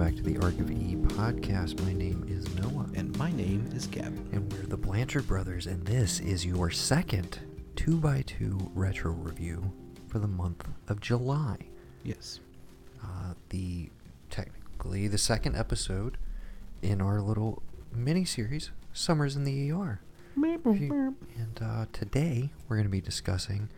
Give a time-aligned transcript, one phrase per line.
[0.00, 1.82] Hello, and welcome back to the ARK of E podcast.
[1.84, 4.26] My name is Noah, And my name is Gavin.
[4.32, 7.38] and we're the Blanchard Brothers, and this is your second
[7.76, 9.70] 2x2 retro review
[10.08, 11.56] for the month of July.
[12.02, 12.40] Yes.
[13.02, 13.90] Uh, the
[14.30, 16.16] technically the second episode
[16.82, 20.00] in our little mini series, Summers in the ER.
[20.36, 23.68] You- And uh, today we're going to be discussing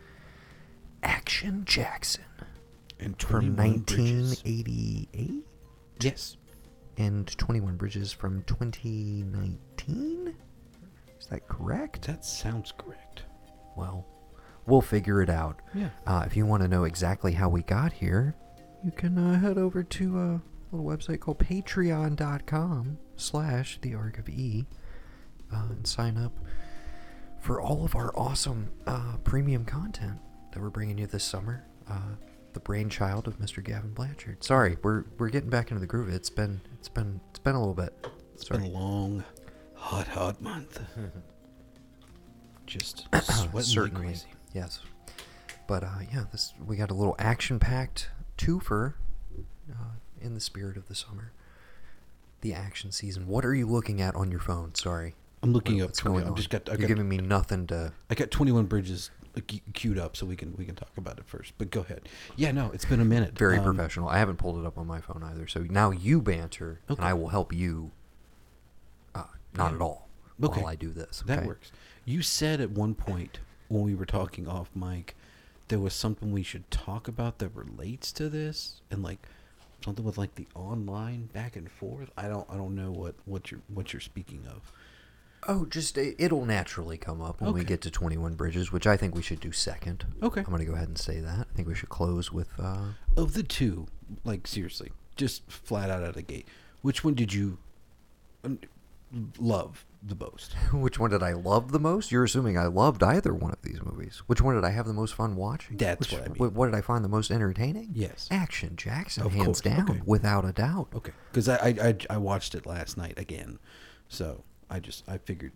[1.03, 2.23] Action Jackson
[2.99, 5.11] And from 1988.
[5.11, 5.43] bridges.
[6.05, 6.37] 1988 Yes.
[6.97, 10.35] and 21 Bridges from 2019.
[11.19, 12.03] Is that correct?
[12.07, 13.23] That sounds correct.
[13.75, 14.05] Well,
[14.65, 15.61] we'll figure it out.
[15.73, 15.89] Yeah.
[16.05, 18.35] Uh, if you want to know exactly how we got here,
[18.83, 20.41] you can uh, head over to a
[20.71, 24.65] little website called patreon.com slash the ark of E
[25.53, 26.33] uh, and sign up
[27.39, 30.19] for all of our awesome uh, premium content
[30.51, 31.63] that we're bringing you this summer.
[32.53, 33.63] The brainchild of Mr.
[33.63, 34.43] Gavin Blanchard.
[34.43, 36.09] Sorry, we're we're getting back into the groove.
[36.09, 38.07] It's been it's been it's been a little bit.
[38.35, 38.61] It's Sorry.
[38.61, 39.23] been a long,
[39.75, 40.79] hot, hot month.
[42.65, 43.07] Just
[43.61, 44.27] sweating crazy.
[44.53, 44.79] yes.
[45.67, 48.93] But uh, yeah, this we got a little action-packed twofer
[49.71, 49.75] uh,
[50.21, 51.31] in the spirit of the summer.
[52.41, 53.27] The action season.
[53.27, 54.75] What are you looking at on your phone?
[54.75, 55.15] Sorry.
[55.41, 56.17] I'm looking What- up what's 20.
[56.19, 56.67] going I'm just got.
[56.69, 57.93] I You're got, giving me nothing to.
[58.09, 61.53] I got 21 bridges queued up, so we can we can talk about it first.
[61.57, 62.07] But go ahead.
[62.35, 62.51] Yeah.
[62.51, 63.37] No, it's been a minute.
[63.37, 64.07] Very Um, professional.
[64.09, 65.47] I haven't pulled it up on my phone either.
[65.47, 67.91] So now you banter, and I will help you.
[69.15, 69.23] Uh,
[69.55, 69.75] not Yeah.
[69.75, 70.07] at all.
[70.43, 70.61] Okay.
[70.61, 71.23] While I do this.
[71.25, 71.47] That okay?
[71.47, 71.71] works.
[72.05, 75.15] You said at one point when we were talking off mic,
[75.69, 79.25] there was something we should talk about that relates to this, and like
[79.83, 82.09] something with like the online back and forth.
[82.17, 82.47] I don't.
[82.49, 84.71] I don't know what what you're what you're speaking of.
[85.47, 88.97] Oh, just it- it'll naturally come up when we get to 21 Bridges, which I
[88.97, 90.05] think we should do second.
[90.21, 90.41] Okay.
[90.41, 91.47] I'm going to go ahead and say that.
[91.51, 93.87] I think we should close with uh, Of the two,
[94.23, 96.47] like seriously, just flat out out of the gate,
[96.81, 97.57] which one did you
[98.43, 98.59] um,
[99.39, 100.53] love the most?
[100.73, 102.11] which one did I love the most?
[102.11, 104.21] You're assuming I loved either one of these movies.
[104.27, 105.77] Which one did I have the most fun watching?
[105.77, 106.53] That's Which- what I mean.
[106.53, 107.89] What did I find the most entertaining?
[107.93, 108.27] Yes.
[108.31, 110.01] Action Jackson, Of hands course, down, okay.
[110.05, 110.87] without a doubt.
[110.95, 113.59] Okay, because I I I watched it last night again,
[114.07, 115.51] so I just I figured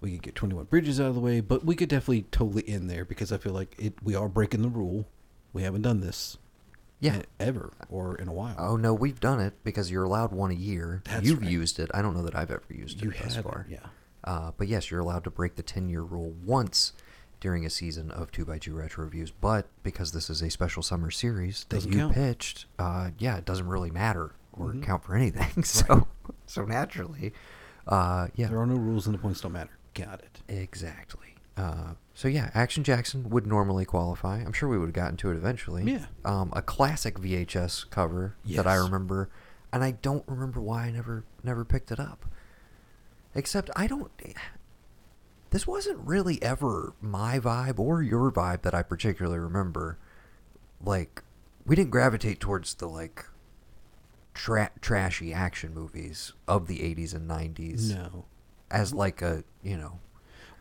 [0.00, 2.68] we could get Twenty One Bridges out of the way, but we could definitely totally
[2.68, 5.06] end there because I feel like it we are breaking the rule.
[5.52, 6.36] We haven't done this,
[7.00, 7.22] Yeah.
[7.40, 8.54] ever or in a while.
[8.58, 11.02] Oh no, we've done it because you're allowed one a year.
[11.06, 11.50] That's You've right.
[11.50, 11.90] used it.
[11.94, 13.66] I don't know that I've ever used You it thus far.
[13.68, 13.78] yeah.
[14.22, 16.92] Uh, but yes, you're allowed to break the 10 year rule once
[17.40, 19.30] during a season of 2x2 Retro Reviews.
[19.30, 22.14] But because this is a special summer series that Doesn't you count.
[22.14, 24.82] pitched, uh, yeah, it doesn't really matter or Mhm.
[24.82, 25.62] count for anything.
[25.64, 26.06] So,
[26.46, 27.32] so naturally,
[27.86, 28.48] uh, yeah.
[28.48, 29.70] There are no rules and the points don't matter.
[29.94, 30.40] Got it.
[30.48, 31.34] Exactly.
[31.56, 34.38] Uh, so yeah, Action Jackson would normally qualify.
[34.38, 35.84] I'm sure we would have gotten to it eventually.
[35.84, 36.06] Yeah.
[36.24, 39.28] Um, a classic VHS cover that I remember,
[39.72, 42.24] and I don't remember why I never never picked it up.
[43.34, 44.10] Except I don't.
[45.50, 49.98] This wasn't really ever my vibe or your vibe that I particularly remember.
[50.82, 51.22] Like,
[51.66, 53.26] we didn't gravitate towards the like
[54.34, 58.24] tra- trashy action movies of the 80s and 90s No,
[58.70, 59.98] as like a you know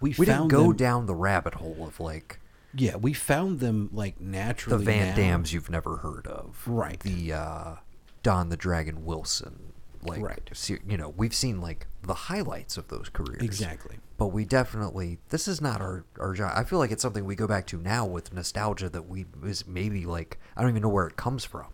[0.01, 2.39] we, we didn't go them, down the rabbit hole of like
[2.73, 4.77] Yeah, we found them like naturally.
[4.79, 4.91] the.
[4.91, 5.15] Van now.
[5.15, 6.99] Dams you've never heard of, Right.
[7.01, 7.75] The uh,
[8.23, 10.79] Don the Dragon Wilson, like Right.
[10.87, 13.97] you know, we've seen like the highlights of those careers Exactly.
[14.17, 16.57] But we definitely this is not our our genre.
[16.57, 19.67] I feel like it's something we go back to now with nostalgia that we is
[19.67, 21.67] maybe like I don't even know where it comes from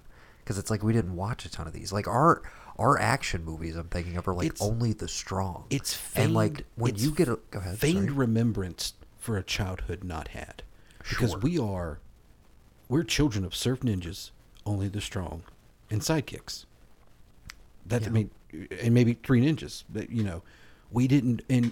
[0.45, 1.91] because it's like we didn't watch a ton of these.
[1.91, 2.43] Like our
[2.77, 5.65] our action movies I'm thinking of are like It's- only the strong.
[5.71, 8.11] It's feigned, and like when you get a go ahead feigned sorry.
[8.11, 10.61] remembrance for a childhood not had
[11.09, 11.39] because Sure.
[11.39, 11.99] we are
[12.87, 14.29] we're children of surf ninjas
[14.67, 15.41] only the strong
[15.89, 16.65] and sidekicks
[17.87, 18.07] that Yeah.
[18.07, 18.29] I mean
[18.81, 20.43] and maybe three ninjas but you know
[20.91, 21.71] we didn't and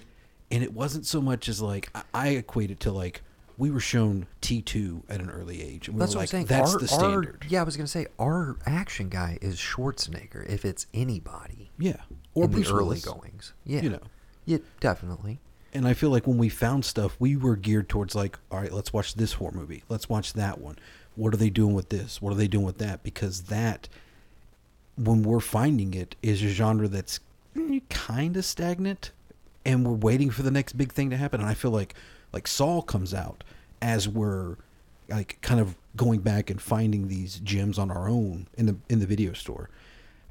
[0.50, 3.22] and it wasn't so much as like I, I equate it to like
[3.56, 6.46] we were shown T2 at an early age and we That's were what like I'm
[6.46, 6.46] saying.
[6.46, 10.48] that's our, the our- standard yeah, I was gonna say our action guy is Schwarzenegger.
[10.48, 11.96] If it's anybody yeah
[12.34, 13.04] or the early Willis.
[13.04, 14.00] goings, yeah, you know
[14.46, 15.38] yeah, definitely.
[15.72, 18.70] And I feel like when we found stuff, we were geared towards like, all right,
[18.72, 19.82] let's watch this horror movie.
[19.88, 20.76] Let's watch that one.
[21.16, 22.22] What are they doing with this?
[22.22, 23.02] What are they doing with that?
[23.02, 23.88] Because that,
[24.96, 27.18] when we're finding it, is a genre that's
[27.56, 29.10] mm, kind of stagnant,
[29.64, 31.40] and we're waiting for the next big thing to happen.
[31.40, 31.94] And I feel like,
[32.34, 33.42] like Saw comes out
[33.80, 34.56] as we're
[35.08, 38.98] like kind of going back and finding these gems on our own in the in
[39.00, 39.70] the video store,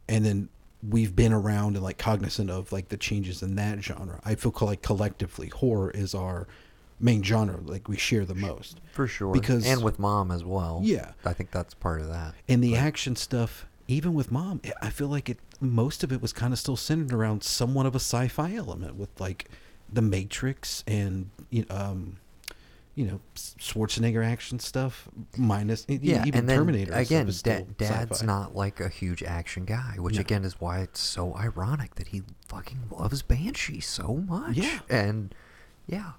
[0.08, 0.50] and then
[0.88, 4.20] we've been around and like cognizant of like the changes in that genre.
[4.26, 6.48] I feel like collectively horror is our
[7.00, 9.34] main genre like we share the most For sure.
[9.34, 10.82] Because- and with mom as well.
[10.84, 11.12] Yeah.
[11.26, 12.34] I think that's part of that.
[12.48, 15.40] and the action stuff even with mom, I feel like it.
[15.60, 19.10] Most of it was kind of still centered around somewhat of a sci-fi element with
[19.20, 19.50] like
[19.94, 22.18] the Matrix and you know, um,
[22.96, 25.08] you know Schwarzenegger action stuff
[25.38, 28.26] minus Yeah, even and then Terminator again, da- Dad's sci-fi.
[28.26, 30.22] not like a huge action guy, which No.
[30.22, 34.58] again is why it's so ironic that he fucking loves Banshee so much.
[34.58, 34.80] Yeah.
[34.90, 35.34] and
[35.88, 36.14] yeah,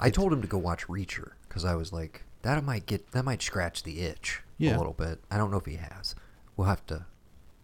[0.00, 3.12] I It's- told him to go watch Reacher because I was like, that might get
[3.12, 4.76] that might scratch the itch Yeah.
[4.76, 5.20] a little bit.
[5.30, 6.14] I don't know if he has.
[6.56, 6.94] We'll have to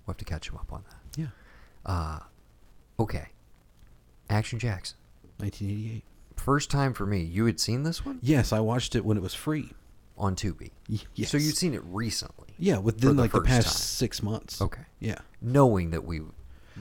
[0.06, 1.18] we'll have to catch him up on that.
[1.20, 1.26] Yeah,
[1.84, 2.20] Uh,
[3.00, 3.28] okay,
[4.30, 4.96] Action Jackson.
[5.38, 6.04] 1988.
[6.36, 7.20] First time for me.
[7.22, 9.72] You had seen this one Yes, I watched it when it was free.
[10.16, 10.70] on Tubi.
[11.14, 11.30] Yes.
[11.30, 12.48] So you'd seen it recently.
[12.58, 13.74] Yeah, within the like the first past time.
[13.76, 14.60] six months.
[14.60, 14.82] Okay.
[15.00, 15.18] Yeah.
[15.40, 16.20] knowing that we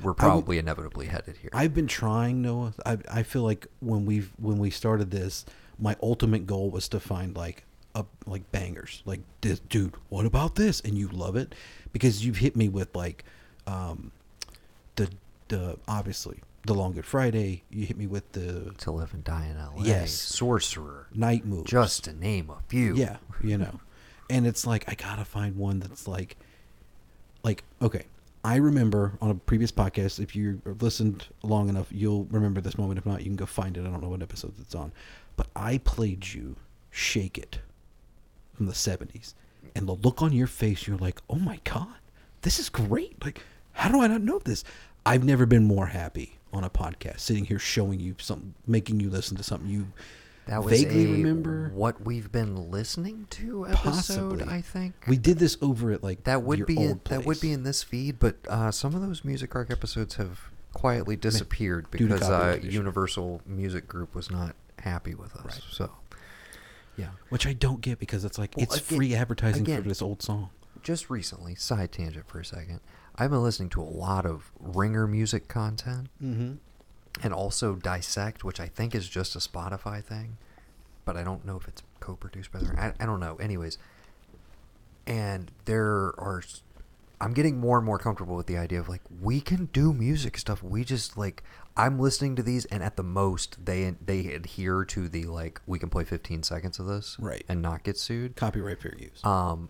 [0.01, 1.49] were probably inevitably headed here.
[1.53, 2.73] I've been trying, Noah.
[2.85, 5.45] I I feel like when we when we started this,
[5.79, 7.63] my ultimate goal was to find like
[7.95, 9.01] a like bangers.
[9.05, 10.81] Like this, dude, what about this?
[10.81, 11.53] And you love it
[11.93, 13.23] because you've hit me with like
[13.67, 14.11] um
[14.95, 15.09] the
[15.47, 17.63] the obviously the Long Good Friday.
[17.69, 19.83] You hit me with the to live and die in L.A.
[19.83, 20.11] Yes.
[20.11, 21.69] Sorcerer, night moves.
[21.69, 22.95] just to name a few.
[22.95, 23.79] Yeah, you know.
[24.29, 26.37] and it's like I gotta find one that's like
[27.43, 28.05] like okay.
[28.43, 32.97] I remember on a previous podcast, if you listened long enough, you'll remember this moment.
[32.97, 33.81] If not, you can go find it.
[33.81, 34.93] I don't know what episode it's on.
[35.35, 36.55] But I played you
[36.89, 37.59] Shake It
[38.53, 39.33] from the 70s.
[39.75, 41.95] And the look on your face, you're like, oh my God,
[42.43, 43.21] this is great.
[43.21, 43.41] Like,
[43.73, 44.63] how do I not know this?
[45.05, 49.09] I've never been more happy on a podcast, sitting here showing you something, making you
[49.09, 49.87] listen to something you
[50.47, 51.69] that was vaguely remember.
[51.73, 54.39] what we've been listening to episode.
[54.39, 54.43] Possibly.
[54.45, 57.51] I think We did this over at like that would be in, that would be
[57.51, 60.39] in this feed, but uh, some of those music arc episodes have
[60.73, 62.59] quietly disappeared to because uh.
[62.61, 65.43] Universal Music Group was not happy with us.
[65.45, 65.61] Right.
[65.71, 65.91] So,
[66.95, 67.09] yeah.
[67.29, 70.01] which I don't get because it's like Well, it's again- free advertising again, for this
[70.01, 70.49] old song.
[70.81, 72.79] just recently, side tangent for a second,
[73.17, 76.53] I've been listening to a lot of Ringer music content Mm-hmm.
[77.23, 80.37] and also Dissect, which I think is just a Spotify thing,
[81.05, 82.75] but I don't know if it's co-produced by them.
[82.77, 83.35] I, I don't know.
[83.37, 83.77] Anyways,
[85.05, 86.43] and there are,
[87.19, 90.37] I'm getting more and more comfortable with the idea of like we can do music
[90.37, 90.61] stuff.
[90.61, 91.43] We just like
[91.75, 95.79] I'm listening to these, and at the most they they adhere to the like we
[95.79, 97.43] can play 15 seconds of this, Right.
[97.47, 98.35] and not get sued.
[98.35, 99.23] Copyright fair use.
[99.23, 99.69] Um,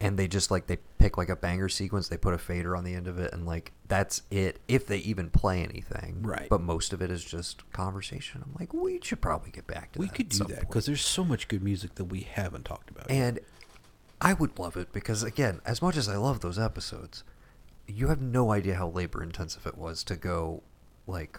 [0.00, 2.84] and they just like they pick like a banger sequence, they put a fader on
[2.84, 4.58] the end of it, and like that's it.
[4.68, 6.48] If they even play anything, Right.
[6.48, 8.42] But most of it is just conversation.
[8.44, 10.00] I'm like, we should probably get back to that.
[10.00, 10.14] we that.
[10.14, 13.08] could do that because there's so much good music that we haven't talked about.
[13.10, 13.16] yet.
[13.16, 13.40] and
[14.20, 17.22] I would love it because again, as much as I love those episodes,
[17.86, 20.62] you have no idea how labor intensive it was to go
[21.06, 21.38] like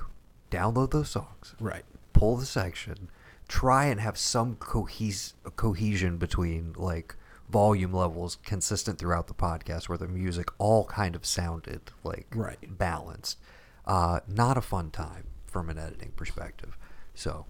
[0.51, 1.83] download those songs, right,
[2.13, 3.09] pull the section,
[3.48, 7.15] try and have some cohes- cohesion between like
[7.49, 12.77] volume levels consistent throughout the podcast where the music all kind of sounded like Right.
[12.77, 13.38] balanced.
[13.85, 16.77] Uh, not a fun time from an editing perspective.
[17.16, 17.45] So,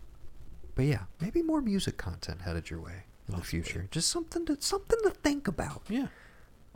[0.76, 3.88] but yeah, maybe more music content headed your way in the future.
[3.90, 5.82] Just something to something to think about.
[5.90, 6.08] yeah,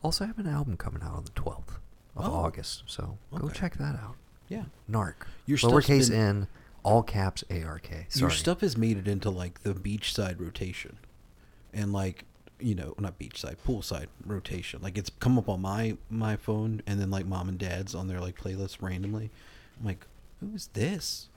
[0.03, 1.77] Also, I have an album coming out on the 12th
[2.15, 2.33] of Oh.
[2.33, 4.15] August, so go check that out.
[4.49, 4.65] yeah.
[4.87, 5.27] nARK.
[5.45, 6.47] Your lowercase been- n,
[6.83, 8.07] all caps A R K.
[8.15, 10.97] Your stuff has made it into like the beachside rotation,
[11.71, 12.25] and like
[12.61, 14.81] you know, not beachside, poolside rotation.
[14.81, 18.07] Like it's come up on my my phone, and then like mom and dad's on
[18.07, 19.29] their like playlist randomly.
[19.79, 20.05] I'm like,
[20.39, 21.27] who is this?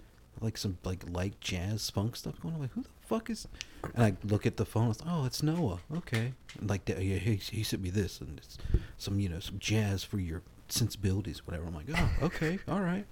[0.41, 2.61] Like some like light jazz funk stuff going on.
[2.61, 3.47] Like, who the fuck is?
[3.95, 4.91] And I look at the phone.
[4.91, 5.79] It's oh, it's Noah.
[5.97, 6.33] Okay.
[6.59, 8.59] And like yeah, he, he sent me this, and it's
[8.99, 11.67] some you know some jazz for your sensibilities, whatever.
[11.67, 13.07] I'm like, oh, okay, all right,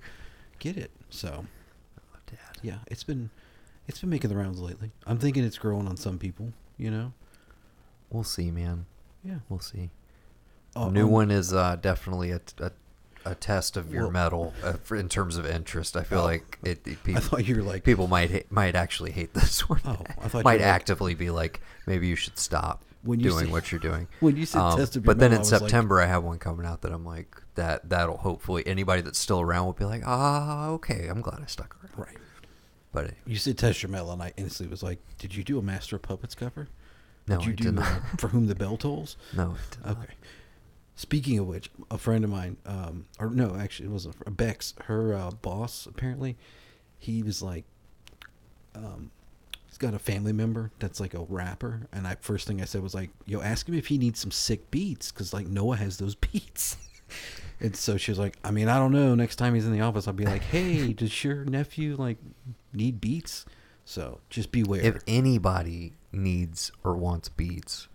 [0.58, 0.90] get it.
[1.10, 1.46] So
[2.26, 2.38] Dad.
[2.62, 3.30] yeah, it's been
[3.86, 4.90] it's been making the rounds lately.
[5.06, 6.52] I'm thinking it's growing on some people.
[6.76, 7.12] You know.
[8.12, 8.86] We'll see, man.
[9.24, 9.36] Yeah.
[9.48, 9.90] We'll see.
[10.76, 12.70] Oh, New um, one is uh, definitely a, a,
[13.24, 15.96] a test of your Well- metal uh, for, in terms of interest.
[15.96, 16.24] I feel Oh.
[16.24, 19.34] like it, it I people, thought you were like people might ha- might actually hate
[19.34, 19.80] this one.
[19.84, 23.20] Oh, I thought you might were like- actively be like, maybe you should stop When
[23.20, 24.08] you doing said- what you're doing.
[24.20, 26.00] when you said Um, test of your but then metal, in I was like- September,
[26.00, 27.88] I have one coming out that I'm like that.
[27.88, 31.06] That'll hopefully anybody that's still around will be like, ah, okay.
[31.08, 32.06] I'm glad I stuck around.
[32.08, 32.18] right.
[32.92, 35.58] But it, You said test your metal, and I instantly was like, "Did you do
[35.58, 36.68] a Master of Puppets cover?
[37.26, 38.20] No, you I do not.
[38.20, 39.98] For Whom the Bell Tolls?" no, did not.
[39.98, 40.14] Okay.
[40.94, 44.74] Speaking of which, a friend of mine, um, or no, actually, it wasn't a Bex.
[44.84, 46.36] Her uh, boss apparently,
[46.98, 47.64] he was like,
[48.74, 49.10] um,
[49.68, 52.82] he's got a family member that's like a rapper, and I first thing I said
[52.82, 55.96] was like, "Yo, ask him if he needs some sick beats, because like Noah has
[55.96, 56.76] those beats."
[57.60, 59.14] and so she was like, "I mean, I don't know.
[59.14, 62.18] Next time he's in the office, I'll be like, hey, does your nephew like
[62.72, 63.46] need beats?"
[63.84, 64.82] So just beware.
[64.82, 67.88] If anybody needs or wants beats,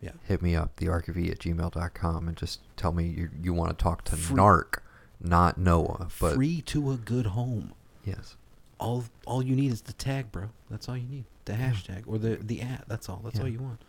[0.00, 0.12] Yeah.
[0.24, 4.04] hit me up, thearkofe at gmail.com, and just tell me you, you want to talk
[4.04, 4.82] to Free- nARK,
[5.20, 6.08] not Noah.
[6.20, 7.72] But Free to a good home.
[8.04, 8.36] yes.
[8.80, 10.50] All all you need is the tag, bro.
[10.68, 11.24] That's all you need.
[11.44, 12.84] The hashtag or the the at.
[12.88, 13.20] That's all.
[13.24, 13.42] That's Yeah.
[13.42, 13.80] all you want.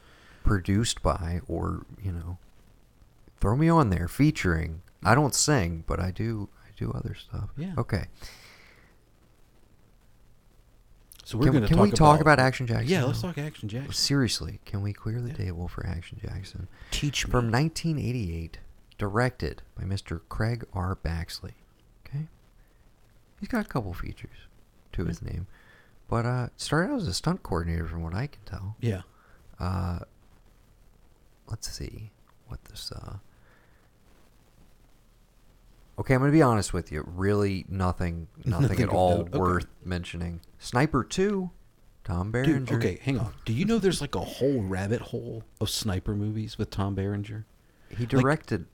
[0.43, 2.37] produced by or you know
[3.41, 7.49] throw me on there featuring i don't sing but i do i do other stuff
[7.57, 7.73] Yeah.
[7.79, 8.05] okay
[11.25, 13.29] So we're can, gonna can talk we talk about action jackson Yeah, let's now?
[13.29, 13.91] talk Action Jackson.
[13.93, 15.35] seriously can we clear the Yeah.
[15.35, 17.31] table for action jackson Teach me.
[17.31, 18.59] from 1988
[18.97, 21.53] directed by mr craig r baxley
[22.07, 22.27] okay
[23.39, 24.37] he's got a couple features
[24.93, 25.47] to his name
[26.07, 29.01] but uh started out as a stunt coordinator from what i can tell yeah.
[29.59, 29.99] Uh,
[31.47, 32.11] let's see
[32.47, 32.91] what this.
[32.91, 33.15] Uh...
[35.97, 37.03] Okay, I'm gonna be honest with you.
[37.07, 39.37] Really, nothing, nothing, Nothing at all okay.
[39.37, 40.41] worth mentioning.
[40.59, 41.51] Sniper Two,
[42.03, 42.59] Tom Berenger.
[42.59, 43.33] Dude, okay, hang on.
[43.45, 47.45] Do you know there's like a whole rabbit hole of sniper movies with Tom Berenger?
[47.89, 48.65] He directed.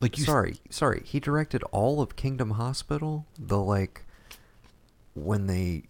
[0.00, 1.02] Like you sorry, sorry.
[1.04, 3.26] He directed all of Kingdom Hospital.
[3.38, 4.04] The like,
[5.14, 5.84] when they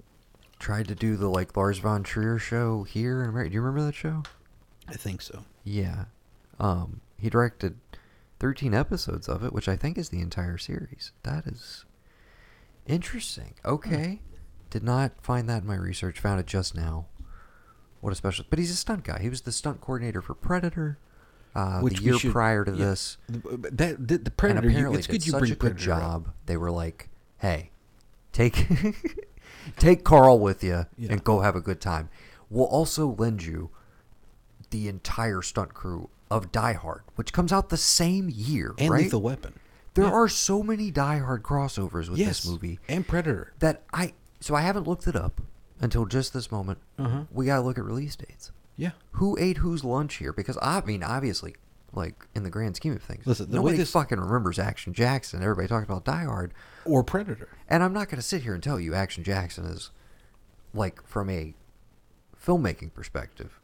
[0.59, 3.51] tried to do the like Lars von Trier show here in America.
[3.51, 4.23] Do you remember that show?
[4.89, 5.45] I think so.
[5.65, 6.05] Yeah.
[6.61, 7.77] Um, he directed
[8.39, 11.13] 13 episodes of it, which I think is the entire series.
[11.23, 11.85] That is
[12.87, 13.55] interesting.
[13.65, 14.21] Okay.
[14.71, 16.21] Did not find that in my research.
[16.21, 17.07] Found it just now.
[18.01, 18.45] What a special.
[18.51, 19.21] But he's a stunt guy.
[19.21, 20.99] He was the stunt coordinator for Predator.
[21.55, 22.77] Uh, Which the year should- prior to yeah.
[22.77, 23.17] this.
[23.29, 24.69] That the, the And Predator.
[24.69, 26.01] You, apparently it's did good you such bring a good Predator up.
[26.01, 26.33] job.
[26.45, 27.71] They were like, "Hey,
[28.33, 28.67] take
[29.79, 31.13] take Carl with you Yeah.
[31.13, 32.11] and go have a good time.
[32.51, 33.71] We'll also lend you
[34.71, 39.03] the entire stunt crew of Die Hard, which comes out the same year, and right?
[39.05, 39.59] Lethal Weapon.
[39.95, 40.11] there Yeah.
[40.13, 43.53] are so many Die Hard crossovers with yes, this movie and Predator.
[43.61, 45.41] that I so I haven't looked it up
[45.81, 46.79] until just this moment.
[46.99, 47.25] Uh-huh.
[47.31, 48.51] We gotta look at release dates.
[48.77, 48.91] Yeah.
[49.13, 50.33] Who ate whose lunch here?
[50.33, 51.55] Because I mean, obviously,
[51.93, 55.43] like in the grand scheme of things, Listen, the nobody this- fucking remembers Action Jackson.
[55.43, 56.53] Everybody talks about Die Hard,
[56.85, 57.49] Or Predator.
[57.69, 59.91] and I'm not going to sit here and tell you Action Jackson is
[60.75, 61.55] like from a
[62.45, 63.61] filmmaking perspective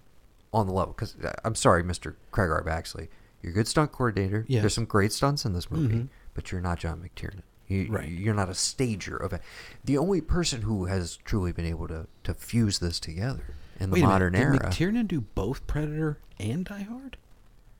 [0.52, 0.92] on the level.
[0.94, 2.14] Because I'm sorry, Mr.
[2.30, 2.62] Craig R.
[2.62, 3.08] Baxley,
[3.42, 4.44] you're a good stunt coordinator.
[4.48, 4.62] Yes.
[4.62, 6.08] There's some great stunts in this movie, Mhm.
[6.34, 7.42] but you're not John McTiernan.
[7.68, 8.08] You, Right.
[8.08, 9.40] You're not a stager of it.
[9.84, 13.94] The only person who has truly been able to, to fuse this together in the
[13.94, 14.58] Wait modern minute, era.
[14.58, 17.16] Did McTiernan do both Predator and Die Hard?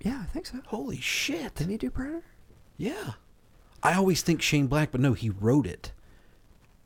[0.00, 0.58] yeah, I think so.
[0.66, 1.54] Holy shit!
[1.56, 2.22] Didn't he do Predator?
[2.78, 3.12] Yeah.
[3.84, 5.92] I always think Shane Black, but no, he wrote it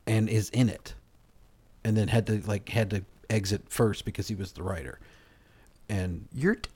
[0.05, 0.93] and is in it.
[1.83, 4.99] And then had to like had to exit first because he was the writer.
[5.89, 6.69] And You're t-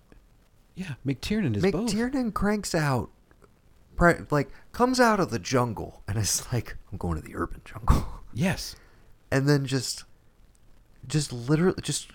[0.75, 1.91] yeah, McTiernan is both.
[1.91, 3.09] McTiernan cranks out,
[4.31, 8.05] like comes out of the jungle, and it's like I'm going to the urban jungle,
[8.33, 8.75] Yes.
[9.29, 10.05] and then just,
[11.07, 12.07] just literally just,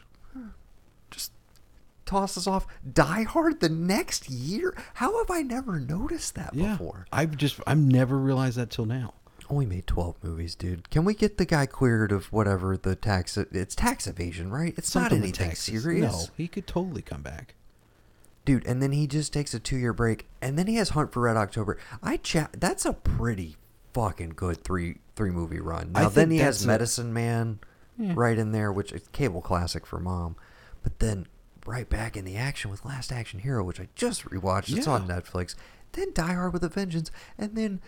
[1.10, 1.32] just
[2.06, 4.74] tosses off Die Hard the next year.
[4.94, 6.72] How have I never noticed that Yeah.
[6.72, 7.06] before?
[7.12, 9.14] I've just I've never realized that till now.
[9.48, 10.90] Only made 12 movies, dude.
[10.90, 13.36] Can we get the guy cleared of whatever the tax?
[13.36, 14.74] It's tax evasion, right?
[14.76, 16.12] It's Something not anything serious.
[16.12, 17.54] No, he could totally come back.
[18.44, 21.12] dude and then he just takes a two year break and then he has hunt
[21.12, 23.56] for red october i chat that's a pretty
[23.92, 27.58] fucking good three three movie run now then he has that's a- medicine man
[27.98, 28.12] Yeah.
[28.14, 30.36] right in there which is cable classic for mom
[30.84, 31.26] but then
[31.66, 35.08] right back in the action with last action hero which i just rewatched it's on
[35.08, 35.56] netflix
[35.92, 37.80] then die hard with a vengeance and then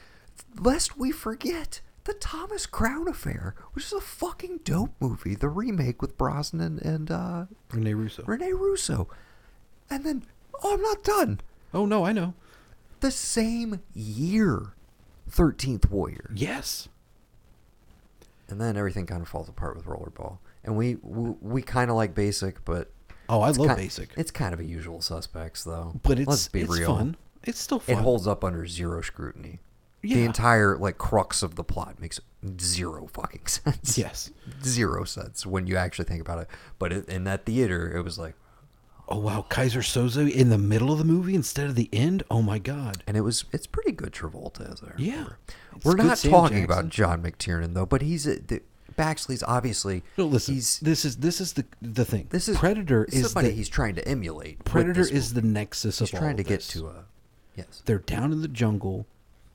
[0.59, 6.01] lest we forget the Thomas Crown Affair, which is a fucking dope movie, the remake
[6.01, 8.23] with Brosnan and uh, Rene Russo.
[8.27, 9.09] Rene Russo.
[9.91, 10.23] And then,
[10.63, 11.41] oh, I'm not done.
[11.75, 12.35] Oh no, I know.
[13.01, 14.73] The same year,
[15.31, 16.31] 13th Warrior.
[16.35, 16.89] Yes.
[18.49, 20.39] And then everything kind of falls apart with Rollerball.
[20.65, 22.91] And we we, we kind of like Basic, but
[23.29, 24.11] Oh, I it's love ki- Basic.
[24.17, 26.01] It's kind of a usual suspects, though.
[26.03, 26.97] but it's let's be it's real.
[26.97, 27.17] fun.
[27.45, 27.97] It's still fun.
[27.99, 29.61] It holds up under zero scrutiny.
[30.03, 32.21] The entire like crux of the plot makes
[32.61, 33.99] zero fucking sense.
[33.99, 34.31] Yes.
[34.65, 36.49] zero sense when you actually think about it.
[36.79, 38.35] But it, in that theater, it was like,
[39.11, 42.23] Oh wow, Keyser Söze in the middle of the movie instead of the end.
[42.31, 43.03] Oh my god.
[43.07, 45.27] and it was it's pretty good Travolta as I Yeah.
[45.83, 46.65] We're not Sam talking Jackson.
[46.65, 48.61] about John McTiernan though, but he's a, the,
[48.97, 50.55] Baxley's obviously No, listen.
[50.55, 52.27] he's this is this is the the thing.
[52.31, 54.63] this is Predator is somebody the, he's trying to emulate.
[54.65, 57.05] Predator is the nexus he's of trying to get to a
[57.57, 57.83] yes.
[57.87, 59.07] They're down in the jungle.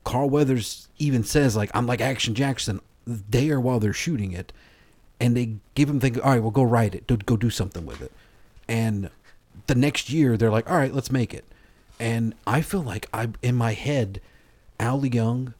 [0.04, 4.52] Carl Weathers even says like I'm like Action Jackson there while they're shooting it,
[5.20, 7.84] and they give him think all right, well go write it, go, go do something
[7.86, 8.12] with it,
[8.68, 9.10] and
[9.66, 11.44] the next year they're like all right, let's make it,
[11.98, 14.20] and I feel like I in my head,
[14.78, 15.54] Al Leong,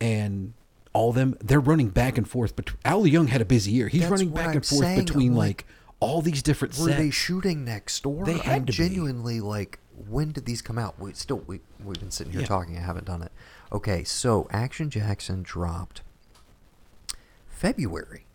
[0.00, 0.52] and
[0.92, 2.56] all them they're running back and forth.
[2.56, 3.88] But Al Leong had a busy year.
[3.88, 5.66] He's That's running back I'm and forth between like, like,
[6.00, 6.98] all these different Were sets.
[6.98, 8.24] they shooting next door?
[8.24, 8.76] They had I'm to be.
[8.76, 9.78] genuinely like,
[10.08, 10.98] when did these come out?
[10.98, 12.46] We still we we've been sitting here Yeah.
[12.48, 12.76] talking.
[12.76, 13.32] I haven't done it.
[13.72, 16.02] Okay, so Action Jackson dropped
[17.48, 18.26] February,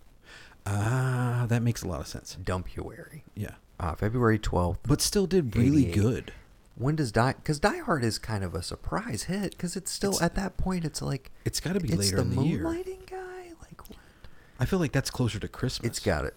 [0.67, 2.37] Ah, that makes a lot of sense.
[2.43, 3.51] Dumpuary, Yeah.
[3.79, 4.79] uh, February twelfth.
[4.83, 6.33] But still did really good.
[6.75, 7.33] When does Die?
[7.33, 9.51] Because Die Hard is kind of a surprise hit.
[9.51, 10.83] Because it's still It's- at that point.
[10.83, 12.63] It's like It's got to be later the in the year.
[12.63, 13.53] moonlighting guy.
[13.61, 13.97] Like what?
[14.59, 15.87] I feel like that's closer to Christmas.
[15.87, 16.33] It's got it.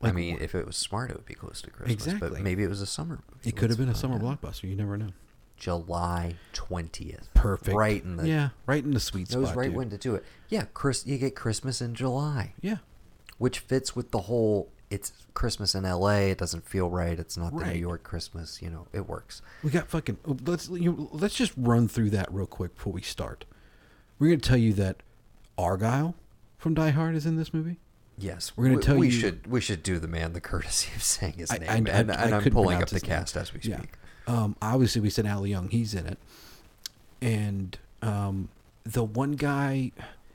[0.00, 0.42] I mean, what?
[0.42, 1.92] if it was smart, it would be close to Christmas.
[2.06, 2.30] Exactly.
[2.30, 3.48] But maybe it was a summer movie.
[3.48, 4.40] It could have been a summer out.
[4.40, 4.68] blockbuster.
[4.70, 5.10] You never know.
[5.58, 7.28] July twentieth.
[7.34, 7.76] Perfect.
[7.76, 9.40] Right in the yeah, right in the sweet spot.
[9.40, 9.58] knows spot.
[9.58, 9.76] right dude.
[9.76, 10.24] when to do it.
[10.48, 12.76] Yeah, Chris, you get Christmas in July, Yeah.
[13.38, 14.70] which fits with the whole.
[14.90, 16.30] It's Christmas in L.A.
[16.30, 17.18] It doesn't feel right.
[17.18, 18.62] It's not the New York Christmas.
[18.62, 19.42] You know, it works.
[19.62, 20.16] We got fucking.
[20.46, 23.44] Let's you, let's just run through that real quick before we start.
[24.18, 25.02] We're gonna tell you that
[25.58, 26.14] Argyle
[26.56, 27.78] from Die Hard is in this movie.
[28.16, 30.90] Yes, We're gonna we, tell we you- should we should do the man the courtesy
[30.96, 33.10] of saying his I- name, I- I- and, and I'm pulling up the his name.
[33.10, 33.82] cast as we Yeah.
[34.28, 35.70] Um, obviously, we said Al Leong.
[35.70, 36.18] He's in it,
[37.20, 38.50] and um,
[38.84, 39.90] the one guy,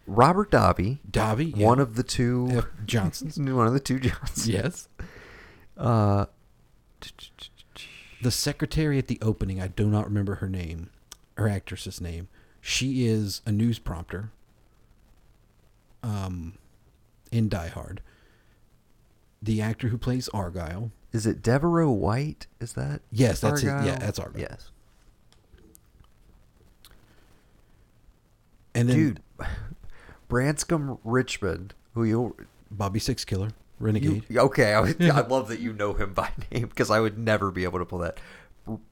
[0.08, 2.66] Robert Davi, Davi, one of the two F.
[2.86, 3.38] Johnsons.
[3.40, 4.50] one of the two Johnsons.
[4.50, 4.88] yes.
[5.78, 6.26] Uh,
[8.22, 10.90] The secretary at the opening, I do not remember her name,
[11.38, 12.28] her actress's name.
[12.62, 14.32] She is a news prompter.
[16.02, 16.54] Um,
[17.32, 18.02] in Die Hard.
[19.42, 20.92] The actor who plays Argyle.
[21.14, 22.48] Is it De'voreaux White?
[22.60, 23.68] Is that Yes, that's it.
[23.68, 24.42] Yeah, that's Argyle.
[24.42, 24.72] Yes,
[28.76, 29.20] And then dude,
[30.28, 32.36] Branscombe Richmond, who you
[32.72, 34.24] Bobby Six Killer, Renegade.
[34.28, 34.80] You, okay, I,
[35.12, 37.86] I love that you know him by name because I would never be able to
[37.86, 38.20] pull that.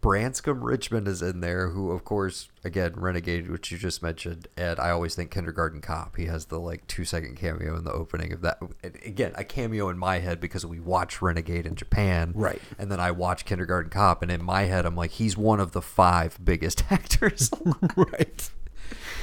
[0.02, 4.78] Branscombe Richmond is in there, who, of course, again, Renegade, which you just mentioned, and
[4.80, 6.18] I always think Kindergarten Cop.
[6.18, 8.60] He has the like two second cameo in the opening of that.
[8.84, 12.62] Again, a cameo in my head because we watch Renegade in Japan, Right.
[12.78, 15.72] And then I watch Kindergarten Cop, and in my head, I'm like, he's one of
[15.72, 17.50] the five biggest actors.
[17.96, 18.50] right.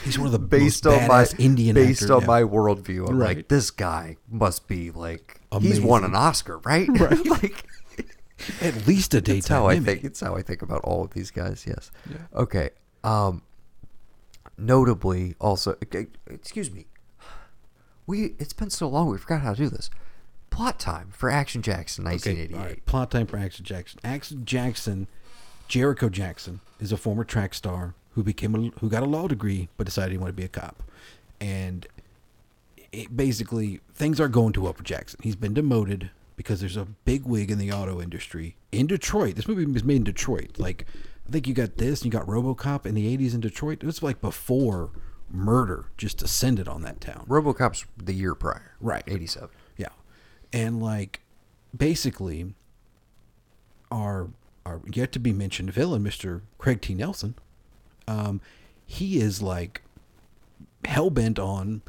[0.04, 2.26] He's one of the based on my Indian based actor, on yeah.
[2.26, 3.08] my worldview.
[3.10, 3.36] I'm Right.
[3.38, 6.88] like, this guy must be like he's won an Oscar, right?
[6.98, 7.26] Right.
[7.26, 7.64] like
[8.60, 10.04] at least a it's That's how I think.
[10.04, 11.64] It's how I think about all of these guys.
[11.66, 11.90] Yes.
[12.10, 12.16] Yeah.
[12.34, 12.70] Okay.
[13.04, 13.42] Um.
[14.60, 15.76] Notably, also,
[16.26, 16.86] excuse me.
[18.06, 19.88] We it's been so long we forgot how to do this.
[20.50, 22.86] Plot time for Action Jackson, Okay, 1988.
[22.86, 24.00] Plot time for Action Jackson.
[24.02, 25.06] Action Jackson,
[25.68, 29.68] Jericho Jackson, is a former track star who became a, who got a law degree
[29.76, 30.82] but decided he wanted to be a cop,
[31.40, 31.86] and
[32.90, 35.20] it, basically things are going to up for Jackson.
[35.22, 39.34] He's been demoted because there's a big wig in the auto industry in Detroit.
[39.34, 40.52] This movie was made in Detroit.
[40.56, 40.86] Like
[41.26, 43.82] I think you got this, and you got RoboCop in the '80s in Detroit.
[43.82, 44.90] It was like before
[45.30, 47.26] murder just ascended on that town.
[47.28, 49.02] RoboCop's the year prior, Right.
[49.06, 49.50] 87.
[49.76, 49.88] Yeah.
[50.52, 51.20] And like
[51.76, 52.54] basically
[53.90, 54.30] our
[54.64, 56.42] our yet to be mentioned villain, Mr.
[56.56, 56.94] Craig T.
[56.94, 57.34] Nelson,
[58.06, 58.40] um,
[58.86, 59.82] he is like
[60.84, 61.82] hell bent on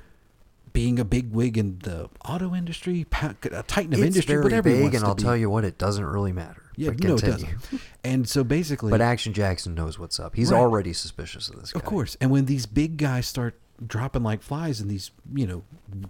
[0.73, 4.69] being a big wig in the auto industry, a titan of It's industry, very whatever
[4.69, 5.23] big, and I'll be.
[5.23, 6.63] tell you what, it doesn't really matter.
[6.75, 7.49] Yeah, But no, it doesn't.
[8.03, 10.35] And so basically, But Action Jackson knows what's up.
[10.35, 10.59] He's Right.
[10.59, 11.79] already suspicious of this guy.
[11.79, 12.15] Of course.
[12.21, 15.63] And when these big guys start dropping like flies in these, you know,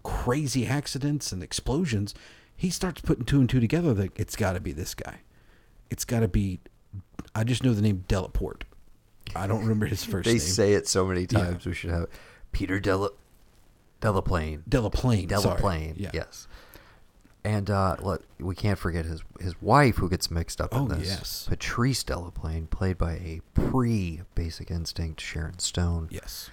[0.03, 2.13] crazy accidents and explosions,
[2.55, 5.21] he starts putting two and two together that it's got to be this guy.
[5.89, 6.59] It's got to be.
[7.33, 8.63] I just know the name Delaporte.
[9.35, 10.39] I don't remember his first They name.
[10.39, 11.45] say it so many Yeah.
[11.45, 11.65] times.
[11.65, 12.07] We should have
[12.51, 13.09] Peter Dela
[14.01, 14.63] Delaplane.
[14.69, 15.27] Delaplane.
[15.27, 15.93] Delaplane.
[15.97, 16.11] Yeah.
[16.13, 16.47] Yes.
[17.43, 20.87] And uh, let, we can't forget his his wife, who gets mixed up in Oh,
[20.87, 21.07] this.
[21.07, 21.45] yes.
[21.49, 26.09] Patrice Delaplane, played by a pre Basic Instinct Sharon Stone.
[26.11, 26.49] Yes.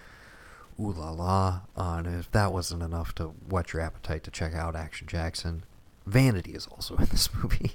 [0.80, 1.60] Ooh la la.
[1.76, 5.64] Uh, and if that wasn't enough to whet your appetite to check out Action Jackson,
[6.06, 7.72] Vanity is also in this movie.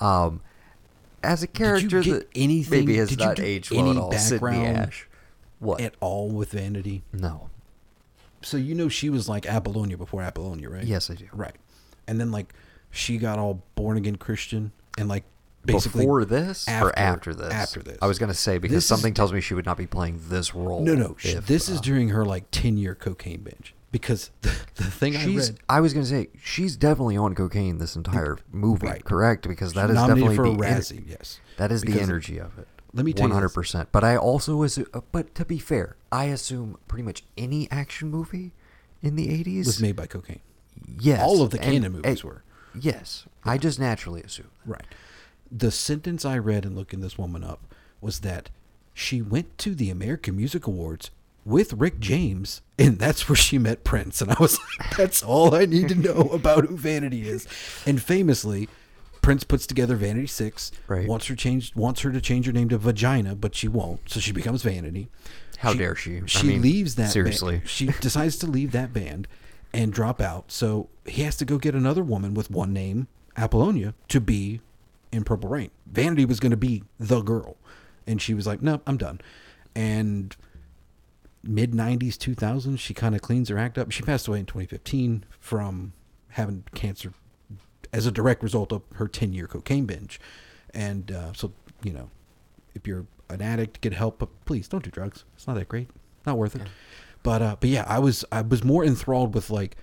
[0.00, 0.40] Um,
[1.22, 4.14] as a character that anything- maybe has did you not aged well at any all,
[4.64, 5.06] Ash.
[5.58, 5.80] What?
[5.82, 7.02] At all with Vanity.
[7.12, 7.50] no.
[8.42, 10.84] So you know she was like Apollonia before Apollonia, right?
[10.84, 11.26] Yes, I do.
[11.32, 11.54] Right.
[12.06, 12.54] And then like
[12.90, 15.24] she got all born again Christian and like
[15.64, 17.52] basically Before this or after- after this?
[17.52, 17.98] after this.
[18.00, 19.86] I was going to say because This is- something tells me she would not be
[19.86, 20.82] playing this role.
[20.82, 21.16] No, no.
[21.22, 25.16] if, this is uh, during her like ten year cocaine binge because the, the thing
[25.16, 29.04] I read I was going to say she's definitely on cocaine this entire movie, Right.
[29.04, 29.46] correct?
[29.46, 31.04] Because that is nominated definitely for the Razzie.
[31.08, 32.66] yes, That is the energy of it.
[32.92, 33.34] Let me tell you one this.
[33.36, 33.88] hundred percent.
[33.92, 34.86] But I also assume.
[34.92, 38.52] uh, But to be fair, I assume pretty much any action movie
[39.02, 40.40] in the eighties was made by cocaine.
[40.98, 42.42] Yes, all of the Cannon movies and- were.
[42.78, 44.50] Yes, I just naturally assume.
[44.64, 44.84] Right.
[45.50, 48.48] The sentence I read in looking this woman up was that
[48.94, 51.10] she went to the American Music Awards
[51.44, 54.20] with Rick James, and that's where she met Prince.
[54.22, 57.46] And I was like, that's all I need to know about who Vanity is.
[57.86, 58.68] And famously,
[59.22, 60.72] Prince puts together Vanity Six.
[60.88, 61.06] Right.
[61.08, 61.74] Wants her changed.
[61.76, 64.08] Wants her to change her name to Vagina, but she won't.
[64.08, 65.08] So she becomes Vanity.
[65.58, 66.18] How dare she?
[66.18, 67.10] I She mean, leaves that.
[67.10, 67.58] seriously.
[67.58, 67.68] band.
[67.68, 69.28] She decides to leave that band
[69.74, 70.50] and drop out.
[70.50, 74.60] So he has to go get another woman with one name, Apollonia, to be
[75.12, 75.70] in Purple Rain.
[75.86, 77.56] Vanity was going to be the girl,
[78.06, 79.20] and she was like, "No, I'm done."
[79.74, 80.34] And
[81.42, 85.24] mid 90s 2000 she kind of cleans her act up she passed away in 2015
[85.38, 85.90] from
[86.32, 87.14] having cancer
[87.92, 90.20] as a direct result of her 10 year cocaine binge.
[90.72, 92.10] And uh, so you know
[92.74, 95.24] if you're an addict get help but please don't do drugs.
[95.34, 95.88] It's not that great.
[96.26, 96.62] Not worth it.
[97.22, 99.76] But uh but yeah i was i was more enthralled with like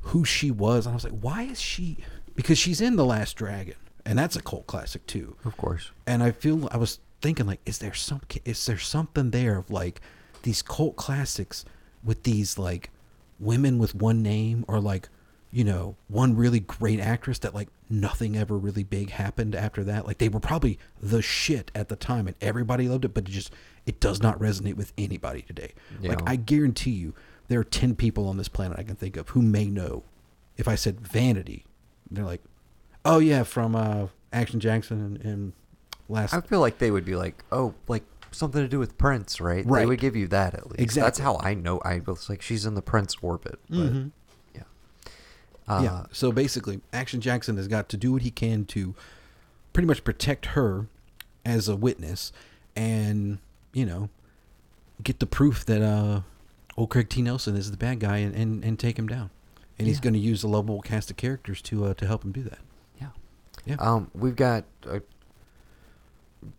[0.00, 0.86] who she was.
[0.86, 1.98] And i was like why is she
[2.34, 3.74] because she's in the last dragon
[4.06, 5.36] and that's a cult classic too.
[5.44, 5.90] Of course.
[6.06, 9.70] and I feel I was thinking like, is there some is there something there of
[9.70, 10.00] like
[10.42, 11.64] these cult classics
[12.02, 12.90] with these like
[13.38, 15.08] women with one name or like
[15.52, 20.06] you know one really great actress that like nothing ever really big happened after that
[20.06, 23.30] like they were probably the shit at the time and everybody loved it but it
[23.32, 23.52] just
[23.84, 27.12] it does not resonate with anybody today like i guarantee you
[27.48, 30.04] there are 10 people on this planet i can think of who may know
[30.56, 31.64] if i said vanity
[32.12, 32.42] they're like
[33.04, 35.52] oh yeah from uh action jackson and, and
[36.08, 39.40] last I feel like they would be like, oh, like something to do with Prince,
[39.40, 39.64] right?
[39.64, 39.80] Right.
[39.80, 40.80] They would give you that at least.
[40.80, 41.06] Exactly.
[41.06, 41.80] That's how I know.
[41.84, 43.60] I was like, she's in the Prince orbit.
[43.68, 44.10] But Mhm.
[45.70, 45.76] Yeah.
[45.76, 46.02] Uh, yeah.
[46.12, 48.94] So basically, Action Jackson has got to do what he can to
[49.72, 50.86] pretty much protect her
[51.44, 52.32] as a witness,
[52.76, 53.38] and
[53.72, 54.08] you know,
[55.02, 56.20] get the proof that uh,
[56.76, 57.22] old Craig T.
[57.22, 59.30] Nelson is the bad guy, and and, and take him down.
[59.78, 60.02] And he's Yeah.
[60.02, 62.58] going to use a lovable cast of characters to uh, to help him do that.
[63.00, 63.08] Yeah.
[63.64, 63.76] Yeah.
[63.78, 64.98] Um, we've got uh,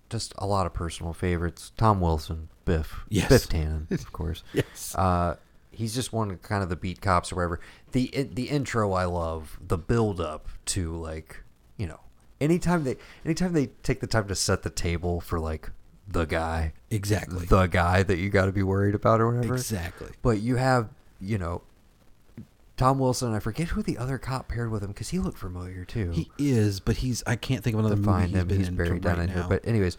[0.09, 1.71] just a lot of personal favorites.
[1.77, 3.01] Tom Wilson, Biff.
[3.09, 3.29] Yes.
[3.29, 4.43] Biff Tannen, of course.
[4.53, 4.95] Yes.
[4.95, 5.35] Uh,
[5.71, 7.59] he's just one of kind of the beat cops or whatever.
[7.91, 9.57] The in- the intro I love.
[9.65, 11.43] The build up to like
[11.77, 11.99] you know
[12.39, 15.69] anytime they anytime they take the time to set the table for like
[16.07, 17.45] the guy Exactly.
[17.45, 19.53] the guy that you got to be worried about or whatever.
[19.55, 20.09] Exactly.
[20.21, 21.61] But you have you know
[22.77, 23.33] Tom Wilson.
[23.33, 26.11] I forget who the other cop paired with him because he looked familiar too.
[26.11, 27.23] He is, but he's.
[27.27, 28.47] I can't think of another movie find he's him.
[28.47, 29.33] been He's in buried right down in now.
[29.33, 29.45] here.
[29.47, 29.97] But anyways,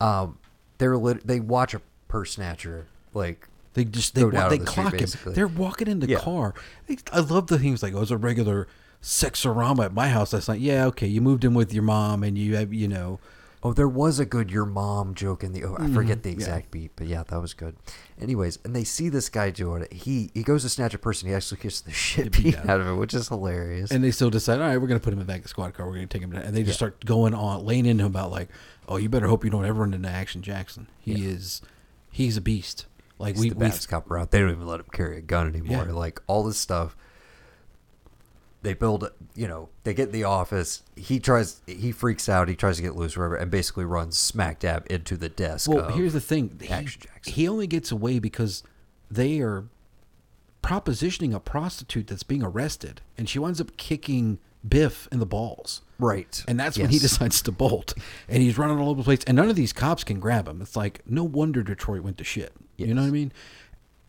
[0.00, 0.38] um,
[0.78, 4.66] they're lit- they watch a purse snatcher like They just they wa- they the street,
[4.66, 5.32] clock him.
[5.34, 6.18] They're walking in the Yeah.
[6.18, 6.54] car.
[7.12, 8.66] I love the things like, "Oh, it was a regular
[9.02, 12.38] sexorama at my house last night." Yeah, okay, you moved in with your mom, and
[12.38, 13.18] you have you know.
[13.66, 15.64] Oh, there was a good your mom joke in the.
[15.64, 16.38] Oh, I forget the Mhm, yeah.
[16.38, 17.74] exact beat, but yeah, that was good.
[18.20, 19.92] Anyways, and they see this guy doing it.
[19.92, 21.28] He he goes to snatch a person.
[21.30, 23.90] He actually gets the shit beat out of it, which is hilarious.
[23.90, 25.48] And they still decide, all right, we're gonna put him in the back of the
[25.48, 25.86] squad car.
[25.86, 26.88] We're gonna take him down, and they just Yeah.
[26.88, 28.50] start going on, laying into him about like,
[28.86, 30.86] "Oh, you better hope you don't ever run into Action Jackson.
[31.00, 31.30] He Yeah.
[31.30, 31.62] is,
[32.10, 32.84] he's a beast."
[33.18, 34.30] Like He's we the we bad cop route.
[34.30, 35.86] They don't even let him carry a gun anymore.
[35.86, 35.92] Yeah.
[35.92, 36.96] Like all this stuff.
[38.62, 40.82] They build, you know, they get in the office.
[40.96, 42.48] He tries, he freaks out.
[42.48, 45.68] He tries to get loose, whatever, and basically runs smack dab into the desk.
[45.68, 46.58] Well, here's the thing.
[46.62, 46.88] He,
[47.30, 48.62] he only gets away because
[49.10, 49.64] they are
[50.62, 55.82] propositioning a prostitute that's being arrested, and she winds up kicking Biff in the balls.
[55.98, 57.92] right, And that's when he decides to bolt.
[58.28, 59.20] And he's running all over the place.
[59.26, 60.62] And none of these cops can grab him.
[60.62, 62.54] It's like, no wonder Detroit went to shit.
[62.76, 63.32] You know what I mean?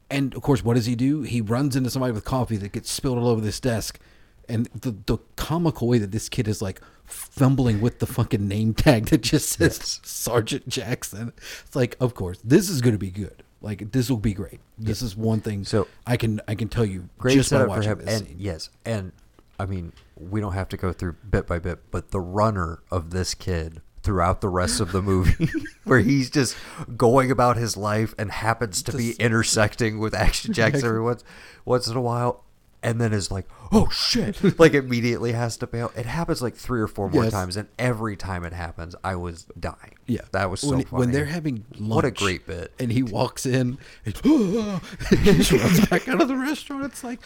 [0.09, 1.21] And of course, what does he do?
[1.23, 3.99] He runs into somebody with coffee that gets spilled all over this desk.
[4.47, 8.73] And the, the comical way that this kid is like fumbling with the fucking name
[8.75, 9.99] tag that just says Yes.
[10.03, 11.33] Sergeant Jackson.
[11.65, 13.43] It's like, of course, this is going to be good.
[13.61, 14.59] Like this will be great.
[14.77, 15.63] This is one thing.
[15.65, 17.97] So- I can I can tell you great just by setup for watching him.
[18.05, 18.35] this And scene.
[18.37, 19.11] yes, and
[19.59, 23.09] I mean, we don't have to go through bit by bit, but the runner of
[23.09, 25.49] this kid throughout the rest of the movie,
[25.83, 26.55] where he's just
[26.95, 31.23] going about his life and happens to be intersecting with Action Jackson every once
[31.65, 32.43] once in a while.
[32.83, 34.59] And then is like, oh shit!
[34.59, 35.91] like immediately has to bail.
[35.97, 37.33] It happens like three or four more Yes.
[37.33, 39.95] times, and every time it happens, I was dying.
[40.05, 40.99] Yeah, that was so when, funny.
[40.99, 41.95] when they're having lunch.
[41.95, 42.73] What a great bit.
[42.77, 43.79] And he walks in,
[44.23, 46.85] oh, and he just runs back out of the restaurant.
[46.85, 47.21] It's like,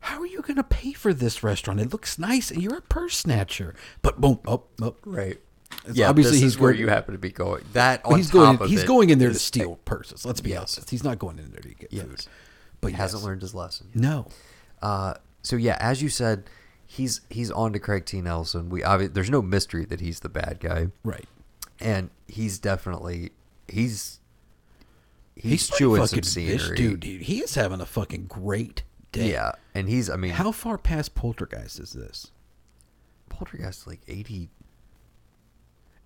[0.00, 1.80] how are you going to pay for this restaurant?
[1.80, 3.74] It looks nice, and you're a purse snatcher.
[4.02, 4.96] But boom, up, up.
[5.06, 5.40] Right.
[5.86, 7.64] It's yeah, obviously this he's where going- you happen to be going.
[7.72, 8.58] That on he's top going.
[8.60, 10.24] of He's going in there to steal purses.
[10.26, 10.76] Let's be Yes.
[10.76, 10.90] honest.
[10.90, 12.04] He's not going in there to get Yes.
[12.06, 12.26] food.
[12.80, 13.88] But He hasn't learned his lesson.
[13.94, 14.26] No.
[14.82, 16.44] Uh, so yeah, as you said,
[16.86, 18.20] he's he's on to Craig T.
[18.20, 18.68] Nelson.
[18.68, 21.26] We obvi- there's no mystery that he's the bad guy, Right.
[21.78, 23.30] and he's definitely
[23.68, 24.18] he's
[25.36, 26.76] he's, He's chewing some scenery.
[26.76, 27.22] dude, dude.
[27.22, 29.30] He is having a fucking great day.
[29.32, 32.30] Yeah, and he's I mean, How far past Poltergeist is this?
[33.28, 34.50] Poltergeist like 80,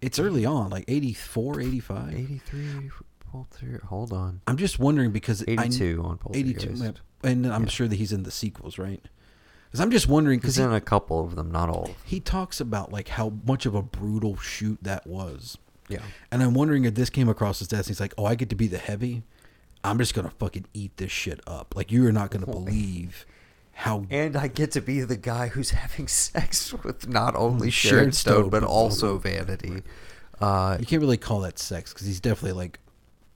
[0.05, 2.15] It's early on, like 84, 85.
[2.15, 2.91] 83,
[3.31, 3.81] Polter.
[3.89, 6.65] Hold on, I'm just wondering because I- 82 on Poltergeist.
[6.83, 7.69] 82 and I'm Yeah.
[7.69, 9.03] sure that he's in the sequels right
[9.67, 11.91] Because I'm just wondering because He's in a couple of them, not all.
[12.05, 15.59] he talks about like how much of a brutal shoot that was.
[15.89, 16.03] Yeah.
[16.31, 17.89] And I'm wondering if this came across his desk.
[17.89, 19.23] He's like, "Oh, I get to be the heavy.
[19.83, 21.75] I'm just gonna fucking eat this shit up.
[21.77, 23.27] Like you are not gonna believe
[23.75, 27.97] how And I get to be the guy who's having sex with not only Sharon
[27.99, 29.83] Sharon Stone, Stone, but also Vanity.
[30.41, 32.79] Uh, you can't really call that sex because he's definitely like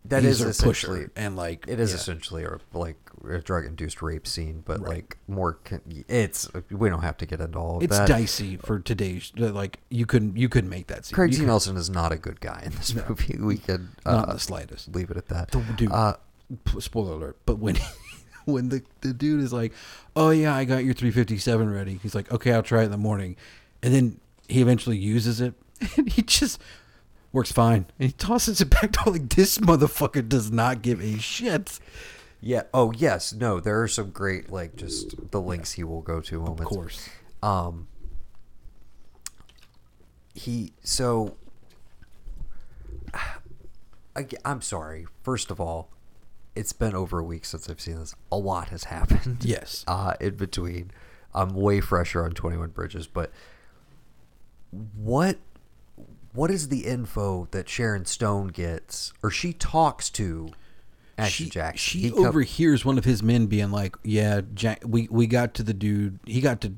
[0.04, 1.96] that is a essentially pusher and like it is yeah.
[1.96, 2.96] essentially a, like
[3.28, 4.88] a drug-induced rape scene, but Right.
[4.90, 5.54] like more.
[5.64, 8.08] Con- it's we don't have to get into all of It's that.
[8.08, 11.14] dicey for today's like you couldn't you couldn't make that scene.
[11.14, 11.44] Craig T.
[11.44, 13.36] Nelson is not a good guy in this movie.
[13.38, 14.94] We could uh, not the slightest.
[14.94, 15.50] leave it at that.
[15.76, 16.14] Dude, Uh,
[16.78, 17.36] spoiler alert.
[17.44, 17.76] But when
[18.52, 19.72] when the, the dude is like,
[20.16, 22.96] "Oh yeah, I got your 357 ready," he's like, "Okay, I'll try it in the
[22.96, 23.36] morning,"
[23.82, 25.54] and then he eventually uses it,
[25.96, 26.60] and he just
[27.32, 31.18] works fine, and he tosses it back to like this motherfucker does not give a
[31.18, 31.78] shit.
[32.40, 32.62] yeah.
[32.72, 33.32] Oh yes.
[33.32, 33.60] No.
[33.60, 36.62] There are some great like just the links he will go to moments.
[36.62, 37.08] Of course,
[37.42, 37.88] Um,
[40.34, 41.36] he so.
[44.16, 45.06] I, am sorry.
[45.22, 45.90] First of all,
[46.58, 48.14] it's been over a week since I've seen this.
[48.32, 49.44] A lot has happened.
[49.44, 49.84] Yes.
[49.88, 50.90] Uh, in between,
[51.34, 53.30] I'm way fresher on Twenty One Bridges, but
[54.70, 55.38] what
[56.32, 60.50] what is the info that Sharon Stone gets, or she talks to
[61.16, 61.78] Action she, Jackson?
[61.78, 65.62] she He overhears one of his men being like, "Yeah, Jack, we we got to
[65.62, 66.18] the dude.
[66.26, 66.74] He got to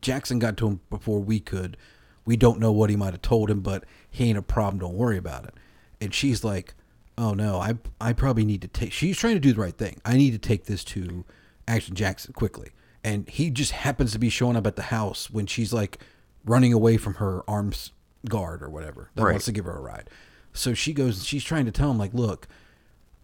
[0.00, 1.76] Jackson got to him before we could.
[2.24, 4.78] We don't know what he might have told him, but he ain't a problem.
[4.78, 5.54] Don't worry about it."
[6.00, 6.74] And she's like,
[7.18, 10.00] "Oh no, I I probably need to take." She's trying to do the right thing.
[10.04, 11.24] I need to take this to
[11.66, 12.70] Action Jackson quickly.
[13.04, 15.98] And he just happens to be showing up at the house when she's like
[16.44, 17.92] running away from her arms
[18.28, 19.32] guard or whatever that Right.
[19.32, 20.08] wants to give her a ride.
[20.52, 21.18] So she goes.
[21.18, 22.48] and She's trying to tell him like, "Look."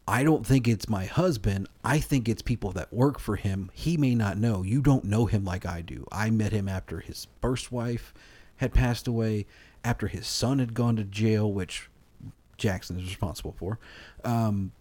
[0.06, 1.66] I don't think it's my husband.
[1.82, 3.70] I think it's people that work for him.
[3.72, 4.62] He may not know.
[4.62, 6.06] You don't know him like I do.
[6.12, 8.12] I met him after his first wife
[8.56, 9.46] had passed away,
[9.82, 11.88] after his son had gone to jail, which
[12.64, 13.78] Jackson is responsible for.
[14.24, 14.72] Um,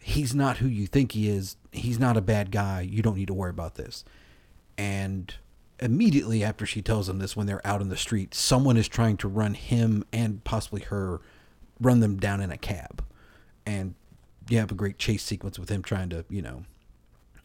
[0.00, 1.56] he's not who you think he is.
[1.72, 2.80] He's not a bad guy.
[2.80, 4.04] You don't need to worry about this.
[4.76, 5.32] And
[5.78, 9.16] immediately after she tells him this, when they're out in the street, someone is trying
[9.18, 11.20] to run him and possibly her,
[11.80, 13.04] run them down in a cab.
[13.64, 13.94] And
[14.48, 16.64] you have a great chase sequence with him trying to, you know,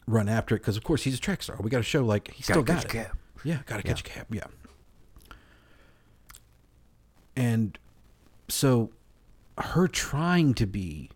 [0.08, 1.56] run after it because, of course, he's a track star.
[1.60, 2.98] We got to show like he's Gotta still got catch it.
[3.00, 3.18] a cab.
[3.44, 3.94] Yeah, got to Yeah.
[3.94, 4.26] catch a cab.
[4.34, 4.46] Yeah.
[7.36, 7.78] And
[8.48, 8.90] so
[9.58, 11.10] her trying to be,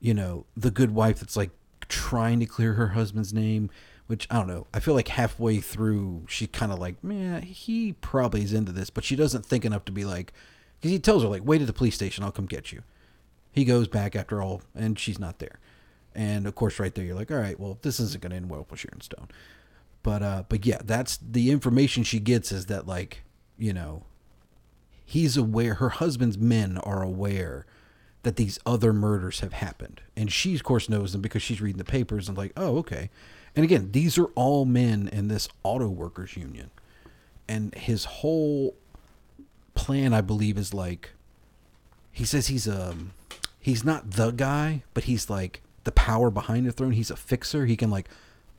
[0.00, 1.50] you know, the good wife that's like
[1.88, 3.70] trying to clear her husband's name,
[4.06, 4.66] which I don't know.
[4.72, 8.90] I feel like halfway through, she kind of like, man, he probably is into this,
[8.90, 10.32] but she doesn't think enough to be like,
[10.80, 12.82] because he tells her, like, wait at the police station, I'll come get you.
[13.50, 15.58] He goes back after all, and she's not there.
[16.14, 18.50] And of course, right there, you're like, all right, well, this isn't going to end
[18.50, 19.28] well for Sharon Stone.
[20.02, 23.22] But, uh, but yeah, that's the information she gets is that, like,
[23.58, 24.04] you know,
[25.08, 27.64] he's aware, her husband's men are aware
[28.24, 30.02] that these other murders have happened.
[30.14, 33.08] And she, of course, knows them because she's reading the papers and, like, oh, okay.
[33.56, 36.70] And again, these are all men in this auto workers union.
[37.48, 38.74] And his whole
[39.74, 41.12] plan, I believe, is like,
[42.12, 43.12] he says he's um
[43.58, 46.92] he's not the guy, but he's like the power behind the throne.
[46.92, 47.64] He's a fixer.
[47.64, 48.10] He can like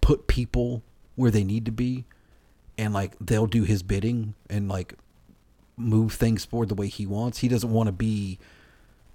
[0.02, 0.82] put people
[1.16, 2.06] where they need to be
[2.76, 4.96] and like they'll do his bidding and like
[5.80, 7.40] move things forward the way he wants.
[7.40, 8.40] He doesn't want to be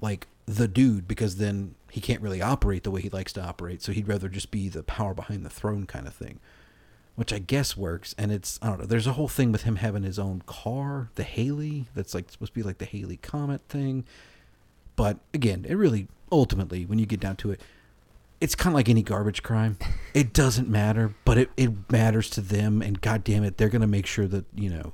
[0.00, 3.82] like the dude because then he can't really operate the way he likes to operate.
[3.82, 6.40] So he'd rather just be the power behind the throne kind of thing.
[7.16, 8.86] Which I guess works, and it's I don't know.
[8.86, 12.52] There's a whole thing with him having his own car, the Haley, that's like supposed
[12.54, 14.04] to be like the Haley Comet thing.
[14.96, 17.60] But again, it really ultimately, when you get down to it,
[18.40, 19.78] it's kind of like any garbage crime.
[20.14, 22.82] It doesn't matter, but it, it matters to them.
[22.82, 24.92] And God damn it, they're going to make sure that, you know,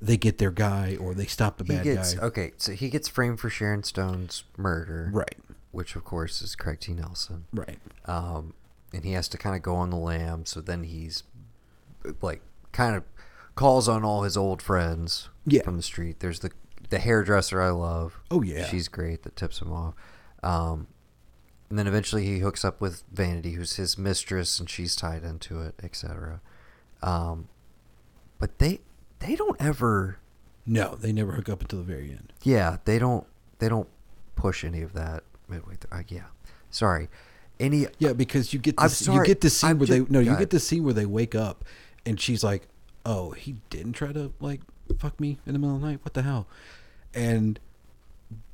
[0.00, 2.26] they get their guy or they stop the he bad gets guy.
[2.26, 2.52] okay.
[2.58, 5.36] So he gets framed for Sharon Stone's murder, Right.
[5.72, 6.92] Which of course is Craig T.
[6.94, 7.46] Nelson.
[7.52, 7.78] Right.
[8.06, 8.54] um,
[8.92, 10.46] and he has to kind of go on the lam.
[10.46, 11.22] So then he's
[12.22, 12.40] like
[12.72, 13.02] kind of
[13.54, 15.62] calls on all his old friends Yeah.
[15.62, 16.20] from the street.
[16.20, 16.50] There's the
[16.88, 18.20] the hairdresser I love.
[18.30, 18.64] Oh, yeah.
[18.66, 19.24] she's great.
[19.24, 19.94] That tips him off.
[20.44, 20.86] Um,
[21.68, 25.60] and then eventually he hooks up with Vanity, who's his mistress, and she's tied into
[25.62, 26.40] it, etc.
[27.02, 27.48] Um,
[28.38, 28.80] but they
[29.20, 30.18] they don't ever.
[30.66, 32.32] No, they never hook up until the very end.
[32.42, 33.26] Yeah, they don't.
[33.58, 33.88] They don't
[34.34, 35.98] push any of that midway through.
[35.98, 36.24] Uh, yeah,
[36.70, 37.08] sorry.
[37.58, 40.10] Any Yeah, because you get I'm this, you get the scene I'm where ju- they
[40.12, 40.38] no, you God.
[40.40, 41.64] get the scene where they wake up
[42.04, 42.68] and she's like,
[43.06, 44.60] "Oh, he didn't try to like
[44.98, 46.00] fuck me in the middle of the night.
[46.02, 46.46] What the hell?"
[47.14, 47.58] And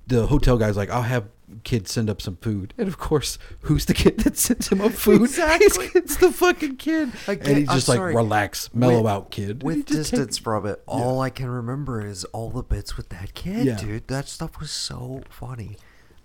[0.06, 1.24] the hotel guy's like, "I'll have
[1.64, 4.92] kid send up some food, and of course, who's the kid that sends him up
[4.92, 5.22] food?
[5.22, 5.90] Exactly.
[5.94, 8.14] It's, the fucking kid, Again, and he's I'm just like, sorry.
[8.14, 9.62] relax, mellow With- out, kid.
[9.62, 13.34] With distance take- from it, all I can remember is all the bits with that
[13.34, 13.76] kid, Yeah.
[13.76, 14.08] dude.
[14.08, 15.76] That stuff was so funny.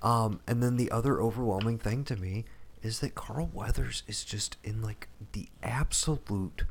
[0.02, 2.46] Um, and then the other overwhelming thing to me
[2.84, 6.64] is that Carl Weathers is just in like the absolute.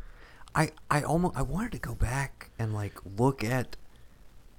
[0.55, 3.77] I I almost I wanted to go back and like look at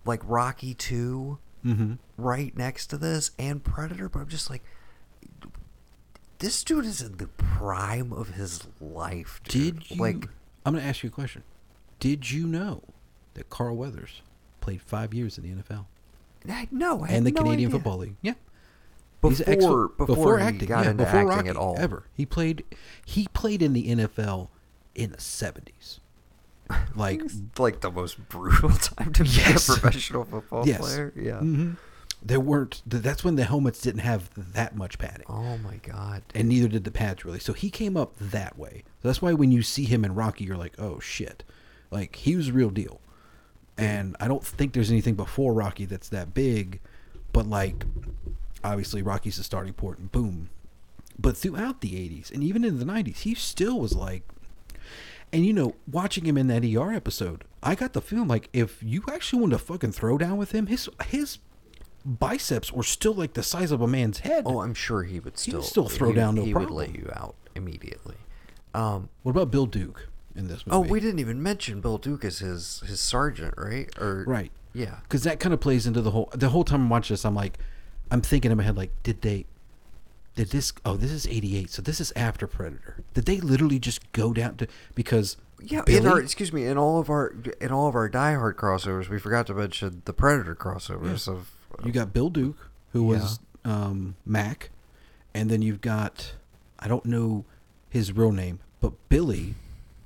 [0.05, 1.97] like Rocky two Mhm.
[2.17, 4.63] right next to this and Predator, but I'm just like,
[6.39, 9.41] this dude is in the prime of his life.
[9.43, 9.79] Dude.
[9.79, 9.97] Did you?
[10.01, 10.27] like?
[10.65, 11.43] I'm going to ask you a question.
[11.99, 12.83] Did you know
[13.33, 14.21] that Carl Weathers
[14.61, 15.85] played five years in the NFL
[16.47, 17.79] I- No, I and the no Canadian idea.
[17.79, 18.15] Football League?
[18.21, 18.33] Yeah.
[19.19, 21.75] Before, before, he got yeah, into before acting Rocky, at all.
[21.79, 22.03] Ever.
[22.13, 22.63] He played
[23.03, 24.49] he played in the NFL
[24.93, 25.99] in the 70s.
[26.95, 27.21] Like
[27.57, 30.79] like the most brutal time to be a professional football yes.
[30.79, 31.13] player.
[31.15, 31.39] Yeah.
[31.39, 31.77] Mhm.
[32.23, 35.25] There weren't that's when the helmets didn't have that much padding.
[35.29, 36.23] Oh my god.
[36.33, 37.39] and neither did the pads really.
[37.39, 38.83] So he came up that way.
[39.01, 41.43] So that's why when you see him in Rocky, you're like, oh shit,
[41.91, 42.99] like he was the real deal.
[43.77, 46.79] And I don't think there's anything before Rocky that's that big,
[47.31, 47.85] but like
[48.63, 50.49] obviously Rocky's the starting point, and boom.
[51.19, 54.23] But throughout the '80s and even in the '90s, he still was like.
[55.33, 58.81] And you know, watching him in that ER episode, I got the feeling like if
[58.81, 61.39] you actually wanted to fucking throw down with him, his his
[62.05, 64.43] biceps were still like the size of a man's head.
[64.45, 66.69] Oh, I'm sure he would He still would still throw he- down no He would
[66.71, 68.15] lay you out immediately.
[68.73, 70.71] Um, What about Bill Duke in this movie?
[70.77, 73.89] oh, we didn't even mention Bill Duke as his his sergeant, right?
[73.99, 74.51] Or Right.
[74.73, 74.99] Yeah.
[75.03, 76.29] Because that kind of plays into the whole.
[76.33, 77.57] The whole time I'm watching this, I'm like,
[78.11, 79.45] I'm thinking in my head, like, did they,
[80.37, 80.71] did this?
[80.85, 83.03] Oh, this is '88, so this is after Predator.
[83.15, 85.35] Did they literally just go down to because?
[85.59, 88.33] Yeah, Billy, in our excuse me, in all of our in all of our Die
[88.35, 91.49] Hard crossovers, we forgot to mention the Predator crossovers of
[91.83, 94.69] you got Bill Duke, who was um, Mac,
[95.33, 96.33] and then you've got,
[96.79, 97.45] I don't know
[97.89, 99.55] his real name, but Billy,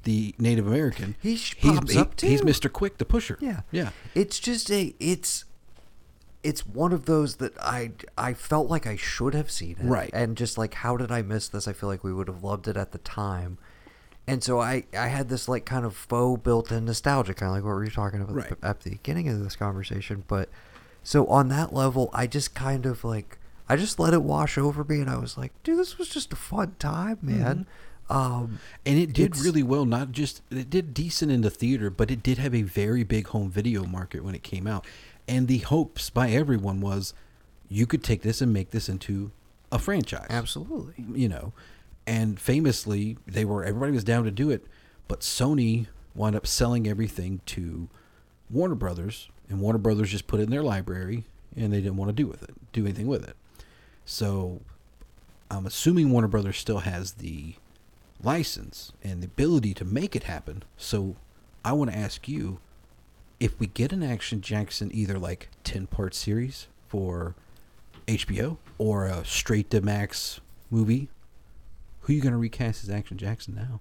[0.03, 1.15] the Native American.
[1.21, 2.41] He he's pops he- up, he's.
[2.41, 2.71] Mr.
[2.71, 3.37] Quick, the pusher.
[3.41, 3.61] Yeah.
[3.71, 3.89] yeah.
[4.15, 5.43] It's just a it's
[6.43, 9.85] it's one of those that I I felt like I should have seen it.
[9.85, 10.09] Right.
[10.13, 11.67] And just like how did I miss this?
[11.67, 13.57] I feel like we would have loved it at the time.
[14.27, 17.63] And so I I had this like kind of faux built-in nostalgia kind of like
[17.63, 18.53] what we were talking about Right.
[18.63, 20.49] at the beginning of this conversation, but
[21.03, 23.37] so on that level, I just kind of like
[23.69, 26.33] I just let it wash over me and I was like, dude, this was just
[26.33, 27.65] a fun time, man.
[28.09, 29.85] Um And it did really well.
[29.85, 33.27] Not just it did decent in the theater, but it did have a very big
[33.27, 34.85] home video market when it came out.
[35.27, 37.13] And the hopes by everyone was
[37.69, 39.31] you could take this and make this into
[39.71, 40.27] a franchise.
[40.29, 41.05] absolutely.
[41.13, 41.53] You know,
[42.05, 44.65] and famously they were everybody was down to do it,
[45.07, 47.87] but Sony wound up selling everything to
[48.49, 51.23] Warner Brothers, and Warner Brothers just put it in their library,
[51.55, 53.37] and they didn't want to do with it, do anything with it.
[54.03, 54.61] So
[55.49, 57.55] I'm assuming Warner Brothers still has the
[58.21, 60.63] license and the ability to make it happen.
[60.77, 61.15] So
[61.63, 62.59] I want to ask you
[63.41, 67.33] if we get an Action Jackson either like 10 part series for
[68.07, 71.09] HBO or a straight to Max movie,
[72.01, 73.79] who are you going to recast as Action Jackson now?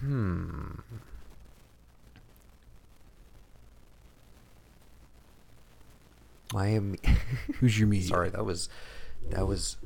[0.00, 0.80] Hmm.
[6.54, 6.98] Miami.
[7.60, 8.08] Who's your media?
[8.08, 8.70] Sorry, that was
[9.28, 9.76] that was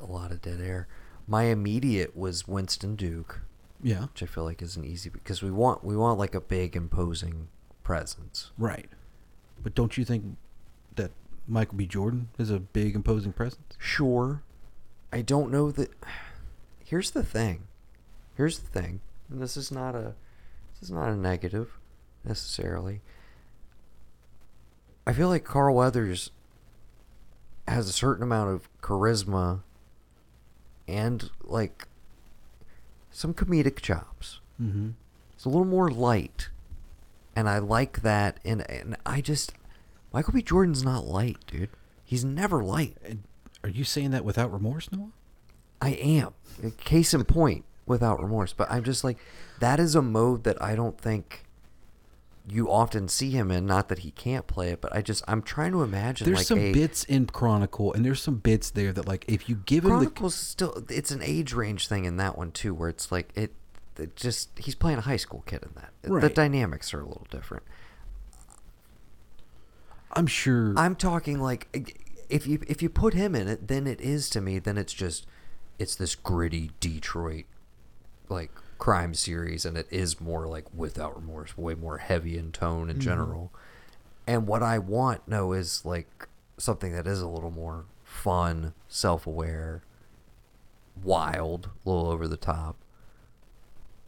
[0.00, 0.88] a lot of dead air.
[1.26, 3.40] My immediate was Winston Duke,
[3.82, 4.06] Yeah.
[4.06, 7.48] which I feel like isn't easy because we want we want like a big imposing
[7.82, 8.52] presence.
[8.58, 8.88] Right.
[9.62, 10.36] But don't you think
[10.96, 11.10] that
[11.46, 11.86] Michael B.
[11.86, 13.76] Jordan is a big imposing presence?
[13.78, 14.42] Sure.
[15.12, 15.90] I don't know that.
[16.84, 17.64] Here's the thing.
[18.36, 19.00] Here's the thing.
[19.30, 20.14] And this is not a.
[20.74, 21.78] This is not a negative,
[22.24, 23.00] necessarily.
[25.06, 26.30] I feel like Carl Weathers
[27.66, 29.60] has a certain amount of charisma
[30.88, 31.86] and like
[33.10, 34.40] some comedic chops.
[34.60, 34.90] Mm-hmm.
[35.34, 36.50] It's a little more light,
[37.34, 38.38] and I like that.
[38.44, 39.52] And and I just
[40.12, 40.42] Michael B.
[40.42, 41.70] Jordan's not light, dude.
[42.04, 42.96] He's never light.
[43.62, 45.12] Are you saying that without remorse, Noah?
[45.80, 46.34] I am.
[46.84, 48.52] Case in point, without remorse.
[48.52, 49.18] But I'm just like,
[49.60, 51.44] that is a mode that I don't think
[52.48, 53.66] you often see him in.
[53.66, 56.46] Not that he can't play it, but I just I'm trying to imagine There's like
[56.46, 59.84] some a bits in Chronicle, and there's some bits there that, like, if you give
[59.84, 60.84] him the Chronicles still.
[60.88, 63.54] It's an age range thing in that one too, where it's like it.
[63.98, 66.20] it just he's playing a high school kid in that.
[66.20, 67.64] The dynamics are a little different.
[70.12, 70.74] I'm sure.
[70.76, 71.68] I'm talking like
[72.28, 74.58] if you if you put him in it, then it is to me.
[74.58, 75.26] Then it's just
[75.78, 77.44] it's this gritty Detroit
[78.30, 82.90] like crime series, and it is more like without remorse, way more heavy in tone
[82.90, 83.04] in mm-hmm.
[83.04, 83.52] general.
[84.26, 86.26] And what I want, no, is like
[86.58, 89.82] something that is a little more fun, self aware,
[91.00, 92.76] wild, a little over the top.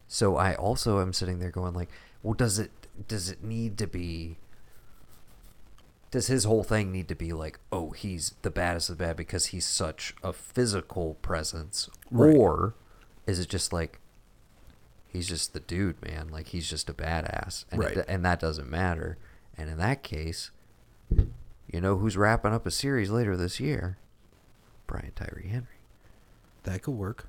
[0.08, 1.90] So I also am sitting there going like,
[2.22, 2.72] well, does it
[3.06, 4.38] does it need to be
[6.10, 9.16] does his whole thing need to be like, oh, he's the baddest of the bad
[9.16, 11.88] because he's such a physical presence?
[12.10, 12.36] Right.
[12.36, 12.74] Or
[13.26, 13.98] is it just like
[15.12, 16.28] he's just the dude, man.
[16.28, 17.98] Like he's just a badass, and Right.
[17.98, 19.18] it, and that doesn't matter.
[19.56, 20.50] And in that case,
[21.10, 23.98] you know who's wrapping up a series later this year?
[24.86, 25.66] Brian Tyree Henry.
[26.64, 27.26] That could work.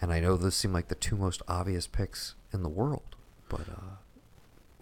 [0.00, 3.16] And I know those seem like the two most obvious picks in the world,
[3.48, 3.96] but uh,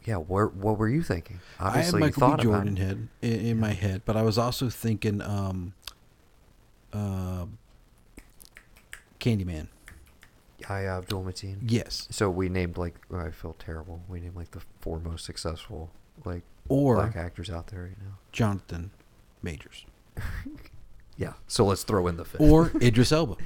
[0.05, 1.41] yeah, where, what were you thinking?
[1.59, 2.43] I had Obviously, Michael B.
[2.43, 5.73] Jordan head in, in my head, but I was also thinking um,
[6.93, 7.47] uh,
[9.19, 9.69] Candyman.
[10.69, 11.57] Yahya Abdul Mateen.
[11.63, 12.09] Yes.
[12.11, 14.03] So we named like oh, I feel terrible.
[14.09, 15.91] We named like the four most successful
[16.25, 18.19] like Or black actors out there right now.
[18.33, 18.91] Jonathan
[19.43, 19.85] Majors.
[21.19, 21.33] Yeah.
[21.47, 22.43] So let's throw in the fifth.
[22.43, 23.37] Or Idris Elba.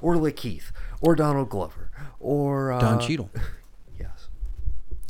[0.00, 0.70] or Lakeith,
[1.00, 3.30] or Donald Glover, or uh, Don Cheadle.
[3.98, 4.28] Yes.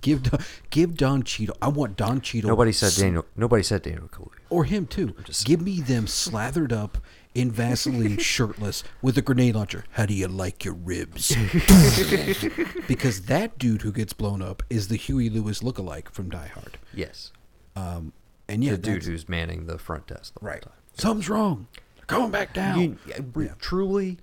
[0.01, 0.41] Give Don,
[0.71, 1.57] give Don Cheadle.
[1.61, 2.49] I want Don Cheadle.
[2.49, 3.27] Nobody said sl- Daniel.
[3.37, 4.39] Nobody said Daniel Kaluuya.
[4.49, 5.15] Or him too.
[5.25, 6.99] just- Give me them slathered up
[7.37, 9.85] in Vaseline, shirtless, with a grenade launcher.
[9.93, 11.29] How do you like your ribs?
[12.89, 16.79] because that dude who gets blown up is the Huey Lewis lookalike from Die Hard.
[16.95, 17.33] Yes.
[17.77, 18.15] Um,
[18.49, 20.65] and yeah, the dude who's manning the front desk the right.
[20.65, 20.81] whole time.
[20.95, 21.67] Something's wrong.
[21.97, 22.81] They're coming back down.
[22.81, 22.99] You-
[23.37, 24.17] yeah, Truly,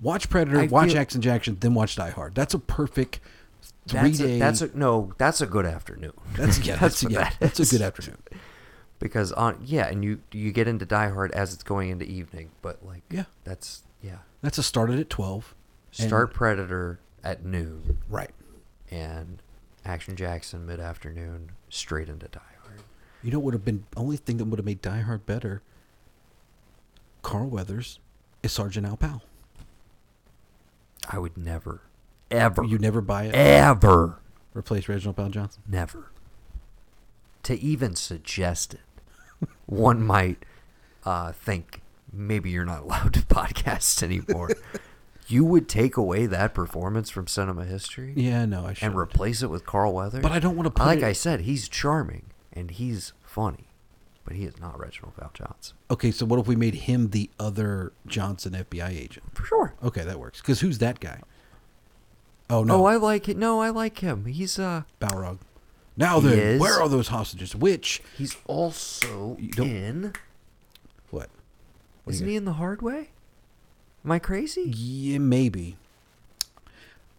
[0.00, 2.34] watch Predator, I watch feel- Jackson Jackson, then watch Die Hard.
[2.34, 3.20] That's a perfect
[3.86, 4.36] three that's day.
[4.36, 5.12] a, that's a no.
[5.18, 6.12] That's a good afternoon.
[6.34, 6.76] that's yeah.
[6.80, 7.24] That's, what yeah.
[7.24, 8.18] that That's a good afternoon.
[8.98, 12.50] Because on yeah, and you you get into Die Hard as it's going into evening,
[12.62, 13.24] but like Yeah.
[13.44, 14.18] that's yeah.
[14.42, 15.54] That's a started at twelve.
[15.90, 18.30] Start Predator at noon right.
[18.90, 19.42] and
[19.84, 22.80] Action Jackson mid afternoon straight into Die Hard.
[23.22, 25.62] You know what would have been only thing that would have made Die Hard better?
[27.22, 27.98] Carl Weathers
[28.42, 29.22] is Sergeant Al Powell.
[31.10, 31.80] I would never,
[32.30, 33.34] ever, You never buy it.
[33.34, 34.18] ever,
[34.54, 35.62] Replace Reginald Powell Johnson.
[35.66, 36.10] never.
[37.44, 38.80] To even suggest it,
[39.66, 40.44] one might
[41.04, 41.80] uh, think
[42.12, 44.50] maybe you're not allowed to podcast anymore.
[45.26, 48.86] you would take away that performance from cinema history Yeah, no, I should.
[48.88, 50.22] and replace it with Carl Weathers.
[50.22, 53.68] But I don't wanna put Like it- I said, he's charming and he's funny,
[54.24, 57.92] but he is not Reginald VelJohnson okay, so what if we made him the other
[58.06, 59.24] Johnson FBI agent?
[59.34, 59.74] for sure.
[59.82, 60.40] Okay, that works.
[60.40, 61.20] Because who's that guy?
[62.50, 63.36] Oh no, Oh, I like it.
[63.36, 64.24] No, I like him.
[64.24, 65.38] He's uh, Balrog.
[65.98, 66.60] Now then, is.
[66.60, 67.54] where are those hostages?
[67.56, 70.02] Which he's also You don't- in.
[71.10, 71.28] what?
[72.04, 73.10] What do Isn't you he in the hard way?
[74.04, 74.62] Am I crazy?
[74.74, 75.76] Yeah, maybe.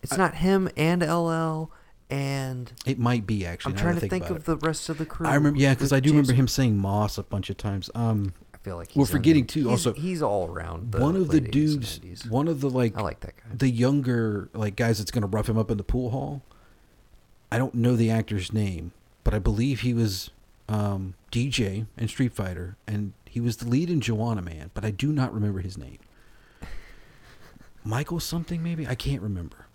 [0.02, 1.72] It's not him and LL
[2.10, 3.74] and It might be actually.
[3.74, 4.46] I'm now trying to think about of it.
[4.46, 5.28] the rest of the crew.
[5.28, 7.58] I remember, yeah, because with I do remember James- him saying Moss a bunch of
[7.58, 7.90] times.
[7.94, 10.96] Um, I feel like We're in forgetting, too, he's- also- he's all around.
[10.96, 12.26] One of the late 80s and dudes, 90s.
[12.32, 13.44] one of the like, I like that guy.
[13.56, 16.42] the younger like guys that's gonna rough him up in the pool hall.
[17.52, 18.92] I don't know the actor's name,
[19.24, 20.30] but I believe he was
[20.68, 24.92] um, DJ in Street Fighter, and he was the lead in Juwanna Mann, but I
[24.92, 25.98] do not remember his name.
[27.84, 29.66] Michael something maybe I can't remember.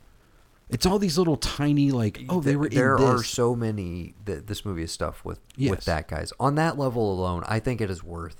[0.70, 4.14] It's all these little tiny like oh they Th- were in there are so many
[4.24, 5.70] that this movie is stuff with Yes.
[5.70, 8.36] with that guys on that level alone i think it is worth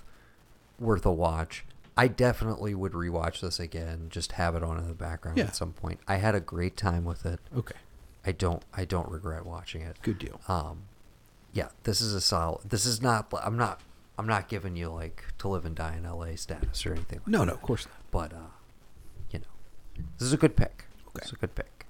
[0.81, 1.65] worth a watch
[1.99, 5.45] i definitely would rewatch this again just have it on in the background Yeah.
[5.45, 7.75] at some point i had a great time with it okay,
[8.27, 10.41] i don't i don't regret watching it good deal.
[10.49, 10.83] um
[11.53, 13.81] yeah this is a solid this is not i'm not
[14.19, 17.29] i'm not giving you like to live and die in la status or anything like
[17.29, 17.47] No, that.
[17.47, 17.97] no, of course not.
[18.11, 18.51] but uh
[19.31, 21.23] you know this is a good pick Okay.
[21.23, 21.87] it's a good pick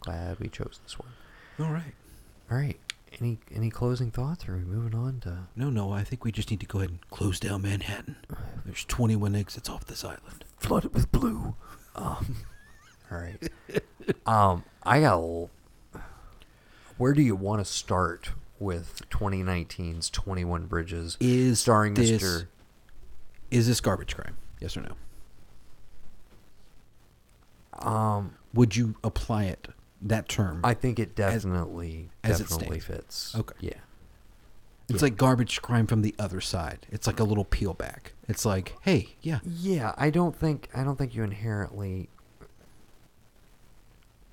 [0.00, 1.08] glad we chose this one
[1.60, 1.94] All right.
[2.50, 2.78] all right.
[3.20, 4.48] Any any closing thoughts?
[4.48, 5.46] Or are we moving on to?
[5.54, 8.16] No, no, I think we just need to go ahead and close down Manhattan.
[8.64, 10.46] There's 21 exits off this island.
[10.56, 11.54] Flooded with blue.
[11.94, 12.36] Um,
[13.12, 13.36] all right.
[14.26, 15.20] um, I got.
[17.02, 18.30] Where do you want to start
[18.60, 21.16] with 2019's 21 Bridges?
[21.18, 22.46] Is starring this- Mr.
[23.50, 24.36] Is this garbage crime?
[24.60, 24.94] Yes or no?
[27.84, 29.66] Um, Would you apply it
[30.00, 30.60] that term?
[30.62, 33.32] I think it definitely as it definitely stands.
[33.32, 33.34] fits.
[33.34, 33.56] Okay.
[33.58, 33.72] Yeah.
[34.88, 35.06] it's yeah.
[35.06, 36.86] like garbage crime from the other side.
[36.92, 38.12] It's like a little peel back.
[38.28, 42.10] It's like, hey, yeah, Yeah, I don't think I don't think you inherently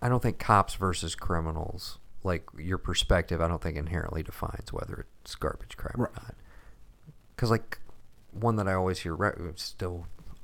[0.03, 5.05] I don't think cops versus criminals like your perspective I don't think inherently defines whether
[5.23, 6.09] it's garbage crime Right.
[6.09, 6.35] or not.
[7.37, 7.79] Cuz like
[8.31, 10.07] one that I always hear re- still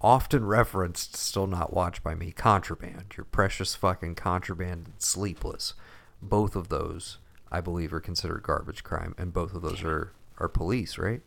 [0.00, 5.74] often referenced still not watched by me contraband your precious fucking contraband and sleepless
[6.22, 7.18] both of those
[7.50, 11.22] I believe, are considered garbage crime, and both of those are are police, right?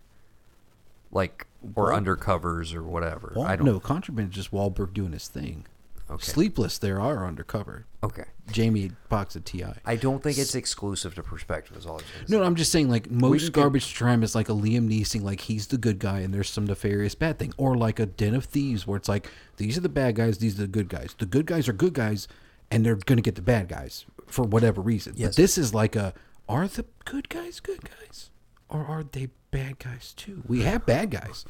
[1.11, 3.33] Like or Well- undercovers or whatever.
[3.35, 3.65] Wal- I don't.
[3.65, 5.65] no, Contraband is just Wahlberg doing his thing.
[6.11, 6.23] Okay.
[6.25, 7.85] Sleepless, there are undercover.
[8.03, 8.25] Okay.
[8.51, 9.63] Jamie Foxx at Ti.
[9.85, 11.77] I don't think it's exclusive to perspective.
[11.77, 12.25] Is all I'm saying.
[12.27, 15.21] No, no, I'm just saying like most get- garbage crime is like a Liam Neeson,
[15.21, 18.35] like he's the good guy and there's some nefarious bad thing, or like a Den
[18.35, 21.15] of Thieves where it's like these are the bad guys, these are the good guys.
[21.17, 22.27] The good guys are good guys,
[22.69, 25.13] and they're gonna get the bad guys for whatever reason.
[25.15, 25.29] Yes.
[25.29, 26.13] But this is like a
[26.49, 28.31] are the good guys good guys,
[28.67, 30.43] or are they bad guys too?
[30.47, 31.45] We have bad guys,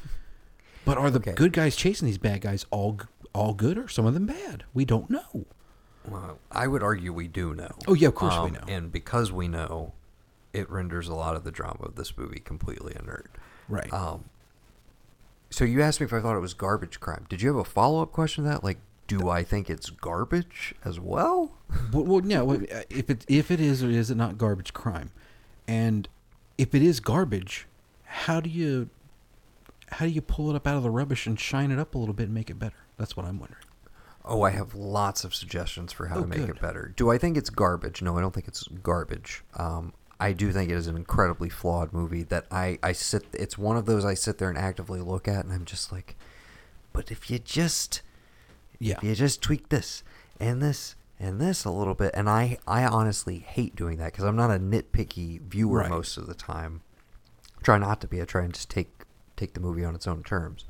[0.84, 1.32] but are the Okay.
[1.32, 3.00] good guys chasing these bad guys all
[3.32, 4.64] all good or some of them bad?
[4.74, 5.46] We don't know.
[6.08, 7.70] Well, I would argue we do know.
[7.86, 8.64] Oh, yeah, of course we Um, know.
[8.68, 9.92] And because we know,
[10.52, 13.30] it renders a lot of the drama of this movie completely inert.
[13.68, 13.92] Right.
[13.92, 14.24] Um,
[15.50, 17.26] so you asked me if I thought it was garbage crime.
[17.28, 18.64] Did you have a follow up question to that?
[18.64, 21.52] Like, do I think it's garbage as well?
[21.92, 22.40] Well, well yeah.
[22.42, 25.10] Well, if it if it is or is it not garbage crime,
[25.68, 26.08] and
[26.56, 27.66] if it is garbage,
[28.04, 28.88] how do you
[29.92, 31.98] how do you pull it up out of the rubbish and shine it up a
[31.98, 32.76] little bit and make it better?
[32.96, 33.62] That's what I'm wondering.
[34.24, 36.50] Oh, I have lots of suggestions for how Oh, to make good.
[36.50, 36.92] it better.
[36.96, 38.02] Do I think it's garbage?
[38.02, 39.42] No, I don't think it's garbage.
[39.56, 43.24] Um, I do think it is an incredibly flawed movie that I, I sit.
[43.32, 46.14] It's one of those I sit there and actively look at, and I'm just like,
[46.92, 48.02] but if you just
[48.78, 48.94] Yeah.
[48.98, 50.04] if you just tweak this
[50.38, 54.24] and this and this a little bit, and I I honestly hate doing that because
[54.24, 55.90] I'm not a nitpicky viewer Right.
[55.90, 56.82] most of the time.
[57.64, 58.22] Try not to be.
[58.22, 58.90] I try and just take
[59.42, 60.64] take the movie on its own terms.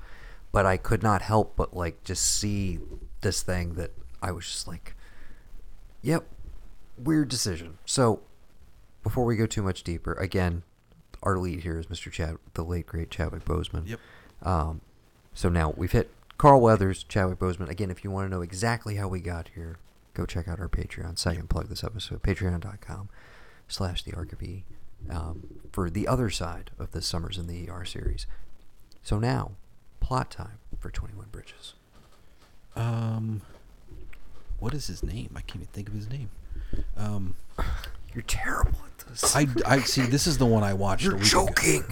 [0.51, 2.79] But I could not help but like just see
[3.21, 3.93] this thing that
[4.23, 4.95] I was just like,
[6.03, 6.25] yep,
[6.99, 7.79] weird decision.
[7.85, 8.21] So
[9.03, 10.63] before we go too much deeper, again,
[11.23, 12.11] our lead here is Mr.
[12.11, 13.89] Chad, the late great Chadwick Boseman.
[13.89, 14.01] Yep.
[14.43, 14.81] Um,
[15.35, 17.69] so now we've hit Carl Weathers, Chadwick Boseman.
[17.69, 19.79] Again, if you want to know exactly how we got here,
[20.15, 21.19] go check out our Patreon.
[21.19, 23.09] Second plug this episode, patreon.com
[23.69, 24.13] slash the
[25.11, 28.27] um, for the other side of the Summers in the ER series.
[29.03, 29.53] So now,
[30.01, 31.75] plot time for 21 Bridges.
[32.77, 33.43] Um,
[34.59, 35.31] what is his name?
[35.35, 36.31] I can't even think of his name.
[36.97, 37.35] Um,
[38.15, 39.35] You're terrible at this.
[39.35, 40.03] I, I see.
[40.03, 41.07] This is the one I watched.
[41.07, 41.47] a You're week ago.
[41.47, 41.85] joking.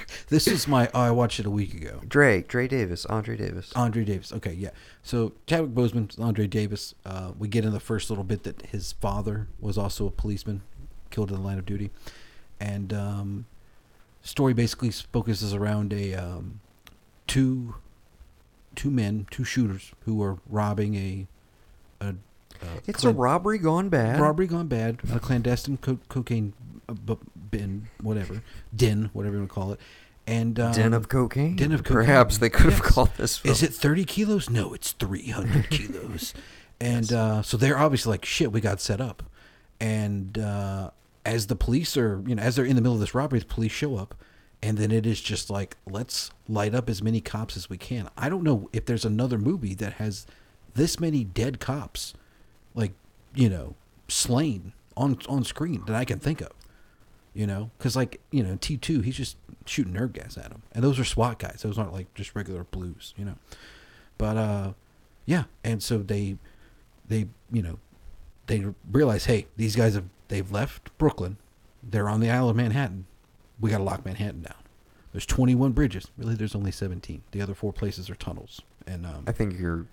[0.28, 0.88] This is my.
[0.94, 2.00] Oh, I watched it a week ago.
[2.08, 3.70] Dre, Dre Davis, Andre Davis.
[3.76, 4.32] Andre Davis.
[4.32, 4.70] Okay, yeah.
[5.04, 6.94] So Chadwick Boseman, Andre Davis.
[7.04, 10.62] Uh, we get in the first little bit that his father was also a policeman,
[11.10, 11.90] killed in the line of duty,
[12.58, 13.46] and um,
[14.22, 16.60] story basically focuses around a um,
[17.26, 17.74] two
[18.74, 21.26] two men, two shooters who were robbing a
[22.00, 22.08] a.
[22.10, 24.20] a It's a robbery gone bad.
[24.20, 26.52] robbery gone bad, a clandestine co- cocaine
[26.88, 27.16] uh, bu-
[27.50, 28.42] bin, whatever,
[28.74, 29.80] den, whatever you want to call it,
[30.26, 31.56] and um, Den of cocaine.
[31.56, 32.06] Den of cocaine.
[32.06, 33.36] Perhaps they could have called this.
[33.38, 33.52] Film.
[33.52, 34.48] Is it 30 kilos?
[34.48, 36.32] No, it's 300 kilos.
[36.80, 37.12] And Yes.
[37.12, 39.22] uh, so they're obviously like, shit, we got set up.
[39.78, 40.90] And uh,
[41.24, 43.46] as the police are, you know, as they're in the middle of this robbery, the
[43.46, 44.14] police show up.
[44.62, 48.08] And then it is just like, let's light up as many cops as we can.
[48.16, 50.24] I don't know if there's another movie that has
[50.74, 52.14] this many dead cops,
[52.74, 52.92] like,
[53.34, 53.74] you know,
[54.08, 56.50] slain on on screen that I can think of.
[57.34, 60.62] You know, because like you know, T two, he's just shooting nerve gas at him,
[60.72, 61.60] and those are SWAT guys.
[61.62, 63.14] Those aren't like just regular blues.
[63.16, 63.36] You know,
[64.18, 64.72] but uh,
[65.24, 66.36] yeah, and so they,
[67.08, 67.78] they you know,
[68.48, 71.36] they realize, hey, these guys have they've left Brooklyn,
[71.82, 73.04] they're on the Isle of Manhattan.
[73.60, 74.56] We got to lock Manhattan down.
[75.12, 76.10] There's 21 bridges.
[76.16, 77.22] Really, there's only 17.
[77.32, 78.62] The other four places are tunnels.
[78.86, 79.86] And um, I think you're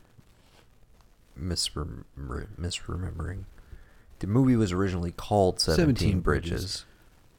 [1.37, 3.43] misrem- misremembering.
[4.19, 6.85] The movie was originally called 17, 17 Bridges, Bridges.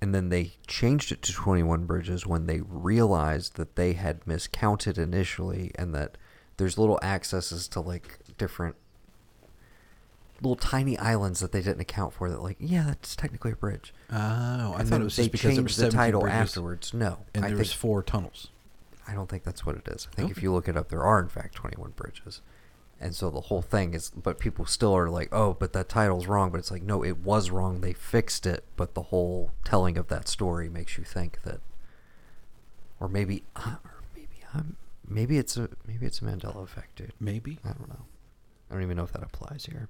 [0.03, 4.99] and then they changed it to 21 Bridges when they realized that they had miscounted
[4.99, 6.19] initially and that
[6.59, 8.77] there's little accesses to like different
[10.41, 13.93] little tiny islands that they didn't account for that like yeah that's technically a bridge
[14.11, 16.95] oh, I And thought it was just because there were the 17 title bridges, afterwards
[16.95, 18.49] no and I there think was four tunnels.
[19.09, 20.07] I don't think that's what it is.
[20.13, 22.43] I think if you look it up, there are in fact 21 bridges.
[23.01, 26.27] And so the whole thing is, but people still are like, oh, but that title's
[26.27, 26.51] wrong.
[26.51, 27.81] But it's like, no, it was wrong.
[27.81, 28.63] They fixed it.
[28.77, 31.61] But the whole telling of that story makes you think that,
[33.01, 34.77] or maybe, uh, or maybe I'm,
[35.09, 37.15] maybe it's a, maybe it's a Mandela effect, dude.
[37.19, 37.59] Maybe.
[37.65, 38.05] I don't know.
[38.71, 39.89] I don't even know if that applies here.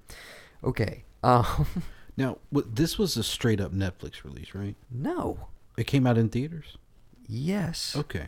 [0.63, 1.03] Okay.
[1.23, 1.45] Um,
[2.17, 4.75] Now, what, this was a straight up Netflix release, right?
[4.91, 5.47] no.
[5.77, 6.77] It came out in theaters.
[7.27, 7.95] Yes.
[7.95, 8.27] Okay.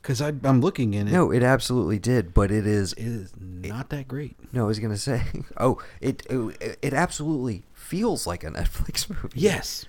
[0.00, 1.12] Because I'm looking in it.
[1.12, 4.34] No, it absolutely did, but it is it is not that great.
[4.52, 5.22] No, I was gonna say.
[5.58, 9.38] Oh, it it, it absolutely feels like a Netflix movie.
[9.38, 9.84] Yes.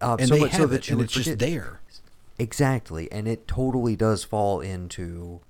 [0.00, 1.80] uh, and so they much have so it, that and it's just there.
[2.40, 5.40] Exactly, and it totally does fall into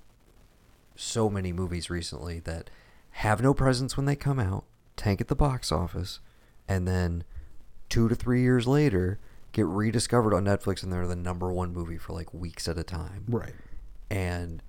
[0.95, 2.69] so many movies recently that
[3.17, 4.63] have no presence when they come out,
[4.95, 6.19] tank at the box office,
[6.67, 7.23] and then
[7.89, 9.19] two to three years later
[9.53, 12.83] get rediscovered on Netflix and they're the number one movie for like weeks at a
[12.83, 13.25] time.
[13.27, 13.55] Right.
[14.11, 14.61] And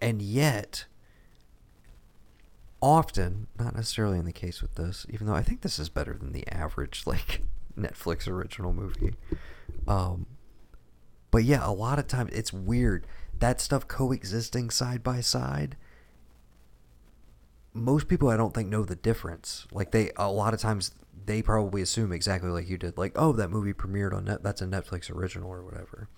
[0.00, 0.84] and yet
[2.80, 6.14] often, not necessarily in the case with this, even though I think this is better
[6.14, 7.42] than the average like
[7.76, 9.14] Netflix original movie.
[9.88, 10.26] Um
[11.32, 13.04] but yeah, a lot of times it's weird
[13.40, 15.76] that stuff coexisting side by side
[17.74, 19.66] most people I don't think know the difference.
[19.72, 20.92] Like they a lot of times
[21.24, 24.62] they probably assume exactly like you did, like oh that movie premiered on net that's
[24.62, 26.08] a Netflix original or whatever.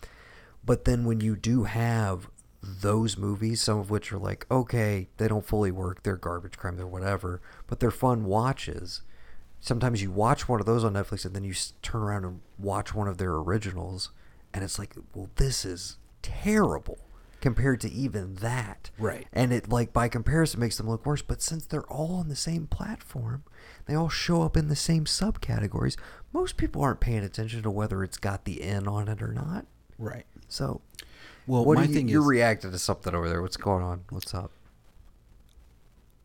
[0.65, 2.29] But then when you do have
[2.63, 6.77] those movies, some of which are like okay they don't fully work, they're garbage crime,
[6.77, 9.03] they're whatever, but they're fun watches.
[9.61, 12.95] Sometimes you watch one of those on Netflix and then you turn around and watch
[12.95, 14.11] one of their originals,
[14.53, 16.99] and it's like well this is terrible
[17.45, 18.91] compared to even that.
[18.99, 19.27] Right.
[19.33, 21.21] and it like by comparison makes them look worse.
[21.23, 23.45] But since they're all on the same platform
[23.87, 25.97] they all show up in the same subcategories
[26.33, 29.67] most people aren't paying attention to whether it's got the n on it or not.
[29.99, 30.25] Right.
[30.49, 30.81] so
[31.47, 33.43] Well, what my you, thing you're is, reacting to something over there.
[33.43, 34.05] What's going on?
[34.09, 34.51] What's up?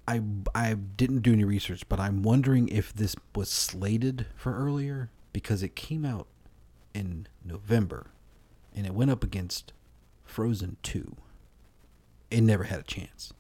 [0.07, 0.22] I
[0.55, 5.61] I didn't do any research, but I'm wondering if this was slated for earlier because
[5.63, 6.28] it came out
[6.93, 8.07] in November,
[8.76, 9.74] and it went up against
[10.30, 11.15] Frozen Two.
[12.32, 13.34] It never had a chance.